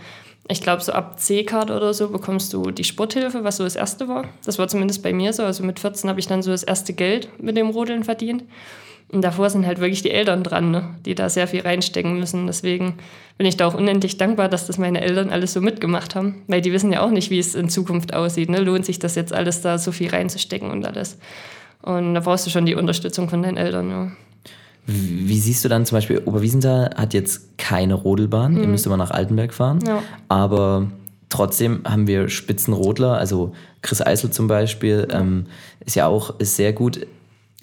ich 0.49 0.61
glaube, 0.61 0.81
so 0.83 0.91
ab 0.93 1.19
C-Card 1.19 1.71
oder 1.71 1.93
so 1.93 2.09
bekommst 2.09 2.53
du 2.53 2.69
die 2.71 2.83
Sporthilfe, 2.83 3.43
was 3.43 3.57
so 3.57 3.63
das 3.63 3.75
erste 3.75 4.07
war. 4.07 4.25
Das 4.45 4.59
war 4.59 4.67
zumindest 4.67 5.01
bei 5.03 5.11
mir 5.13 5.33
so. 5.33 5.43
Also 5.43 5.63
mit 5.63 5.79
14 5.79 6.09
habe 6.09 6.19
ich 6.19 6.27
dann 6.27 6.41
so 6.43 6.51
das 6.51 6.63
erste 6.63 6.93
Geld 6.93 7.27
mit 7.41 7.57
dem 7.57 7.69
Rodeln 7.71 8.03
verdient. 8.03 8.43
Und 9.09 9.21
davor 9.21 9.49
sind 9.49 9.65
halt 9.65 9.79
wirklich 9.79 10.01
die 10.01 10.11
Eltern 10.11 10.43
dran, 10.43 10.69
ne? 10.71 10.95
die 11.05 11.15
da 11.15 11.29
sehr 11.29 11.47
viel 11.47 11.61
reinstecken 11.61 12.19
müssen. 12.19 12.45
Deswegen 12.45 12.95
bin 13.37 13.47
ich 13.47 13.55
da 13.55 13.65
auch 13.65 13.73
unendlich 13.73 14.17
dankbar, 14.17 14.49
dass 14.49 14.67
das 14.67 14.77
meine 14.77 14.99
Eltern 14.99 15.29
alles 15.29 15.53
so 15.53 15.61
mitgemacht 15.61 16.13
haben. 16.15 16.43
Weil 16.47 16.61
die 16.61 16.73
wissen 16.73 16.91
ja 16.91 17.01
auch 17.01 17.09
nicht, 17.11 17.29
wie 17.29 17.39
es 17.39 17.55
in 17.55 17.69
Zukunft 17.69 18.13
aussieht. 18.13 18.49
Ne? 18.49 18.59
Lohnt 18.59 18.85
sich 18.85 18.99
das 18.99 19.15
jetzt 19.15 19.31
alles 19.33 19.61
da 19.61 19.77
so 19.77 19.93
viel 19.93 20.09
reinzustecken 20.09 20.69
und 20.71 20.85
alles. 20.85 21.17
Und 21.81 22.15
da 22.15 22.19
brauchst 22.19 22.45
du 22.45 22.49
schon 22.49 22.65
die 22.65 22.75
Unterstützung 22.75 23.29
von 23.29 23.41
deinen 23.43 23.55
Eltern. 23.55 23.89
Ja. 23.89 24.11
Wie 24.87 25.39
siehst 25.39 25.63
du 25.65 25.69
dann 25.69 25.85
zum 25.85 25.97
Beispiel, 25.97 26.21
Oberwiesenthal 26.25 26.91
hat 26.95 27.13
jetzt 27.13 27.57
keine 27.57 27.93
Rodelbahn, 27.93 28.55
ihr 28.57 28.67
müsst 28.67 28.85
immer 28.85 28.95
nach 28.95 29.11
Altenberg 29.11 29.53
fahren, 29.53 29.79
Ja. 29.85 30.01
aber 30.29 30.87
trotzdem 31.27 31.81
haben 31.83 32.07
wir 32.07 32.29
Spitzenrodler, 32.29 33.17
also 33.17 33.53
Chris 33.81 34.01
Eisel 34.01 34.31
zum 34.31 34.47
Beispiel, 34.47 35.05
ähm, 35.11 35.47
ist 35.85 35.97
ja 35.97 36.07
auch 36.07 36.39
ist 36.39 36.55
sehr 36.55 36.71
gut. 36.71 37.05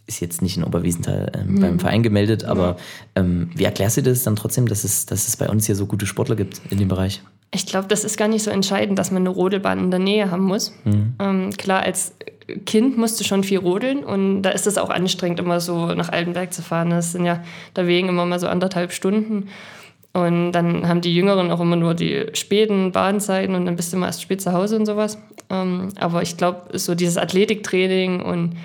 Ist 0.06 0.20
jetzt 0.20 0.42
nicht 0.42 0.56
in 0.56 0.64
Oberwiesenthal 0.64 1.32
ähm, 1.34 1.54
mhm. 1.54 1.60
beim 1.60 1.78
Verein 1.78 2.02
gemeldet, 2.02 2.44
aber 2.44 2.76
ähm, 3.14 3.50
wie 3.54 3.64
erklärst 3.64 3.96
du 3.96 4.02
das 4.02 4.22
dann 4.22 4.36
trotzdem, 4.36 4.68
dass 4.68 4.84
es, 4.84 5.06
dass 5.06 5.28
es 5.28 5.36
bei 5.36 5.48
uns 5.48 5.66
hier 5.66 5.76
so 5.76 5.86
gute 5.86 6.06
Sportler 6.06 6.36
gibt 6.36 6.60
in 6.70 6.78
dem 6.78 6.88
Bereich? 6.88 7.22
Ich 7.52 7.66
glaube, 7.66 7.88
das 7.88 8.04
ist 8.04 8.16
gar 8.16 8.28
nicht 8.28 8.42
so 8.42 8.50
entscheidend, 8.50 8.98
dass 8.98 9.10
man 9.10 9.22
eine 9.22 9.30
Rodelbahn 9.30 9.78
in 9.78 9.90
der 9.90 10.00
Nähe 10.00 10.30
haben 10.30 10.44
muss. 10.44 10.74
Mhm. 10.84 11.14
Ähm, 11.20 11.50
klar, 11.52 11.82
als 11.82 12.12
Kind 12.66 12.98
musst 12.98 13.18
du 13.20 13.24
schon 13.24 13.42
viel 13.42 13.58
rodeln 13.58 14.04
und 14.04 14.42
da 14.42 14.50
ist 14.50 14.66
es 14.66 14.76
auch 14.76 14.90
anstrengend, 14.90 15.40
immer 15.40 15.60
so 15.60 15.94
nach 15.94 16.10
Altenberg 16.10 16.52
zu 16.52 16.62
fahren. 16.62 16.90
Das 16.90 17.12
sind 17.12 17.24
ja 17.24 17.42
da 17.72 17.86
wegen 17.86 18.08
immer 18.08 18.26
mal 18.26 18.38
so 18.38 18.48
anderthalb 18.48 18.92
Stunden. 18.92 19.48
Und 20.12 20.52
dann 20.52 20.86
haben 20.86 21.00
die 21.00 21.14
Jüngeren 21.14 21.50
auch 21.50 21.60
immer 21.60 21.76
nur 21.76 21.94
die 21.94 22.26
späten 22.34 22.92
Bahnzeiten 22.92 23.54
und 23.54 23.66
dann 23.66 23.76
bist 23.76 23.92
du 23.92 23.96
immer 23.96 24.06
erst 24.06 24.22
spät 24.22 24.40
zu 24.40 24.52
Hause 24.52 24.76
und 24.76 24.86
sowas. 24.86 25.18
Ähm, 25.50 25.88
aber 25.98 26.22
ich 26.22 26.36
glaube, 26.36 26.78
so 26.78 26.94
dieses 26.94 27.16
Athletiktraining 27.16 28.20
und 28.20 28.56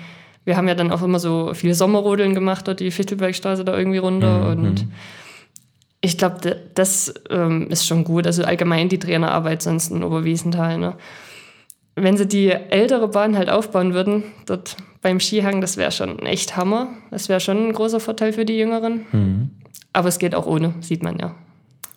wir 0.44 0.56
haben 0.56 0.68
ja 0.68 0.74
dann 0.74 0.90
auch 0.90 1.02
immer 1.02 1.18
so 1.18 1.52
viele 1.54 1.74
Sommerrodeln 1.74 2.34
gemacht, 2.34 2.66
dort 2.66 2.80
die 2.80 2.90
Fichtelbergstraße 2.90 3.64
da 3.64 3.76
irgendwie 3.76 3.98
runter. 3.98 4.54
Mhm. 4.56 4.64
Und 4.64 4.86
ich 6.00 6.16
glaube, 6.16 6.56
das 6.74 7.14
ähm, 7.28 7.68
ist 7.68 7.86
schon 7.86 8.04
gut. 8.04 8.26
Also 8.26 8.44
allgemein 8.44 8.88
die 8.88 8.98
Trainerarbeit 8.98 9.62
sonst 9.62 9.90
in 9.90 10.02
Oberwiesenthal. 10.02 10.78
Ne? 10.78 10.94
Wenn 11.94 12.16
sie 12.16 12.26
die 12.26 12.48
ältere 12.48 13.08
Bahn 13.08 13.36
halt 13.36 13.50
aufbauen 13.50 13.92
würden, 13.92 14.24
dort 14.46 14.76
beim 15.02 15.20
Skihang, 15.20 15.60
das 15.60 15.76
wäre 15.76 15.92
schon 15.92 16.18
echt 16.20 16.56
Hammer. 16.56 16.88
Das 17.10 17.28
wäre 17.28 17.40
schon 17.40 17.68
ein 17.68 17.72
großer 17.72 18.00
Vorteil 18.00 18.32
für 18.32 18.44
die 18.44 18.58
Jüngeren. 18.58 19.06
Mhm. 19.12 19.50
Aber 19.92 20.08
es 20.08 20.18
geht 20.18 20.34
auch 20.34 20.46
ohne, 20.46 20.74
sieht 20.80 21.02
man 21.02 21.18
ja. 21.18 21.34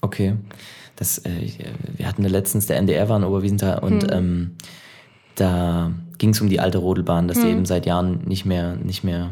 Okay. 0.02 0.36
Das, 0.96 1.20
äh, 1.20 1.50
wir 1.96 2.08
hatten 2.08 2.24
letztens, 2.24 2.68
der 2.68 2.78
NDR 2.78 3.08
war 3.10 3.18
in 3.18 3.24
Oberwiesenthal 3.24 3.80
und 3.80 4.04
mhm. 4.04 4.10
ähm, 4.12 4.52
da 5.36 5.92
ging 6.18 6.30
es 6.30 6.42
um 6.42 6.50
die 6.50 6.60
alte 6.60 6.78
Rodelbahn, 6.78 7.28
dass 7.28 7.38
mhm. 7.38 7.42
die 7.42 7.50
eben 7.50 7.66
seit 7.66 7.86
Jahren 7.86 8.22
nicht 8.26 8.46
mehr, 8.46 8.76
nicht 8.76 9.04
mehr 9.04 9.30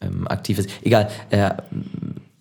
ähm, 0.00 0.26
aktiv 0.28 0.58
ist. 0.58 0.68
Egal, 0.82 1.08
äh, 1.30 1.50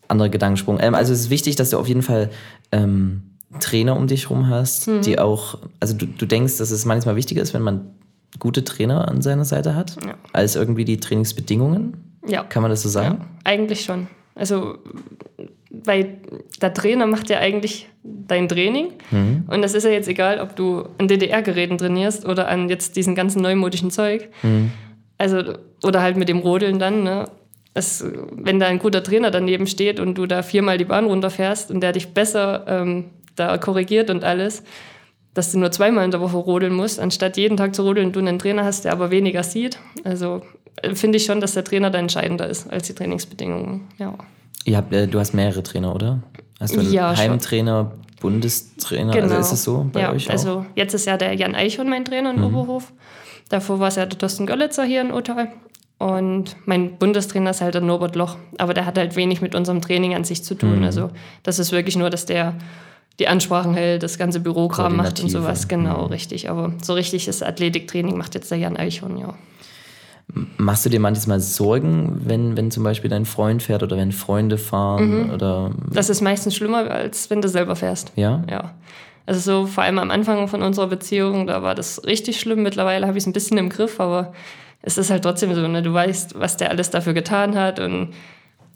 anderer 0.08 0.30
Gedankensprung. 0.30 0.78
Ähm, 0.80 0.96
also 0.96 1.14
es 1.14 1.22
ist 1.22 1.30
wichtig, 1.30 1.56
dass 1.56 1.70
du 1.70 1.78
auf 1.78 1.88
jeden 1.88 2.02
Fall 2.02 2.30
ähm, 2.72 3.24
Trainer 3.60 3.96
um 3.98 4.08
dich 4.08 4.30
herum 4.30 4.48
hast, 4.48 4.88
mhm. 4.88 5.02
die 5.02 5.20
auch, 5.20 5.58
also 5.80 5.96
du, 5.96 6.06
du 6.06 6.26
denkst, 6.26 6.58
dass 6.58 6.72
es 6.72 6.86
manchmal 6.86 7.16
wichtiger 7.16 7.42
ist, 7.42 7.54
wenn 7.54 7.62
man 7.62 7.96
gute 8.40 8.64
Trainer 8.64 9.08
an 9.08 9.22
seiner 9.22 9.46
Seite 9.46 9.76
hat, 9.76 9.98
ja. 10.06 10.16
als 10.34 10.56
irgendwie 10.56 10.86
die 10.86 10.98
Trainingsbedingungen. 10.98 12.18
Ja. 12.28 12.44
Kann 12.44 12.62
man 12.62 12.72
das 12.72 12.82
so 12.82 12.90
sagen? 12.90 13.18
Ja, 13.20 13.28
eigentlich 13.44 13.84
schon. 13.84 14.08
Also, 14.36 14.78
weil 15.72 16.18
der 16.62 16.74
Trainer 16.74 17.08
macht 17.08 17.30
ja 17.30 17.40
eigentlich 17.40 17.88
dein 18.04 18.48
Training. 18.48 18.94
Mhm. 19.12 19.46
Und 19.48 19.62
das 19.62 19.74
ist 19.74 19.84
ja 19.84 19.90
jetzt 19.90 20.08
egal, 20.08 20.40
ob 20.40 20.56
du 20.56 20.86
an 20.98 21.08
DDR-Geräten 21.08 21.78
trainierst 21.78 22.26
oder 22.26 22.48
an 22.48 22.70
jetzt 22.70 22.96
diesen 22.96 23.16
ganzen 23.16 23.42
neumodischen 23.42 23.92
Zeug. 23.92 24.30
Mhm. 24.44 24.72
Also, 25.18 25.54
oder 25.84 26.02
halt 26.02 26.18
mit 26.18 26.30
dem 26.30 26.40
Rodeln 26.40 26.80
dann, 26.80 27.04
ne? 27.04 27.30
Es, 27.74 28.04
wenn 28.32 28.60
da 28.60 28.68
ein 28.68 28.80
guter 28.80 29.02
Trainer 29.02 29.32
daneben 29.32 29.66
steht 29.66 30.02
und 30.02 30.18
du 30.18 30.26
da 30.26 30.44
viermal 30.44 30.78
die 30.78 30.84
Bahn 30.84 31.06
runterfährst 31.06 31.72
und 31.72 31.80
der 31.80 31.94
dich 31.94 32.10
besser 32.10 32.66
ähm, 32.68 33.06
da 33.38 33.58
korrigiert 33.58 34.10
und 34.10 34.26
alles, 34.26 34.64
dass 35.34 35.54
du 35.54 35.60
nur 35.60 35.72
zweimal 35.72 36.04
in 36.04 36.12
der 36.12 36.20
Woche 36.20 36.36
rodeln 36.36 36.74
musst, 36.74 37.00
anstatt 37.00 37.38
jeden 37.38 37.56
Tag 37.56 37.74
zu 37.74 37.84
rodeln, 37.84 38.12
du 38.12 38.20
einen 38.20 38.40
Trainer 38.40 38.66
hast, 38.66 38.84
der 38.84 38.92
aber 38.92 39.10
weniger 39.10 39.44
sieht. 39.44 39.80
Also 40.04 40.42
äh, 40.82 40.96
finde 40.96 41.18
ich 41.18 41.24
schon, 41.24 41.40
dass 41.40 41.54
der 41.54 41.64
Trainer 41.64 41.90
da 41.90 42.00
entscheidender 42.00 42.48
ist 42.50 42.70
als 42.70 42.88
die 42.88 42.94
Trainingsbedingungen. 42.94 43.88
Ja. 43.98 44.16
Ihr 44.66 44.78
habt, 44.78 44.94
äh, 44.94 45.08
du 45.08 45.20
hast 45.20 45.34
mehrere 45.34 45.64
Trainer, 45.64 45.96
oder? 45.96 46.22
Hast 46.60 46.76
du 46.76 46.82
ja, 46.82 47.16
Heimtrainer, 47.16 47.92
schon. 47.92 48.02
Bundestrainer? 48.22 49.14
Genau. 49.14 49.24
Also 49.24 49.40
ist 49.40 49.52
es 49.52 49.64
so 49.64 49.90
bei 49.92 50.02
ja, 50.02 50.12
euch 50.12 50.28
auch? 50.28 50.34
Also 50.34 50.66
jetzt 50.76 50.94
ist 50.94 51.06
ja 51.06 51.18
der 51.18 51.34
Jan 51.34 51.56
Eichhorn 51.56 51.90
mein 51.90 52.06
Trainer 52.06 52.32
in 52.32 52.38
mhm. 52.38 52.46
Oberhof. 52.46 52.94
Davor 53.50 53.80
war 53.80 53.88
es 53.88 53.96
ja 53.96 54.06
der 54.06 54.18
Thorsten 54.18 54.46
Görlitzer 54.46 54.84
hier 54.84 55.02
in 55.02 55.12
Ottal. 55.12 55.52
Und 55.98 56.56
mein 56.66 56.98
Bundestrainer 56.98 57.52
ist 57.52 57.62
halt 57.62 57.74
der 57.74 57.82
Norbert 57.82 58.16
Loch. 58.16 58.38
Aber 58.58 58.74
der 58.74 58.86
hat 58.86 58.98
halt 58.98 59.16
wenig 59.16 59.42
mit 59.42 59.54
unserem 59.54 59.82
Training 59.82 60.16
an 60.16 60.24
sich 60.24 60.44
zu 60.44 60.56
tun. 60.56 60.80
Mhm. 60.80 60.84
Also 60.84 61.10
das 61.44 61.60
ist 61.60 61.72
wirklich 61.72 61.96
nur, 61.96 62.10
dass 62.10 62.26
der 62.26 62.56
die 63.20 63.28
Ansprachen 63.28 63.74
hält, 63.74 64.04
das 64.04 64.18
ganze 64.18 64.40
Bürokram 64.40 64.96
macht 64.96 65.20
und 65.22 65.30
sowas. 65.30 65.68
Genau, 65.68 66.06
mhm. 66.06 66.12
richtig. 66.12 66.50
Aber 66.50 66.74
so 66.82 66.94
richtig 66.94 67.26
das 67.26 67.44
Athletiktraining 67.44 68.18
macht 68.18 68.36
jetzt 68.36 68.50
der 68.50 68.58
Jan 68.58 68.78
Eichhorn, 68.78 69.18
ja. 69.18 69.36
Machst 70.58 70.86
du 70.86 70.90
dir 70.90 71.00
manchmal 71.00 71.40
Sorgen, 71.40 72.22
wenn, 72.26 72.56
wenn 72.58 72.72
zum 72.72 72.84
Beispiel 72.84 73.10
dein 73.10 73.26
Freund 73.26 73.64
fährt 73.64 73.84
oder 73.84 73.98
wenn 73.98 74.12
Freunde 74.12 74.58
fahren? 74.58 75.26
Mhm. 75.26 75.30
Oder 75.32 75.72
das 75.92 76.10
ist 76.10 76.22
meistens 76.22 76.56
schlimmer, 76.56 76.90
als 76.90 77.30
wenn 77.30 77.42
du 77.42 77.50
selber 77.50 77.76
fährst. 77.76 78.12
Ja? 78.16 78.44
Ja. 78.50 78.72
Also 79.26 79.40
so 79.40 79.68
vor 79.68 79.84
allem 79.84 80.00
am 80.00 80.12
Anfang 80.12 80.48
von 80.48 80.62
unserer 80.62 80.88
Beziehung, 80.88 81.48
da 81.48 81.64
war 81.64 81.76
das 81.76 82.06
richtig 82.06 82.40
schlimm. 82.40 82.64
Mittlerweile 82.64 83.08
habe 83.08 83.18
ich 83.18 83.24
es 83.24 83.28
ein 83.28 83.34
bisschen 83.34 83.58
im 83.58 83.70
Griff, 83.70 84.00
aber 84.00 84.34
es 84.82 84.98
ist 84.98 85.10
halt 85.10 85.24
trotzdem 85.24 85.54
so, 85.54 85.68
ne? 85.68 85.82
du 85.82 85.94
weißt, 85.94 86.40
was 86.40 86.58
der 86.58 86.70
alles 86.70 86.90
dafür 86.90 87.14
getan 87.14 87.56
hat 87.56 87.80
und 87.80 88.14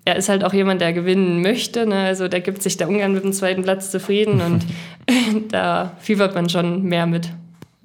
er 0.05 0.15
ist 0.15 0.29
halt 0.29 0.43
auch 0.43 0.53
jemand, 0.53 0.81
der 0.81 0.93
gewinnen 0.93 1.41
möchte. 1.41 1.87
Ne? 1.87 1.95
Also 1.95 2.27
der 2.27 2.41
gibt 2.41 2.61
sich 2.61 2.77
da 2.77 2.85
ungern 2.85 3.13
mit 3.13 3.23
dem 3.23 3.33
zweiten 3.33 3.63
Platz 3.63 3.89
zufrieden 3.89 4.39
und 4.39 4.65
da 5.51 5.93
fiebert 5.99 6.35
man 6.35 6.49
schon 6.49 6.83
mehr 6.83 7.05
mit 7.05 7.29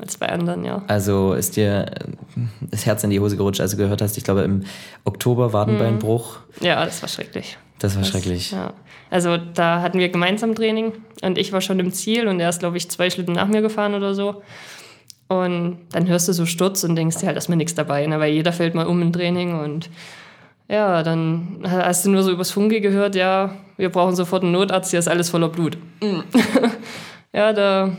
als 0.01 0.17
bei 0.17 0.29
anderen, 0.29 0.65
ja. 0.65 0.83
Also 0.87 1.35
ist 1.35 1.57
dir 1.57 1.91
das 2.61 2.87
Herz 2.87 3.05
in 3.05 3.11
die 3.11 3.21
Hose 3.21 3.37
gerutscht, 3.37 3.61
als 3.61 3.73
du 3.73 3.77
gehört 3.77 4.03
hast, 4.03 4.17
ich 4.17 4.25
glaube 4.25 4.43
im 4.43 4.65
Oktober 5.05 5.53
Wadenbeinbruch. 5.53 6.39
Mhm. 6.61 6.67
Ja, 6.67 6.85
das 6.85 7.03
war 7.03 7.09
schrecklich. 7.09 7.59
Das 7.79 7.95
war 7.95 8.03
das, 8.03 8.11
schrecklich. 8.11 8.53
Ja. 8.53 8.73
Also 9.11 9.37
da 9.37 9.81
hatten 9.83 9.99
wir 9.99 10.09
gemeinsam 10.09 10.55
Training 10.55 10.93
und 11.23 11.39
ich 11.39 11.53
war 11.53 11.61
schon 11.61 11.79
im 11.81 11.93
Ziel 11.93 12.29
und 12.29 12.41
er 12.41 12.49
ist, 12.49 12.61
glaube 12.61 12.77
ich, 12.77 12.91
zwei 12.91 13.11
Schlitten 13.11 13.35
nach 13.35 13.49
mir 13.49 13.63
gefahren 13.63 13.95
oder 13.95 14.15
so. 14.15 14.43
Und 15.29 15.79
dann 15.93 16.09
hörst 16.09 16.29
du 16.29 16.33
so 16.33 16.45
Sturz 16.45 16.83
und 16.83 16.97
denkst 16.97 17.19
dir 17.19 17.27
halt 17.27 17.37
erstmal 17.37 17.57
nichts 17.57 17.75
dabei, 17.75 18.07
ne? 18.07 18.19
weil 18.19 18.33
jeder 18.33 18.53
fällt 18.53 18.75
mal 18.75 18.87
um 18.87 19.01
im 19.01 19.13
Training 19.13 19.59
und 19.61 19.89
ja, 20.69 21.03
dann 21.03 21.65
hast 21.65 22.05
du 22.05 22.11
nur 22.11 22.23
so 22.23 22.31
übers 22.31 22.53
Funke 22.53 22.81
gehört, 22.81 23.17
ja, 23.17 23.57
wir 23.77 23.91
brauchen 23.91 24.15
sofort 24.15 24.45
einen 24.45 24.53
Notarzt, 24.53 24.91
hier 24.91 25.01
ist 25.01 25.09
alles 25.09 25.31
voller 25.31 25.49
Blut. 25.49 25.77
Mhm. 26.01 26.23
ja, 27.33 27.53
da, 27.53 27.91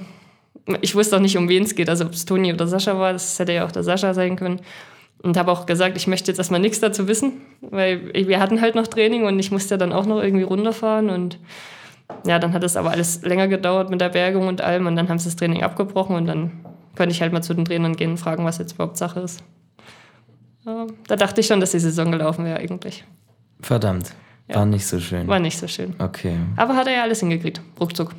ich 0.81 0.95
wusste 0.95 1.15
auch 1.15 1.21
nicht, 1.21 1.37
um 1.37 1.49
wen 1.49 1.63
es 1.63 1.75
geht, 1.75 1.89
also 1.89 2.05
ob 2.05 2.13
es 2.13 2.25
Toni 2.25 2.53
oder 2.53 2.67
Sascha 2.67 2.97
war, 2.97 3.13
das 3.13 3.37
hätte 3.39 3.53
ja 3.53 3.65
auch 3.65 3.71
der 3.71 3.83
Sascha 3.83 4.13
sein 4.13 4.35
können. 4.35 4.61
Und 5.23 5.37
habe 5.37 5.51
auch 5.51 5.67
gesagt, 5.67 5.97
ich 5.97 6.07
möchte 6.07 6.31
jetzt 6.31 6.39
erstmal 6.39 6.59
nichts 6.59 6.79
dazu 6.79 7.07
wissen, 7.07 7.33
weil 7.61 8.11
wir 8.13 8.39
hatten 8.39 8.59
halt 8.59 8.73
noch 8.73 8.87
Training 8.87 9.25
und 9.25 9.37
ich 9.37 9.51
musste 9.51 9.75
ja 9.75 9.77
dann 9.77 9.93
auch 9.93 10.07
noch 10.07 10.21
irgendwie 10.21 10.43
runterfahren 10.43 11.11
und 11.11 11.37
ja, 12.25 12.39
dann 12.39 12.53
hat 12.53 12.63
es 12.63 12.75
aber 12.75 12.89
alles 12.89 13.21
länger 13.21 13.47
gedauert 13.47 13.91
mit 13.91 14.01
der 14.01 14.09
Bergung 14.09 14.47
und 14.47 14.61
allem 14.61 14.87
und 14.87 14.95
dann 14.95 15.09
haben 15.09 15.19
sie 15.19 15.25
das 15.25 15.35
Training 15.35 15.61
abgebrochen 15.61 16.15
und 16.15 16.25
dann 16.25 16.51
konnte 16.97 17.11
ich 17.11 17.21
halt 17.21 17.33
mal 17.33 17.43
zu 17.43 17.53
den 17.53 17.65
Trainern 17.65 17.95
gehen 17.95 18.11
und 18.11 18.17
fragen, 18.17 18.45
was 18.45 18.57
jetzt 18.57 18.73
überhaupt 18.73 18.97
Sache 18.97 19.19
ist. 19.19 19.43
Ja, 20.65 20.87
da 21.07 21.15
dachte 21.15 21.41
ich 21.41 21.47
schon, 21.47 21.59
dass 21.59 21.71
die 21.71 21.79
Saison 21.79 22.11
gelaufen 22.11 22.43
wäre 22.45 22.57
eigentlich. 22.57 23.03
Verdammt. 23.61 24.13
Ja. 24.47 24.55
War 24.55 24.65
nicht 24.65 24.85
so 24.85 24.99
schön. 24.99 25.27
War 25.27 25.39
nicht 25.39 25.57
so 25.57 25.67
schön. 25.67 25.95
Okay. 25.99 26.35
Aber 26.57 26.75
hat 26.75 26.87
er 26.87 26.93
ja 26.93 27.03
alles 27.03 27.19
hingekriegt. 27.19 27.61
Ruckzuck. 27.79 28.13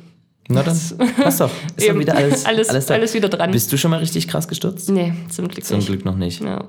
Na 0.49 0.61
dann, 0.61 0.77
passt 1.21 1.39
doch. 1.39 1.49
Ist 1.77 1.89
doch 1.89 1.97
wieder 1.97 2.15
alles, 2.15 2.45
alles, 2.45 2.69
alles, 2.69 2.91
alles, 2.91 3.13
wieder 3.13 3.29
dran. 3.29 3.51
Bist 3.51 3.71
du 3.71 3.77
schon 3.77 3.91
mal 3.91 3.99
richtig 3.99 4.27
krass 4.27 4.47
gestürzt? 4.47 4.89
Nee, 4.89 5.13
zum 5.29 5.47
Glück 5.47 5.63
zum 5.65 5.77
nicht. 5.77 5.85
Zum 5.85 5.95
Glück 5.95 6.05
noch 6.05 6.17
nicht. 6.17 6.41
Ja. 6.41 6.65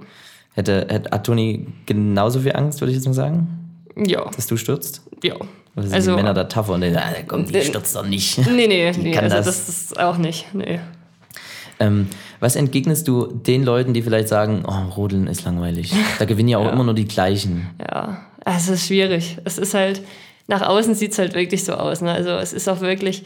Hätte, 0.54 0.86
hätte, 0.88 1.10
hat 1.10 1.26
Toni 1.26 1.66
genauso 1.86 2.40
viel 2.40 2.54
Angst, 2.54 2.80
würde 2.80 2.92
ich 2.92 2.96
jetzt 2.96 3.06
mal 3.06 3.14
sagen? 3.14 3.48
Ja. 3.96 4.30
Dass 4.36 4.46
du 4.46 4.56
stürzt? 4.56 5.02
Ja. 5.22 5.34
Oder 5.76 5.86
sind 5.86 5.94
also, 5.94 6.10
die 6.12 6.16
Männer 6.16 6.34
da 6.34 6.44
tough 6.44 6.68
und 6.68 6.82
die, 6.82 6.96
ah, 6.96 7.12
komm, 7.26 7.46
die 7.46 7.60
stürzt 7.62 7.96
doch 7.96 8.06
nicht. 8.06 8.38
Nee, 8.46 8.68
nee, 8.68 8.92
nee 8.96 9.18
also 9.18 9.36
das. 9.36 9.46
das 9.46 9.68
ist 9.68 9.98
auch 9.98 10.18
nicht. 10.18 10.46
Nee. 10.54 10.78
Ähm, 11.80 12.08
was 12.38 12.54
entgegnest 12.54 13.08
du 13.08 13.26
den 13.26 13.64
Leuten, 13.64 13.94
die 13.94 14.02
vielleicht 14.02 14.28
sagen, 14.28 14.62
oh, 14.66 14.92
Rodeln 14.94 15.26
ist 15.26 15.44
langweilig? 15.44 15.92
Da 16.20 16.24
gewinnen 16.24 16.48
ja 16.48 16.58
auch 16.58 16.66
ja. 16.66 16.70
immer 16.70 16.84
nur 16.84 16.94
die 16.94 17.08
gleichen. 17.08 17.70
Ja, 17.80 18.20
es 18.44 18.68
ist 18.68 18.86
schwierig. 18.86 19.38
Es 19.44 19.58
ist 19.58 19.74
halt, 19.74 20.02
nach 20.46 20.62
außen 20.62 20.94
sieht 20.94 21.12
es 21.12 21.18
halt 21.18 21.34
wirklich 21.34 21.64
so 21.64 21.72
aus. 21.72 22.00
Ne? 22.00 22.12
Also 22.12 22.30
es 22.30 22.52
ist 22.52 22.68
auch 22.68 22.80
wirklich, 22.80 23.24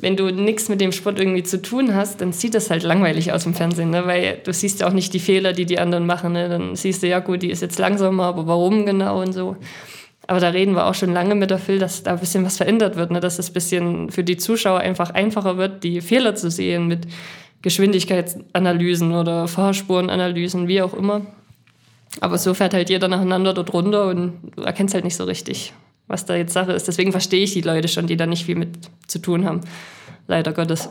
wenn 0.00 0.16
du 0.16 0.30
nichts 0.30 0.68
mit 0.68 0.80
dem 0.80 0.92
Sport 0.92 1.20
irgendwie 1.20 1.42
zu 1.42 1.60
tun 1.60 1.94
hast, 1.94 2.20
dann 2.20 2.32
sieht 2.32 2.54
das 2.54 2.70
halt 2.70 2.82
langweilig 2.82 3.32
aus 3.32 3.44
im 3.46 3.54
Fernsehen, 3.54 3.90
ne? 3.90 4.06
weil 4.06 4.38
du 4.44 4.52
siehst 4.52 4.80
ja 4.80 4.88
auch 4.88 4.92
nicht 4.92 5.12
die 5.12 5.20
Fehler, 5.20 5.52
die 5.52 5.66
die 5.66 5.78
anderen 5.78 6.06
machen. 6.06 6.32
Ne? 6.32 6.48
Dann 6.48 6.74
siehst 6.74 7.02
du, 7.02 7.06
ja 7.06 7.18
gut, 7.20 7.42
die 7.42 7.50
ist 7.50 7.62
jetzt 7.62 7.78
langsamer, 7.78 8.24
aber 8.24 8.46
warum 8.46 8.86
genau 8.86 9.20
und 9.20 9.32
so. 9.32 9.56
Aber 10.26 10.40
da 10.40 10.48
reden 10.48 10.74
wir 10.74 10.86
auch 10.86 10.94
schon 10.94 11.12
lange 11.12 11.34
mit 11.34 11.50
der 11.50 11.58
Phil, 11.58 11.78
dass 11.78 12.02
da 12.02 12.12
ein 12.12 12.20
bisschen 12.20 12.44
was 12.44 12.56
verändert 12.56 12.96
wird, 12.96 13.10
ne? 13.10 13.20
dass 13.20 13.38
es 13.38 13.50
ein 13.50 13.52
bisschen 13.52 14.10
für 14.10 14.24
die 14.24 14.36
Zuschauer 14.36 14.80
einfach 14.80 15.10
einfacher 15.10 15.56
wird, 15.56 15.84
die 15.84 16.00
Fehler 16.00 16.34
zu 16.34 16.50
sehen 16.50 16.86
mit 16.86 17.06
Geschwindigkeitsanalysen 17.62 19.12
oder 19.14 19.48
Fahrspurenanalysen, 19.48 20.66
wie 20.66 20.82
auch 20.82 20.94
immer. 20.94 21.22
Aber 22.20 22.38
so 22.38 22.54
fährt 22.54 22.74
halt 22.74 22.90
jeder 22.90 23.08
nacheinander 23.08 23.52
dort 23.52 23.72
runter 23.72 24.06
und 24.08 24.38
du 24.56 24.62
erkennst 24.62 24.94
halt 24.94 25.04
nicht 25.04 25.16
so 25.16 25.24
richtig, 25.24 25.72
was 26.10 26.26
da 26.26 26.34
jetzt 26.34 26.52
Sache 26.52 26.72
ist. 26.72 26.88
Deswegen 26.88 27.12
verstehe 27.12 27.44
ich 27.44 27.52
die 27.52 27.60
Leute 27.60 27.86
schon, 27.86 28.06
die 28.08 28.16
da 28.16 28.26
nicht 28.26 28.44
viel 28.44 28.56
mit 28.56 28.90
zu 29.06 29.20
tun 29.20 29.44
haben. 29.44 29.60
Leider 30.26 30.52
Gottes. 30.52 30.88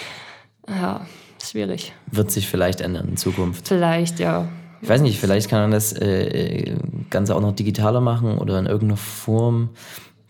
ja, 0.68 1.06
schwierig. 1.42 1.92
Wird 2.10 2.30
sich 2.30 2.46
vielleicht 2.46 2.82
ändern 2.82 3.08
in 3.08 3.16
Zukunft. 3.16 3.66
Vielleicht, 3.66 4.20
ja. 4.20 4.48
Ich 4.82 4.88
weiß 4.88 5.00
nicht, 5.00 5.18
vielleicht 5.18 5.48
kann 5.48 5.62
man 5.62 5.70
das 5.70 5.92
äh, 5.94 6.76
Ganze 7.08 7.34
auch 7.34 7.40
noch 7.40 7.54
digitaler 7.54 8.00
machen 8.00 8.36
oder 8.38 8.58
in 8.58 8.66
irgendeiner 8.66 8.98
Form 8.98 9.70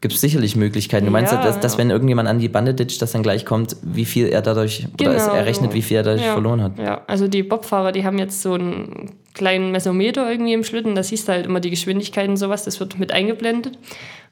gibt 0.01 0.15
es 0.15 0.21
sicherlich 0.21 0.57
Möglichkeiten. 0.57 1.07
Du 1.07 1.13
meinst, 1.13 1.33
ja, 1.33 1.43
dass, 1.43 1.59
dass, 1.61 1.79
wenn 1.79 1.91
irgendjemand 1.91 2.29
an 2.29 2.39
die 2.39 2.49
Bande 2.49 2.75
ditcht, 2.75 3.01
dass 3.03 3.13
dann 3.13 3.23
gleich 3.23 3.45
kommt, 3.45 3.77
wie 3.83 4.05
viel 4.05 4.27
er 4.27 4.43
dadurch, 4.43 4.87
genau, 4.97 5.11
oder 5.11 5.19
es 5.19 5.27
errechnet, 5.27 5.75
wie 5.75 5.83
viel 5.83 5.97
er 5.97 6.03
dadurch 6.03 6.27
ja, 6.27 6.33
verloren 6.33 6.61
hat. 6.61 6.79
Ja, 6.79 7.03
also 7.07 7.29
die 7.29 7.43
Bobfahrer, 7.43 7.93
die 7.93 8.05
haben 8.05 8.19
jetzt 8.19 8.43
so 8.43 8.55
ein 8.55 9.11
kleinen 9.43 9.73
Mesometer 9.73 10.31
irgendwie 10.31 10.53
im 10.53 10.63
Schlitten, 10.63 10.95
da 10.95 11.03
siehst 11.03 11.27
du 11.27 11.33
halt 11.33 11.47
immer 11.47 11.59
die 11.59 11.71
Geschwindigkeit 11.71 12.29
und 12.29 12.37
sowas, 12.37 12.65
das 12.65 12.79
wird 12.79 12.97
mit 13.01 13.11
eingeblendet. 13.11 13.77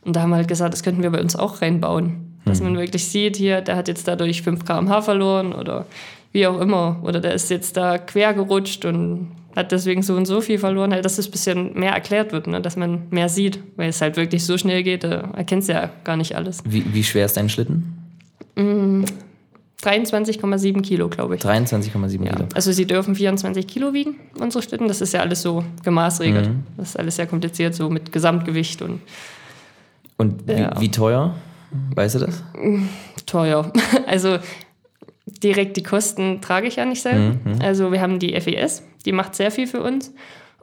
Und 0.04 0.14
da 0.14 0.22
haben 0.22 0.30
wir 0.30 0.36
halt 0.36 0.46
gesagt, 0.46 0.72
das 0.72 0.84
könnten 0.84 1.02
wir 1.02 1.10
bei 1.10 1.20
uns 1.20 1.34
auch 1.34 1.60
reinbauen. 1.60 2.38
Dass 2.44 2.62
man 2.62 2.78
wirklich 2.78 3.04
sieht, 3.06 3.36
hier, 3.36 3.60
der 3.60 3.76
hat 3.76 3.88
jetzt 3.88 4.06
dadurch 4.06 4.42
5 4.42 4.64
km/h 4.64 5.02
verloren 5.02 5.52
oder 5.52 5.86
wie 6.32 6.46
auch 6.46 6.60
immer. 6.60 7.00
Oder 7.02 7.20
der 7.20 7.34
ist 7.34 7.50
jetzt 7.50 7.76
da 7.76 7.98
quer 7.98 8.34
gerutscht 8.34 8.84
und 8.84 9.32
hat 9.56 9.72
deswegen 9.72 10.02
so 10.02 10.14
und 10.14 10.26
so 10.26 10.40
viel 10.40 10.58
verloren. 10.58 10.92
Halt, 10.92 11.04
dass 11.04 11.18
es 11.18 11.28
ein 11.28 11.32
bisschen 11.32 11.78
mehr 11.78 11.92
erklärt 11.92 12.32
wird, 12.32 12.46
ne? 12.46 12.60
dass 12.60 12.76
man 12.76 13.02
mehr 13.10 13.28
sieht. 13.28 13.58
Weil 13.76 13.90
es 13.90 14.00
halt 14.00 14.16
wirklich 14.16 14.46
so 14.46 14.56
schnell 14.56 14.82
geht, 14.84 15.04
da 15.04 15.32
erkennst 15.36 15.68
du 15.68 15.74
ja 15.74 15.90
gar 16.04 16.16
nicht 16.16 16.34
alles. 16.36 16.62
Wie, 16.64 16.84
wie 16.94 17.04
schwer 17.04 17.26
ist 17.26 17.36
dein 17.36 17.48
Schlitten? 17.48 17.98
23,7 19.82 20.82
Kilo, 20.82 21.08
glaube 21.08 21.36
ich. 21.36 21.42
23,7 21.42 22.24
Ja. 22.24 22.32
Kilo. 22.34 22.48
Also 22.54 22.72
sie 22.72 22.86
dürfen 22.86 23.14
24 23.14 23.66
Kilo 23.66 23.92
wiegen, 23.92 24.16
unsere 24.38 24.62
Schlitten. 24.62 24.88
Das 24.88 25.00
ist 25.00 25.12
ja 25.14 25.20
alles 25.20 25.42
so 25.42 25.64
gemaßregelt. 25.84 26.50
Das 26.76 26.90
ist 26.90 26.96
alles 26.98 27.16
sehr 27.16 27.26
kompliziert, 27.26 27.74
so 27.74 27.88
mit 27.90 28.12
Gesamtgewicht 28.12 28.82
und 28.82 29.00
Und 30.16 30.46
wie, 30.46 30.52
Ja. 30.52 30.78
wie 30.80 30.90
teuer? 30.90 31.34
Weißt 31.94 32.16
du 32.16 32.18
das? 32.20 32.42
teuer. 33.26 33.72
Also 34.06 34.38
direkt 35.42 35.76
die 35.76 35.82
Kosten 35.82 36.40
trage 36.42 36.66
ich 36.66 36.76
ja 36.76 36.84
nicht 36.84 37.00
selber. 37.02 37.36
Also 37.62 37.92
wir 37.92 38.00
haben 38.00 38.18
die 38.18 38.38
FES, 38.38 38.82
die 39.06 39.12
macht 39.12 39.34
sehr 39.34 39.50
viel 39.50 39.66
für 39.66 39.80
uns. 39.82 40.12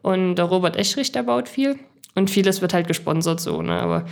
Und 0.03 0.35
der 0.35 0.45
Robert 0.45 0.75
Eschrich, 0.75 1.11
der 1.11 1.23
baut 1.23 1.49
viel. 1.49 1.77
Und 2.13 2.29
vieles 2.29 2.61
wird 2.61 2.73
halt 2.73 2.87
gesponsert 2.87 3.39
so, 3.39 3.61
ne? 3.61 3.79
Aber 3.79 4.05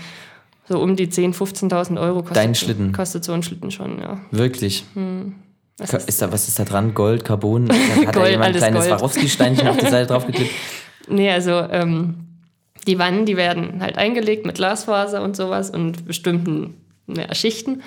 so 0.67 0.79
um 0.79 0.95
die 0.95 1.07
10.000, 1.07 1.35
15.000 1.69 1.99
Euro 2.01 2.19
kostet, 2.21 2.37
Dein 2.37 2.55
Schlitten? 2.55 2.91
kostet 2.91 3.23
so 3.23 3.33
ein 3.33 3.43
Schlitten 3.43 3.71
schon, 3.71 3.99
ja. 3.99 4.19
Wirklich? 4.31 4.83
Das 5.77 5.91
Ka- 5.91 5.97
ist, 5.97 6.09
Ist 6.09 6.21
da, 6.21 6.31
was 6.31 6.47
ist 6.47 6.57
da 6.59 6.63
dran? 6.65 6.93
Gold, 6.93 7.23
Carbon? 7.25 7.67
Da 7.67 7.75
hat 8.07 8.07
da 8.07 8.11
Gold, 8.11 8.31
jemand 8.31 8.49
ein 8.53 8.57
kleines 8.57 8.87
Gold. 8.87 8.99
Swarovski-Steinchen 8.99 9.67
auf 9.67 9.77
die 9.77 9.87
Seite 9.87 10.07
draufgeklebt? 10.13 10.51
nee, 11.07 11.29
also 11.29 11.51
ähm, 11.51 12.15
die 12.87 12.97
Wannen, 12.99 13.25
die 13.25 13.35
werden 13.37 13.81
halt 13.81 13.97
eingelegt 13.97 14.45
mit 14.45 14.55
Glasfaser 14.55 15.21
und 15.23 15.35
sowas 15.35 15.69
und 15.69 16.05
bestimmten 16.05 16.75
ja, 17.07 17.33
Schichten. 17.35 17.81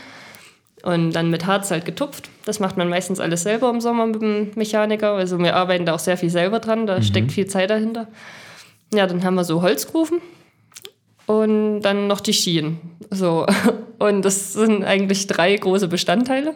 Und 0.84 1.10
dann 1.12 1.28
mit 1.30 1.44
Harz 1.46 1.72
halt 1.72 1.84
getupft. 1.84 2.30
Das 2.44 2.60
macht 2.60 2.76
man 2.76 2.88
meistens 2.88 3.18
alles 3.18 3.42
selber 3.42 3.68
im 3.70 3.80
Sommer 3.80 4.06
mit 4.06 4.22
dem 4.22 4.50
Mechaniker. 4.54 5.12
Also 5.14 5.36
wir 5.40 5.56
arbeiten 5.56 5.84
da 5.86 5.94
auch 5.94 5.98
sehr 5.98 6.16
viel 6.16 6.30
selber 6.30 6.60
dran, 6.60 6.86
da 6.86 7.02
steckt 7.02 7.32
viel 7.32 7.46
Zeit 7.46 7.70
dahinter. 7.70 8.06
Ja, 8.94 9.06
dann 9.08 9.24
haben 9.24 9.34
wir 9.34 9.42
so 9.44 9.60
Holzgrufen 9.62 10.20
und 11.28 11.82
dann 11.82 12.08
noch 12.08 12.20
die 12.20 12.32
Schienen. 12.32 12.80
So. 13.10 13.46
Und 14.00 14.24
das 14.24 14.52
sind 14.52 14.84
eigentlich 14.84 15.26
drei 15.26 15.56
große 15.56 15.88
Bestandteile. 15.88 16.54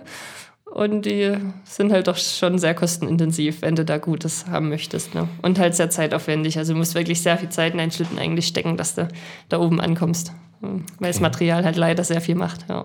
Und 0.65 1.07
die 1.07 1.33
sind 1.65 1.93
halt 1.93 2.07
doch 2.07 2.17
schon 2.17 2.57
sehr 2.59 2.73
kostenintensiv, 2.75 3.63
wenn 3.63 3.75
du 3.75 3.85
da 3.85 3.99
Gutes 3.99 4.47
haben 4.47 4.69
möchtest. 4.69 5.15
Ne? 5.15 5.29
Und 5.43 5.59
halt 5.59 5.75
sehr 5.75 5.91
zeitaufwendig. 5.91 6.57
Also 6.57 6.73
du 6.73 6.79
musst 6.79 6.95
wirklich 6.95 7.21
sehr 7.21 7.37
viel 7.37 7.49
Zeit 7.49 7.73
in 7.73 7.79
deinen 7.79 7.91
Schlitten 7.91 8.19
eigentlich 8.19 8.47
stecken, 8.47 8.77
dass 8.77 8.95
du 8.95 9.09
da 9.49 9.59
oben 9.61 9.81
ankommst. 9.81 10.33
Weil 10.61 11.11
das 11.11 11.19
Material 11.21 11.65
halt 11.65 11.77
leider 11.77 12.05
sehr 12.05 12.21
viel 12.21 12.37
macht. 12.37 12.65
Ja. 12.69 12.85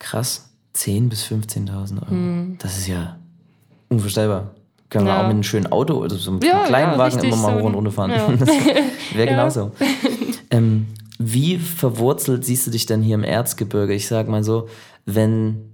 Krass. 0.00 0.50
10.000 0.74 1.08
bis 1.08 1.24
15.000 1.24 2.02
Euro. 2.02 2.56
Das 2.58 2.76
ist 2.78 2.88
ja 2.88 3.16
unvorstellbar. 3.88 4.50
Können 4.90 5.06
wir 5.06 5.12
Hm. 5.12 5.16
Ja. 5.18 5.22
auch 5.22 5.26
mit 5.28 5.34
einem 5.34 5.42
schönen 5.44 5.66
Auto 5.70 5.94
oder 5.94 6.16
so 6.16 6.30
einem 6.32 6.40
Ja, 6.42 6.64
kleinen 6.64 6.92
ja, 6.92 6.98
Wagen 6.98 7.18
immer 7.20 7.36
mal 7.36 7.52
so 7.54 7.60
hoch 7.60 7.64
und 7.64 7.74
runter 7.74 7.92
fahren. 7.92 8.10
ja. 8.10 8.26
Das 8.38 8.48
wäre 9.14 9.26
genauso. 9.28 9.70
Ähm, 10.50 10.86
wie 11.18 11.58
verwurzelt 11.58 12.44
siehst 12.44 12.66
du 12.66 12.70
dich 12.70 12.86
denn 12.86 13.02
hier 13.02 13.14
im 13.16 13.24
Erzgebirge? 13.24 13.92
Ich 13.94 14.06
sag 14.06 14.28
mal 14.28 14.44
so, 14.44 14.68
wenn 15.06 15.70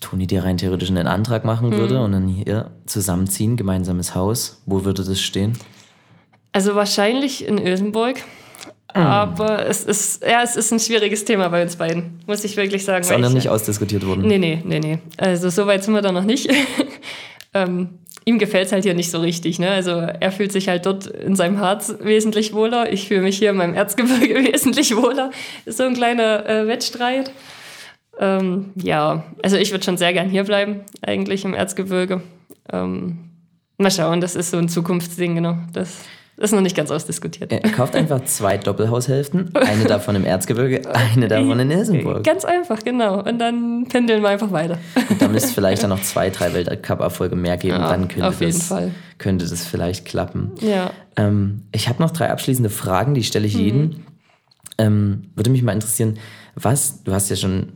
Toni 0.00 0.26
dir 0.26 0.44
rein 0.44 0.56
theoretisch 0.56 0.90
einen 0.90 1.06
Antrag 1.06 1.44
machen 1.44 1.70
Hm. 1.70 1.78
würde 1.78 2.00
und 2.02 2.12
dann 2.12 2.26
hier 2.28 2.70
zusammenziehen, 2.86 3.56
gemeinsames 3.56 4.14
Haus, 4.14 4.62
wo 4.66 4.84
würde 4.84 5.04
das 5.04 5.20
stehen? 5.20 5.58
Also 6.52 6.74
wahrscheinlich 6.74 7.46
in 7.46 7.58
Ilsenburg. 7.58 8.20
Aber 8.94 9.64
es 9.66 9.84
ist, 9.84 10.22
ja, 10.22 10.42
es 10.42 10.54
ist 10.54 10.70
ein 10.70 10.78
schwieriges 10.78 11.24
Thema 11.24 11.48
bei 11.48 11.62
uns 11.62 11.76
beiden, 11.76 12.20
muss 12.26 12.44
ich 12.44 12.58
wirklich 12.58 12.84
sagen. 12.84 13.00
Ist 13.02 13.10
auch 13.10 13.18
noch 13.18 13.28
ich- 13.28 13.34
nicht 13.36 13.48
ausdiskutiert 13.48 14.06
worden. 14.06 14.26
Nee, 14.26 14.36
nee, 14.36 14.62
nee, 14.66 14.80
nee. 14.80 14.98
Also 15.16 15.48
so 15.48 15.66
weit 15.66 15.82
sind 15.82 15.94
wir 15.94 16.02
da 16.02 16.12
noch 16.12 16.24
nicht. 16.24 16.50
ähm, 17.54 18.00
ihm 18.24 18.38
gefällt 18.38 18.66
es 18.66 18.72
halt 18.72 18.84
hier 18.84 18.94
nicht 18.94 19.10
so 19.10 19.20
richtig. 19.20 19.58
Ne? 19.58 19.70
Also 19.70 19.92
er 19.92 20.32
fühlt 20.32 20.52
sich 20.52 20.68
halt 20.68 20.86
dort 20.86 21.06
in 21.06 21.36
seinem 21.36 21.58
Harz 21.58 21.94
wesentlich 22.00 22.52
wohler. 22.52 22.92
Ich 22.92 23.08
fühle 23.08 23.22
mich 23.22 23.38
hier 23.38 23.50
in 23.50 23.56
meinem 23.56 23.74
Erzgebirge 23.74 24.34
wesentlich 24.52 24.96
wohler. 24.96 25.30
Ist 25.64 25.78
so 25.78 25.84
ein 25.84 25.94
kleiner 25.94 26.48
äh, 26.48 26.66
Wettstreit. 26.66 27.32
Ähm, 28.18 28.70
ja, 28.76 29.24
also 29.42 29.56
ich 29.56 29.70
würde 29.70 29.84
schon 29.84 29.96
sehr 29.96 30.12
gern 30.12 30.28
hier 30.28 30.44
bleiben, 30.44 30.82
eigentlich 31.00 31.44
im 31.44 31.54
Erzgebirge. 31.54 32.20
Ähm, 32.72 33.30
mal 33.78 33.90
schauen, 33.90 34.20
das 34.20 34.36
ist 34.36 34.50
so 34.50 34.58
ein 34.58 34.68
Zukunftsding, 34.68 35.34
genau. 35.34 35.56
Das 35.72 36.04
ist 36.38 36.52
noch 36.52 36.60
nicht 36.60 36.74
ganz 36.76 36.90
ausdiskutiert. 36.90 37.52
Er 37.52 37.60
kauft 37.60 37.94
einfach 37.94 38.24
zwei 38.24 38.56
Doppelhaushälften, 38.58 39.54
eine 39.54 39.84
davon 39.84 40.16
im 40.16 40.24
Erzgebirge, 40.24 40.82
eine 40.94 41.28
davon 41.28 41.60
in 41.60 41.70
Ilsenburg. 41.70 42.24
Ganz 42.24 42.44
einfach, 42.44 42.82
genau. 42.82 43.22
Und 43.22 43.38
dann 43.38 43.86
pendeln 43.88 44.22
wir 44.22 44.30
einfach 44.30 44.50
weiter. 44.50 44.78
Da 45.18 45.28
müsste 45.28 45.48
es 45.48 45.54
vielleicht 45.54 45.82
dann 45.82 45.90
noch 45.90 46.02
zwei, 46.02 46.30
drei 46.30 46.52
Weltcup-Erfolge 46.54 47.36
mehr 47.36 47.56
geben, 47.56 47.74
Ja, 47.80 47.90
dann 47.90 48.08
könnte, 48.08 48.26
auf 48.28 48.40
jeden 48.40 48.52
das, 48.52 48.66
Fall. 48.68 48.90
könnte 49.18 49.46
das 49.46 49.64
vielleicht 49.66 50.04
klappen. 50.04 50.52
Ja. 50.60 50.90
Ähm, 51.16 51.62
ich 51.72 51.88
habe 51.88 52.02
noch 52.02 52.10
drei 52.10 52.30
abschließende 52.30 52.70
Fragen, 52.70 53.14
die 53.14 53.22
stelle 53.24 53.46
ich 53.46 53.54
Mhm. 53.54 53.60
jedem. 53.60 53.90
Ähm, 54.78 55.30
würde 55.36 55.50
mich 55.50 55.62
mal 55.62 55.72
interessieren, 55.72 56.18
was, 56.54 57.02
du 57.04 57.12
hast 57.12 57.28
ja 57.28 57.36
schon 57.36 57.72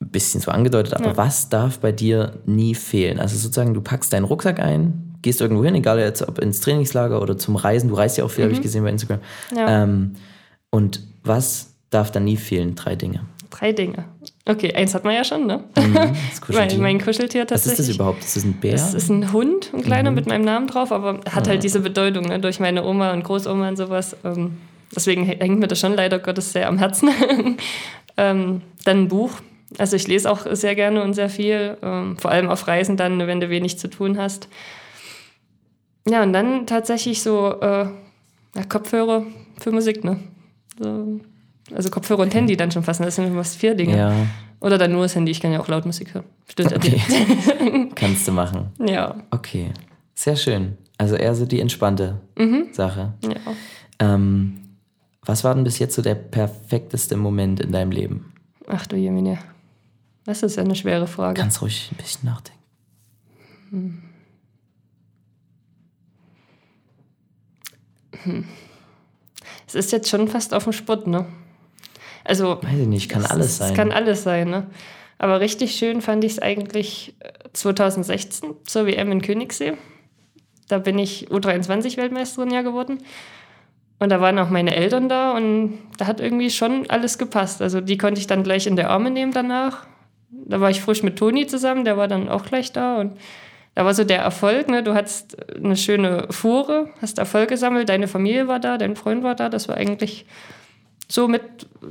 ein 0.00 0.10
bisschen 0.10 0.40
so 0.40 0.50
angedeutet, 0.50 0.94
aber 0.94 1.16
was 1.16 1.48
darf 1.48 1.80
bei 1.80 1.90
dir 1.90 2.40
nie 2.46 2.74
fehlen? 2.74 3.18
Also 3.18 3.36
sozusagen, 3.36 3.74
du 3.74 3.80
packst 3.80 4.12
deinen 4.12 4.24
Rucksack 4.24 4.60
ein, 4.60 5.05
gehst 5.22 5.40
irgendwo 5.40 5.64
hin, 5.64 5.74
egal 5.74 5.98
jetzt 5.98 6.26
ob 6.26 6.38
ins 6.38 6.60
Trainingslager 6.60 7.20
oder 7.22 7.36
zum 7.38 7.56
Reisen, 7.56 7.88
du 7.88 7.94
reist 7.94 8.16
ja 8.18 8.24
auch 8.24 8.30
viel, 8.30 8.44
habe 8.44 8.52
ich 8.54 8.62
gesehen 8.62 8.82
bei 8.84 8.90
Instagram. 8.90 9.20
Mhm. 9.50 9.56
Ja. 9.58 9.82
Ähm, 9.84 10.14
und 10.70 11.00
was 11.24 11.74
darf 11.90 12.10
da 12.10 12.20
nie 12.20 12.36
fehlen? 12.36 12.74
Drei 12.74 12.94
Dinge. 12.96 13.20
Drei 13.50 13.72
Dinge. 13.72 14.04
Okay, 14.44 14.74
eins 14.74 14.94
hat 14.94 15.04
man 15.04 15.14
ja 15.14 15.24
schon, 15.24 15.46
ne? 15.46 15.64
Das 15.74 15.84
mein, 15.88 16.14
Kuscheltier. 16.40 16.78
mein 16.78 17.00
Kuscheltier 17.00 17.42
Was 17.42 17.48
tatsächlich. 17.48 17.78
ist 17.80 17.88
das 17.88 17.94
überhaupt? 17.96 18.20
Ist 18.24 18.36
das 18.36 18.44
ein 18.44 18.54
Bär? 18.54 18.72
Das 18.72 18.92
ist 18.94 19.08
ein 19.08 19.32
Hund, 19.32 19.70
ein 19.72 19.82
kleiner 19.82 20.10
Mhm. 20.10 20.16
mit 20.16 20.26
meinem 20.26 20.44
Namen 20.44 20.66
drauf, 20.66 20.92
aber 20.92 21.20
hat 21.30 21.46
Ah. 21.46 21.50
halt 21.50 21.62
diese 21.62 21.80
Bedeutung 21.80 22.24
ne, 22.26 22.38
durch 22.40 22.60
meine 22.60 22.84
Oma 22.84 23.12
und 23.12 23.22
Großoma 23.24 23.68
und 23.68 23.76
sowas. 23.76 24.16
Ähm, 24.24 24.58
deswegen 24.94 25.24
hängt 25.24 25.58
mir 25.60 25.68
das 25.68 25.78
schon 25.80 25.94
leider 25.94 26.18
Gottes 26.18 26.52
sehr 26.52 26.68
am 26.68 26.78
Herzen. 26.78 27.08
ähm, 28.16 28.62
dann 28.84 29.02
ein 29.04 29.08
Buch. 29.08 29.30
Also 29.78 29.96
ich 29.96 30.06
lese 30.06 30.30
auch 30.30 30.46
sehr 30.52 30.74
gerne 30.74 31.02
und 31.02 31.14
sehr 31.14 31.28
viel, 31.28 31.76
ähm, 31.82 32.16
vor 32.18 32.30
allem 32.30 32.48
auf 32.48 32.66
Reisen 32.68 32.96
dann, 32.96 33.18
wenn 33.26 33.40
du 33.40 33.48
wenig 33.50 33.78
zu 33.78 33.88
tun 33.88 34.16
hast. 34.18 34.48
Ja, 36.08 36.22
und 36.22 36.32
dann 36.32 36.66
tatsächlich 36.66 37.22
so 37.22 37.60
äh, 37.60 37.86
ja, 38.54 38.64
Kopfhörer 38.68 39.24
für 39.58 39.72
Musik, 39.72 40.04
ne? 40.04 40.18
So, 40.78 41.20
also 41.74 41.90
Kopfhörer 41.90 42.20
und 42.22 42.34
Handy 42.34 42.56
dann 42.56 42.70
schon 42.70 42.82
fast. 42.84 43.00
Das 43.00 43.16
sind 43.16 43.34
fast 43.34 43.56
vier 43.56 43.74
Dinge. 43.74 43.96
ja, 43.96 44.12
Oder 44.60 44.78
dann 44.78 44.92
nur 44.92 45.02
das 45.02 45.14
Handy. 45.16 45.32
Ich 45.32 45.40
kann 45.40 45.52
ja 45.52 45.60
auch 45.60 45.68
laut 45.68 45.84
Musik 45.84 46.14
hören. 46.14 46.24
Stimmt. 46.48 46.74
okay. 46.76 47.00
Kannst 47.94 48.26
du 48.28 48.32
machen. 48.32 48.70
Ja, 48.78 49.16
Okay, 49.30 49.72
sehr 50.14 50.36
schön. 50.36 50.76
Also 50.98 51.16
eher 51.16 51.34
so 51.34 51.44
die 51.44 51.60
entspannte 51.60 52.20
Mhm. 52.38 52.68
Sache. 52.72 53.14
ja. 53.22 53.34
Ähm, 53.98 54.60
was 55.24 55.42
war 55.42 55.54
denn 55.54 55.64
bis 55.64 55.78
jetzt 55.80 55.94
so 55.96 56.02
der 56.02 56.14
perfekteste 56.14 57.16
Moment 57.16 57.58
in 57.60 57.72
deinem 57.72 57.90
Leben? 57.90 58.32
Ach 58.68 58.86
du 58.86 58.94
Jemine. 58.96 59.38
Das 60.24 60.42
ist 60.42 60.56
ja 60.56 60.62
eine 60.62 60.76
schwere 60.76 61.06
Frage. 61.08 61.40
Ganz 61.40 61.60
ruhig 61.62 61.90
ein 61.92 61.96
bisschen 61.96 62.28
nachdenken. 62.28 64.02
Es 69.66 69.74
ist 69.74 69.92
jetzt 69.92 70.08
schon 70.08 70.28
fast 70.28 70.54
auf 70.54 70.64
dem 70.64 70.72
Sport, 70.72 71.06
ne? 71.06 71.26
Also. 72.24 72.58
Weiß 72.62 72.78
ich 72.80 72.86
nicht, 72.86 73.08
kann 73.10 73.22
es- 73.22 73.30
alles 73.30 73.46
es 73.46 73.56
sein. 73.58 73.74
kann 73.74 73.92
alles 73.92 74.22
sein, 74.22 74.50
ne? 74.50 74.66
Aber 75.18 75.40
richtig 75.40 75.76
schön 75.76 76.02
fand 76.02 76.24
ich 76.24 76.32
es 76.32 76.38
eigentlich 76.40 77.14
äh, 77.20 77.30
2016 77.52 78.50
zur 78.64 78.86
WM 78.86 79.10
in 79.12 79.22
Königssee. 79.22 79.74
Da 80.68 80.78
bin 80.78 80.98
ich 80.98 81.28
U23-Weltmeisterin 81.30 82.50
ja 82.50 82.62
geworden. 82.62 82.98
Und 83.98 84.10
da 84.10 84.20
waren 84.20 84.38
auch 84.38 84.50
meine 84.50 84.74
Eltern 84.76 85.08
da 85.08 85.30
und 85.34 85.78
da 85.96 86.06
hat 86.06 86.20
irgendwie 86.20 86.50
schon 86.50 86.90
alles 86.90 87.16
gepasst. 87.16 87.62
Also 87.62 87.80
die 87.80 87.96
konnte 87.96 88.20
ich 88.20 88.26
dann 88.26 88.42
gleich 88.42 88.66
in 88.66 88.76
der 88.76 88.90
Arme 88.90 89.10
nehmen 89.10 89.32
danach. 89.32 89.86
Da 90.30 90.60
war 90.60 90.68
ich 90.68 90.82
frisch 90.82 91.02
mit 91.02 91.16
Toni 91.18 91.46
zusammen, 91.46 91.84
der 91.86 91.96
war 91.96 92.08
dann 92.08 92.28
auch 92.28 92.44
gleich 92.44 92.72
da 92.72 92.96
und 92.98 93.16
da 93.76 93.84
war 93.84 93.92
so 93.92 94.04
der 94.04 94.20
Erfolg, 94.20 94.68
ne? 94.68 94.82
Du 94.82 94.94
hattest 94.94 95.36
eine 95.54 95.76
schöne 95.76 96.26
Fuhre, 96.30 96.88
hast 97.02 97.18
Erfolg 97.18 97.50
gesammelt, 97.50 97.90
deine 97.90 98.08
Familie 98.08 98.48
war 98.48 98.58
da, 98.58 98.78
dein 98.78 98.96
Freund 98.96 99.22
war 99.22 99.34
da. 99.34 99.50
Das 99.50 99.68
war 99.68 99.76
eigentlich 99.76 100.24
so 101.08 101.28
mit 101.28 101.42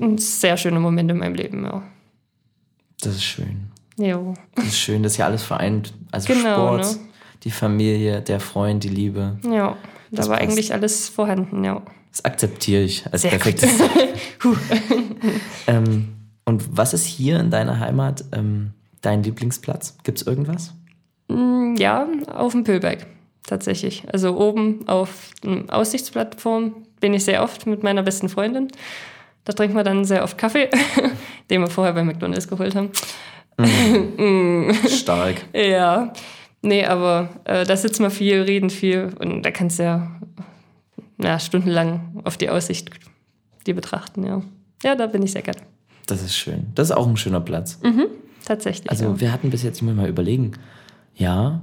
ein 0.02 0.18
sehr 0.18 0.58
schöner 0.58 0.80
Moment 0.80 1.12
in 1.12 1.20
meinem 1.20 1.36
Leben, 1.36 1.64
ja. 1.64 1.84
Das 3.02 3.14
ist 3.14 3.24
schön. 3.24 3.68
Jo. 3.98 4.34
Das 4.56 4.66
ist 4.66 4.80
schön, 4.80 5.04
dass 5.04 5.16
hier 5.16 5.26
alles 5.28 5.44
vereint. 5.44 5.94
Also 6.12 6.34
Genau, 6.34 6.80
Sport, 6.80 6.98
ne? 6.98 7.08
die 7.44 7.52
Familie, 7.52 8.22
der 8.22 8.40
Freund, 8.40 8.84
die 8.84 8.90
Liebe. 8.90 9.38
Ja, 9.44 9.68
da 9.70 9.76
Das 10.10 10.28
war 10.28 10.38
passt. 10.38 10.50
eigentlich 10.50 10.74
alles 10.74 11.08
vorhanden, 11.08 11.64
ja. 11.64 11.84
Das 12.10 12.26
akzeptiere 12.26 12.82
ich 12.82 13.06
als 13.12 13.22
Sehr 13.22 13.30
perfektes. 13.30 13.70
ähm, 15.68 16.16
und 16.46 16.76
was 16.76 16.96
ist 16.96 17.06
hier 17.06 17.40
in 17.40 17.52
deiner 17.52 17.80
Heimat 17.80 18.26
ähm, 18.32 18.72
dein 19.02 19.22
Lieblingsplatz? 19.22 19.98
Gibt 20.04 20.20
es 20.20 20.26
irgendwas? 20.26 20.74
Mm, 21.28 21.76
Ja, 21.78 22.08
auf 22.34 22.52
dem 22.54 22.64
Pöhlberg. 22.64 23.06
tatsächlich. 23.48 24.04
Also 24.12 24.38
oben 24.40 24.88
auf 24.88 25.30
einer 25.46 25.72
Aussichtsplattform 25.72 26.76
bin 27.00 27.14
ich 27.14 27.26
sehr 27.26 27.44
oft 27.44 27.68
mit 27.68 27.84
meiner 27.84 28.02
besten 28.02 28.28
Freundin. 28.30 28.70
Da 29.44 29.54
trinken 29.54 29.76
wir 29.76 29.84
dann 29.84 30.04
sehr 30.06 30.24
oft 30.24 30.38
Kaffee, 30.38 30.70
den 31.52 31.62
wir 31.62 31.68
vorher 31.68 31.94
bei 31.94 32.04
McDonalds 32.04 32.48
geholt 32.48 32.76
haben. 32.76 32.90
Mm. 33.58 34.72
Stark. 34.90 35.46
ja. 35.54 36.12
Nee, 36.62 36.84
aber 36.86 37.30
äh, 37.46 37.64
da 37.64 37.78
sitzen 37.78 38.02
wir 38.04 38.10
viel, 38.10 38.42
reden 38.42 38.70
viel 38.72 39.12
und 39.20 39.44
da 39.44 39.52
kannst 39.52 39.78
du 39.80 39.84
ja 39.84 40.12
na, 41.18 41.38
stundenlang 41.40 42.22
auf 42.26 42.38
die 42.38 42.50
Aussicht 42.50 42.90
die 43.68 43.74
betrachten, 43.74 44.26
ja. 44.26 44.42
Ja, 44.84 44.96
da 44.96 45.06
bin 45.08 45.22
ich 45.24 45.32
sehr 45.32 45.42
gerne. 45.44 45.62
Das 46.08 46.22
ist 46.24 46.36
schön. 46.36 46.68
Das 46.76 46.90
ist 46.90 46.96
auch 46.96 47.08
ein 47.08 47.18
schöner 47.18 47.40
Platz. 47.40 47.80
Mhm, 47.84 48.08
tatsächlich. 48.46 48.90
Also 48.90 49.06
ja. 49.06 49.20
wir 49.22 49.32
hatten 49.32 49.50
bis 49.52 49.64
jetzt, 49.64 49.78
ich 49.78 49.84
muss 49.84 49.96
mal 49.96 50.10
überlegen, 50.10 50.52
ja, 51.16 51.62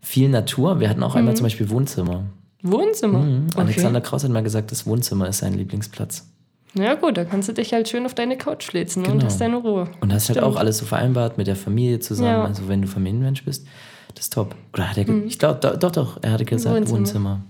viel 0.00 0.28
Natur. 0.28 0.80
Wir 0.80 0.88
hatten 0.88 1.02
auch 1.02 1.14
einmal 1.14 1.34
zum 1.36 1.44
Beispiel 1.44 1.70
Wohnzimmer. 1.70 2.24
Wohnzimmer? 2.62 3.18
Mhm. 3.20 3.46
Okay. 3.52 3.60
Alexander 3.60 4.00
Kraus 4.00 4.24
hat 4.24 4.30
mal 4.30 4.42
gesagt, 4.42 4.70
das 4.72 4.86
Wohnzimmer 4.86 5.28
ist 5.28 5.38
sein 5.38 5.54
Lieblingsplatz. 5.54 6.28
Ja 6.74 6.94
gut, 6.94 7.16
da 7.16 7.24
kannst 7.24 7.48
du 7.48 7.52
dich 7.52 7.72
halt 7.72 7.88
schön 7.88 8.04
auf 8.04 8.14
deine 8.14 8.36
Couch 8.36 8.64
flitzen 8.64 9.02
ne, 9.02 9.08
und 9.08 9.14
Genau. 9.18 9.26
hast 9.26 9.40
deine 9.40 9.56
Ruhe. 9.56 9.88
Und 10.00 10.12
hast 10.12 10.28
halt 10.28 10.38
Stimmt. 10.38 10.52
auch 10.52 10.56
alles 10.56 10.78
so 10.78 10.86
vereinbart 10.86 11.38
mit 11.38 11.46
der 11.46 11.54
Familie 11.56 12.00
zusammen. 12.00 12.28
Ja. 12.30 12.44
Also 12.44 12.66
wenn 12.68 12.82
du 12.82 12.88
Familienmensch 12.88 13.44
bist, 13.44 13.66
das 14.14 14.24
ist 14.26 14.32
top. 14.32 14.56
Oder 14.72 14.90
hat 14.90 14.98
er, 14.98 15.04
ge- 15.04 15.22
ich 15.24 15.38
glaube, 15.38 15.60
doch, 15.78 15.90
doch, 15.92 16.18
er 16.22 16.32
hatte 16.32 16.44
gesagt 16.44 16.74
Wohnzimmer. 16.74 16.98
Wohnzimmer. 16.98 17.40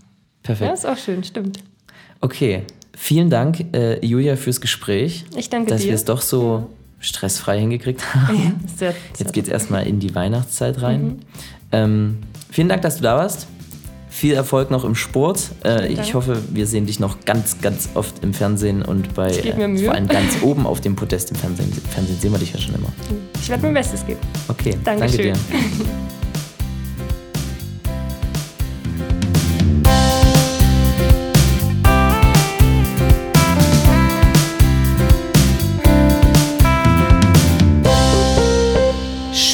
Perfekt. 0.42 0.68
Ja, 0.68 0.74
ist 0.74 0.86
auch 0.86 0.96
schön, 0.98 1.24
stimmt. 1.24 1.58
Okay, 2.20 2.64
vielen 2.94 3.30
Dank, 3.30 3.64
äh, 3.74 4.04
Julia, 4.04 4.36
fürs 4.36 4.60
Gespräch. 4.60 5.24
Ich 5.36 5.48
danke 5.48 5.70
dass 5.70 5.80
dir. 5.82 5.88
wir 5.88 5.94
es 5.94 6.04
doch 6.04 6.20
so 6.20 6.68
stressfrei 7.04 7.58
hingekriegt 7.60 8.02
haben. 8.14 8.36
Ja, 8.36 8.52
sehr, 8.76 8.92
sehr 8.92 8.94
Jetzt 9.18 9.32
geht 9.32 9.44
es 9.44 9.50
erstmal 9.50 9.86
in 9.86 10.00
die 10.00 10.14
Weihnachtszeit 10.14 10.82
rein. 10.82 11.20
Ähm, 11.72 12.18
vielen 12.50 12.68
Dank, 12.68 12.82
dass 12.82 12.96
du 12.96 13.02
da 13.02 13.16
warst. 13.16 13.46
Viel 14.08 14.34
Erfolg 14.34 14.70
noch 14.70 14.84
im 14.84 14.94
Sport. 14.94 15.50
Äh, 15.64 15.88
ich 15.88 16.14
hoffe, 16.14 16.40
wir 16.50 16.68
sehen 16.68 16.86
dich 16.86 17.00
noch 17.00 17.24
ganz, 17.24 17.60
ganz 17.60 17.88
oft 17.94 18.22
im 18.22 18.32
Fernsehen 18.32 18.82
und 18.82 19.14
bei 19.14 19.28
äh, 19.28 19.78
vor 19.78 19.92
allem 19.92 20.06
ganz 20.06 20.36
oben 20.42 20.66
auf 20.66 20.80
dem 20.80 20.94
Podest 20.94 21.30
im 21.32 21.36
Fernsehen. 21.36 21.72
Fernsehen 21.90 22.20
sehen 22.20 22.30
wir 22.30 22.38
dich 22.38 22.52
ja 22.52 22.60
schon 22.60 22.76
immer. 22.76 22.92
Ich 23.40 23.48
werde 23.48 23.64
mein 23.64 23.74
Bestes 23.74 24.06
geben. 24.06 24.20
Okay, 24.46 24.78
Dankeschön. 24.84 25.32
danke 25.32 25.84
dir. 25.84 25.84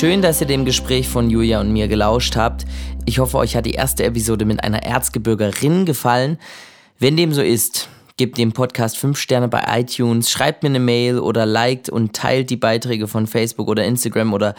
Schön, 0.01 0.23
dass 0.23 0.41
ihr 0.41 0.47
dem 0.47 0.65
Gespräch 0.65 1.11
von 1.11 1.29
Julia 1.29 1.61
und 1.61 1.75
mir 1.75 1.87
gelauscht 1.87 2.35
habt. 2.35 2.65
Ich 3.05 3.19
hoffe, 3.19 3.37
euch 3.37 3.55
hat 3.55 3.67
die 3.67 3.75
erste 3.75 4.03
Episode 4.05 4.47
mit 4.47 4.65
einer 4.65 4.83
Erzgebirgerin 4.83 5.85
gefallen. 5.85 6.39
Wenn 6.99 7.19
dem 7.19 7.35
so 7.35 7.43
ist, 7.43 7.91
gebt 8.17 8.39
dem 8.39 8.53
Podcast 8.53 8.97
5 8.97 9.19
Sterne 9.19 9.49
bei 9.49 9.63
iTunes, 9.79 10.31
schreibt 10.31 10.63
mir 10.63 10.71
eine 10.71 10.81
Mail 10.81 11.19
oder 11.19 11.45
liked 11.45 11.91
und 11.91 12.15
teilt 12.15 12.49
die 12.49 12.57
Beiträge 12.57 13.09
von 13.09 13.27
Facebook 13.27 13.69
oder 13.69 13.85
Instagram 13.85 14.33
oder 14.33 14.55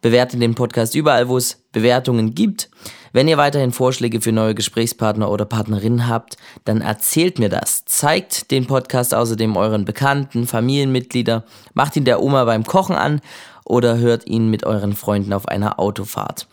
bewertet 0.00 0.40
den 0.40 0.54
Podcast 0.54 0.94
überall, 0.94 1.28
wo 1.28 1.36
es 1.36 1.62
Bewertungen 1.72 2.34
gibt. 2.34 2.70
Wenn 3.12 3.28
ihr 3.28 3.36
weiterhin 3.36 3.72
Vorschläge 3.72 4.22
für 4.22 4.32
neue 4.32 4.54
Gesprächspartner 4.54 5.30
oder 5.30 5.44
Partnerinnen 5.44 6.08
habt, 6.08 6.38
dann 6.64 6.80
erzählt 6.80 7.38
mir 7.38 7.50
das. 7.50 7.84
Zeigt 7.84 8.50
den 8.50 8.66
Podcast 8.66 9.14
außerdem 9.14 9.54
euren 9.56 9.84
Bekannten, 9.84 10.46
Familienmitglieder, 10.46 11.44
macht 11.74 11.96
ihn 11.96 12.04
der 12.04 12.22
Oma 12.22 12.44
beim 12.44 12.64
Kochen 12.64 12.96
an 12.96 13.20
oder 13.68 13.98
hört 13.98 14.26
ihn 14.26 14.48
mit 14.48 14.64
euren 14.64 14.94
Freunden 14.94 15.32
auf 15.32 15.46
einer 15.48 15.78
Autofahrt. 15.78 16.48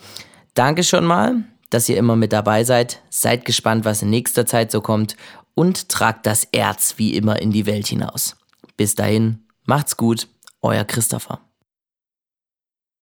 Danke 0.53 0.83
schon 0.83 1.05
mal, 1.05 1.43
dass 1.69 1.89
ihr 1.89 1.97
immer 1.97 2.15
mit 2.15 2.33
dabei 2.33 2.63
seid. 2.63 3.01
Seid 3.09 3.45
gespannt, 3.45 3.85
was 3.85 4.01
in 4.01 4.09
nächster 4.09 4.45
Zeit 4.45 4.71
so 4.71 4.81
kommt 4.81 5.15
und 5.55 5.89
tragt 5.89 6.25
das 6.25 6.45
Erz 6.51 6.95
wie 6.97 7.15
immer 7.15 7.41
in 7.41 7.51
die 7.51 7.65
Welt 7.65 7.87
hinaus. 7.87 8.35
Bis 8.77 8.95
dahin, 8.95 9.45
macht's 9.65 9.97
gut, 9.97 10.27
euer 10.61 10.83
Christopher. 10.83 11.39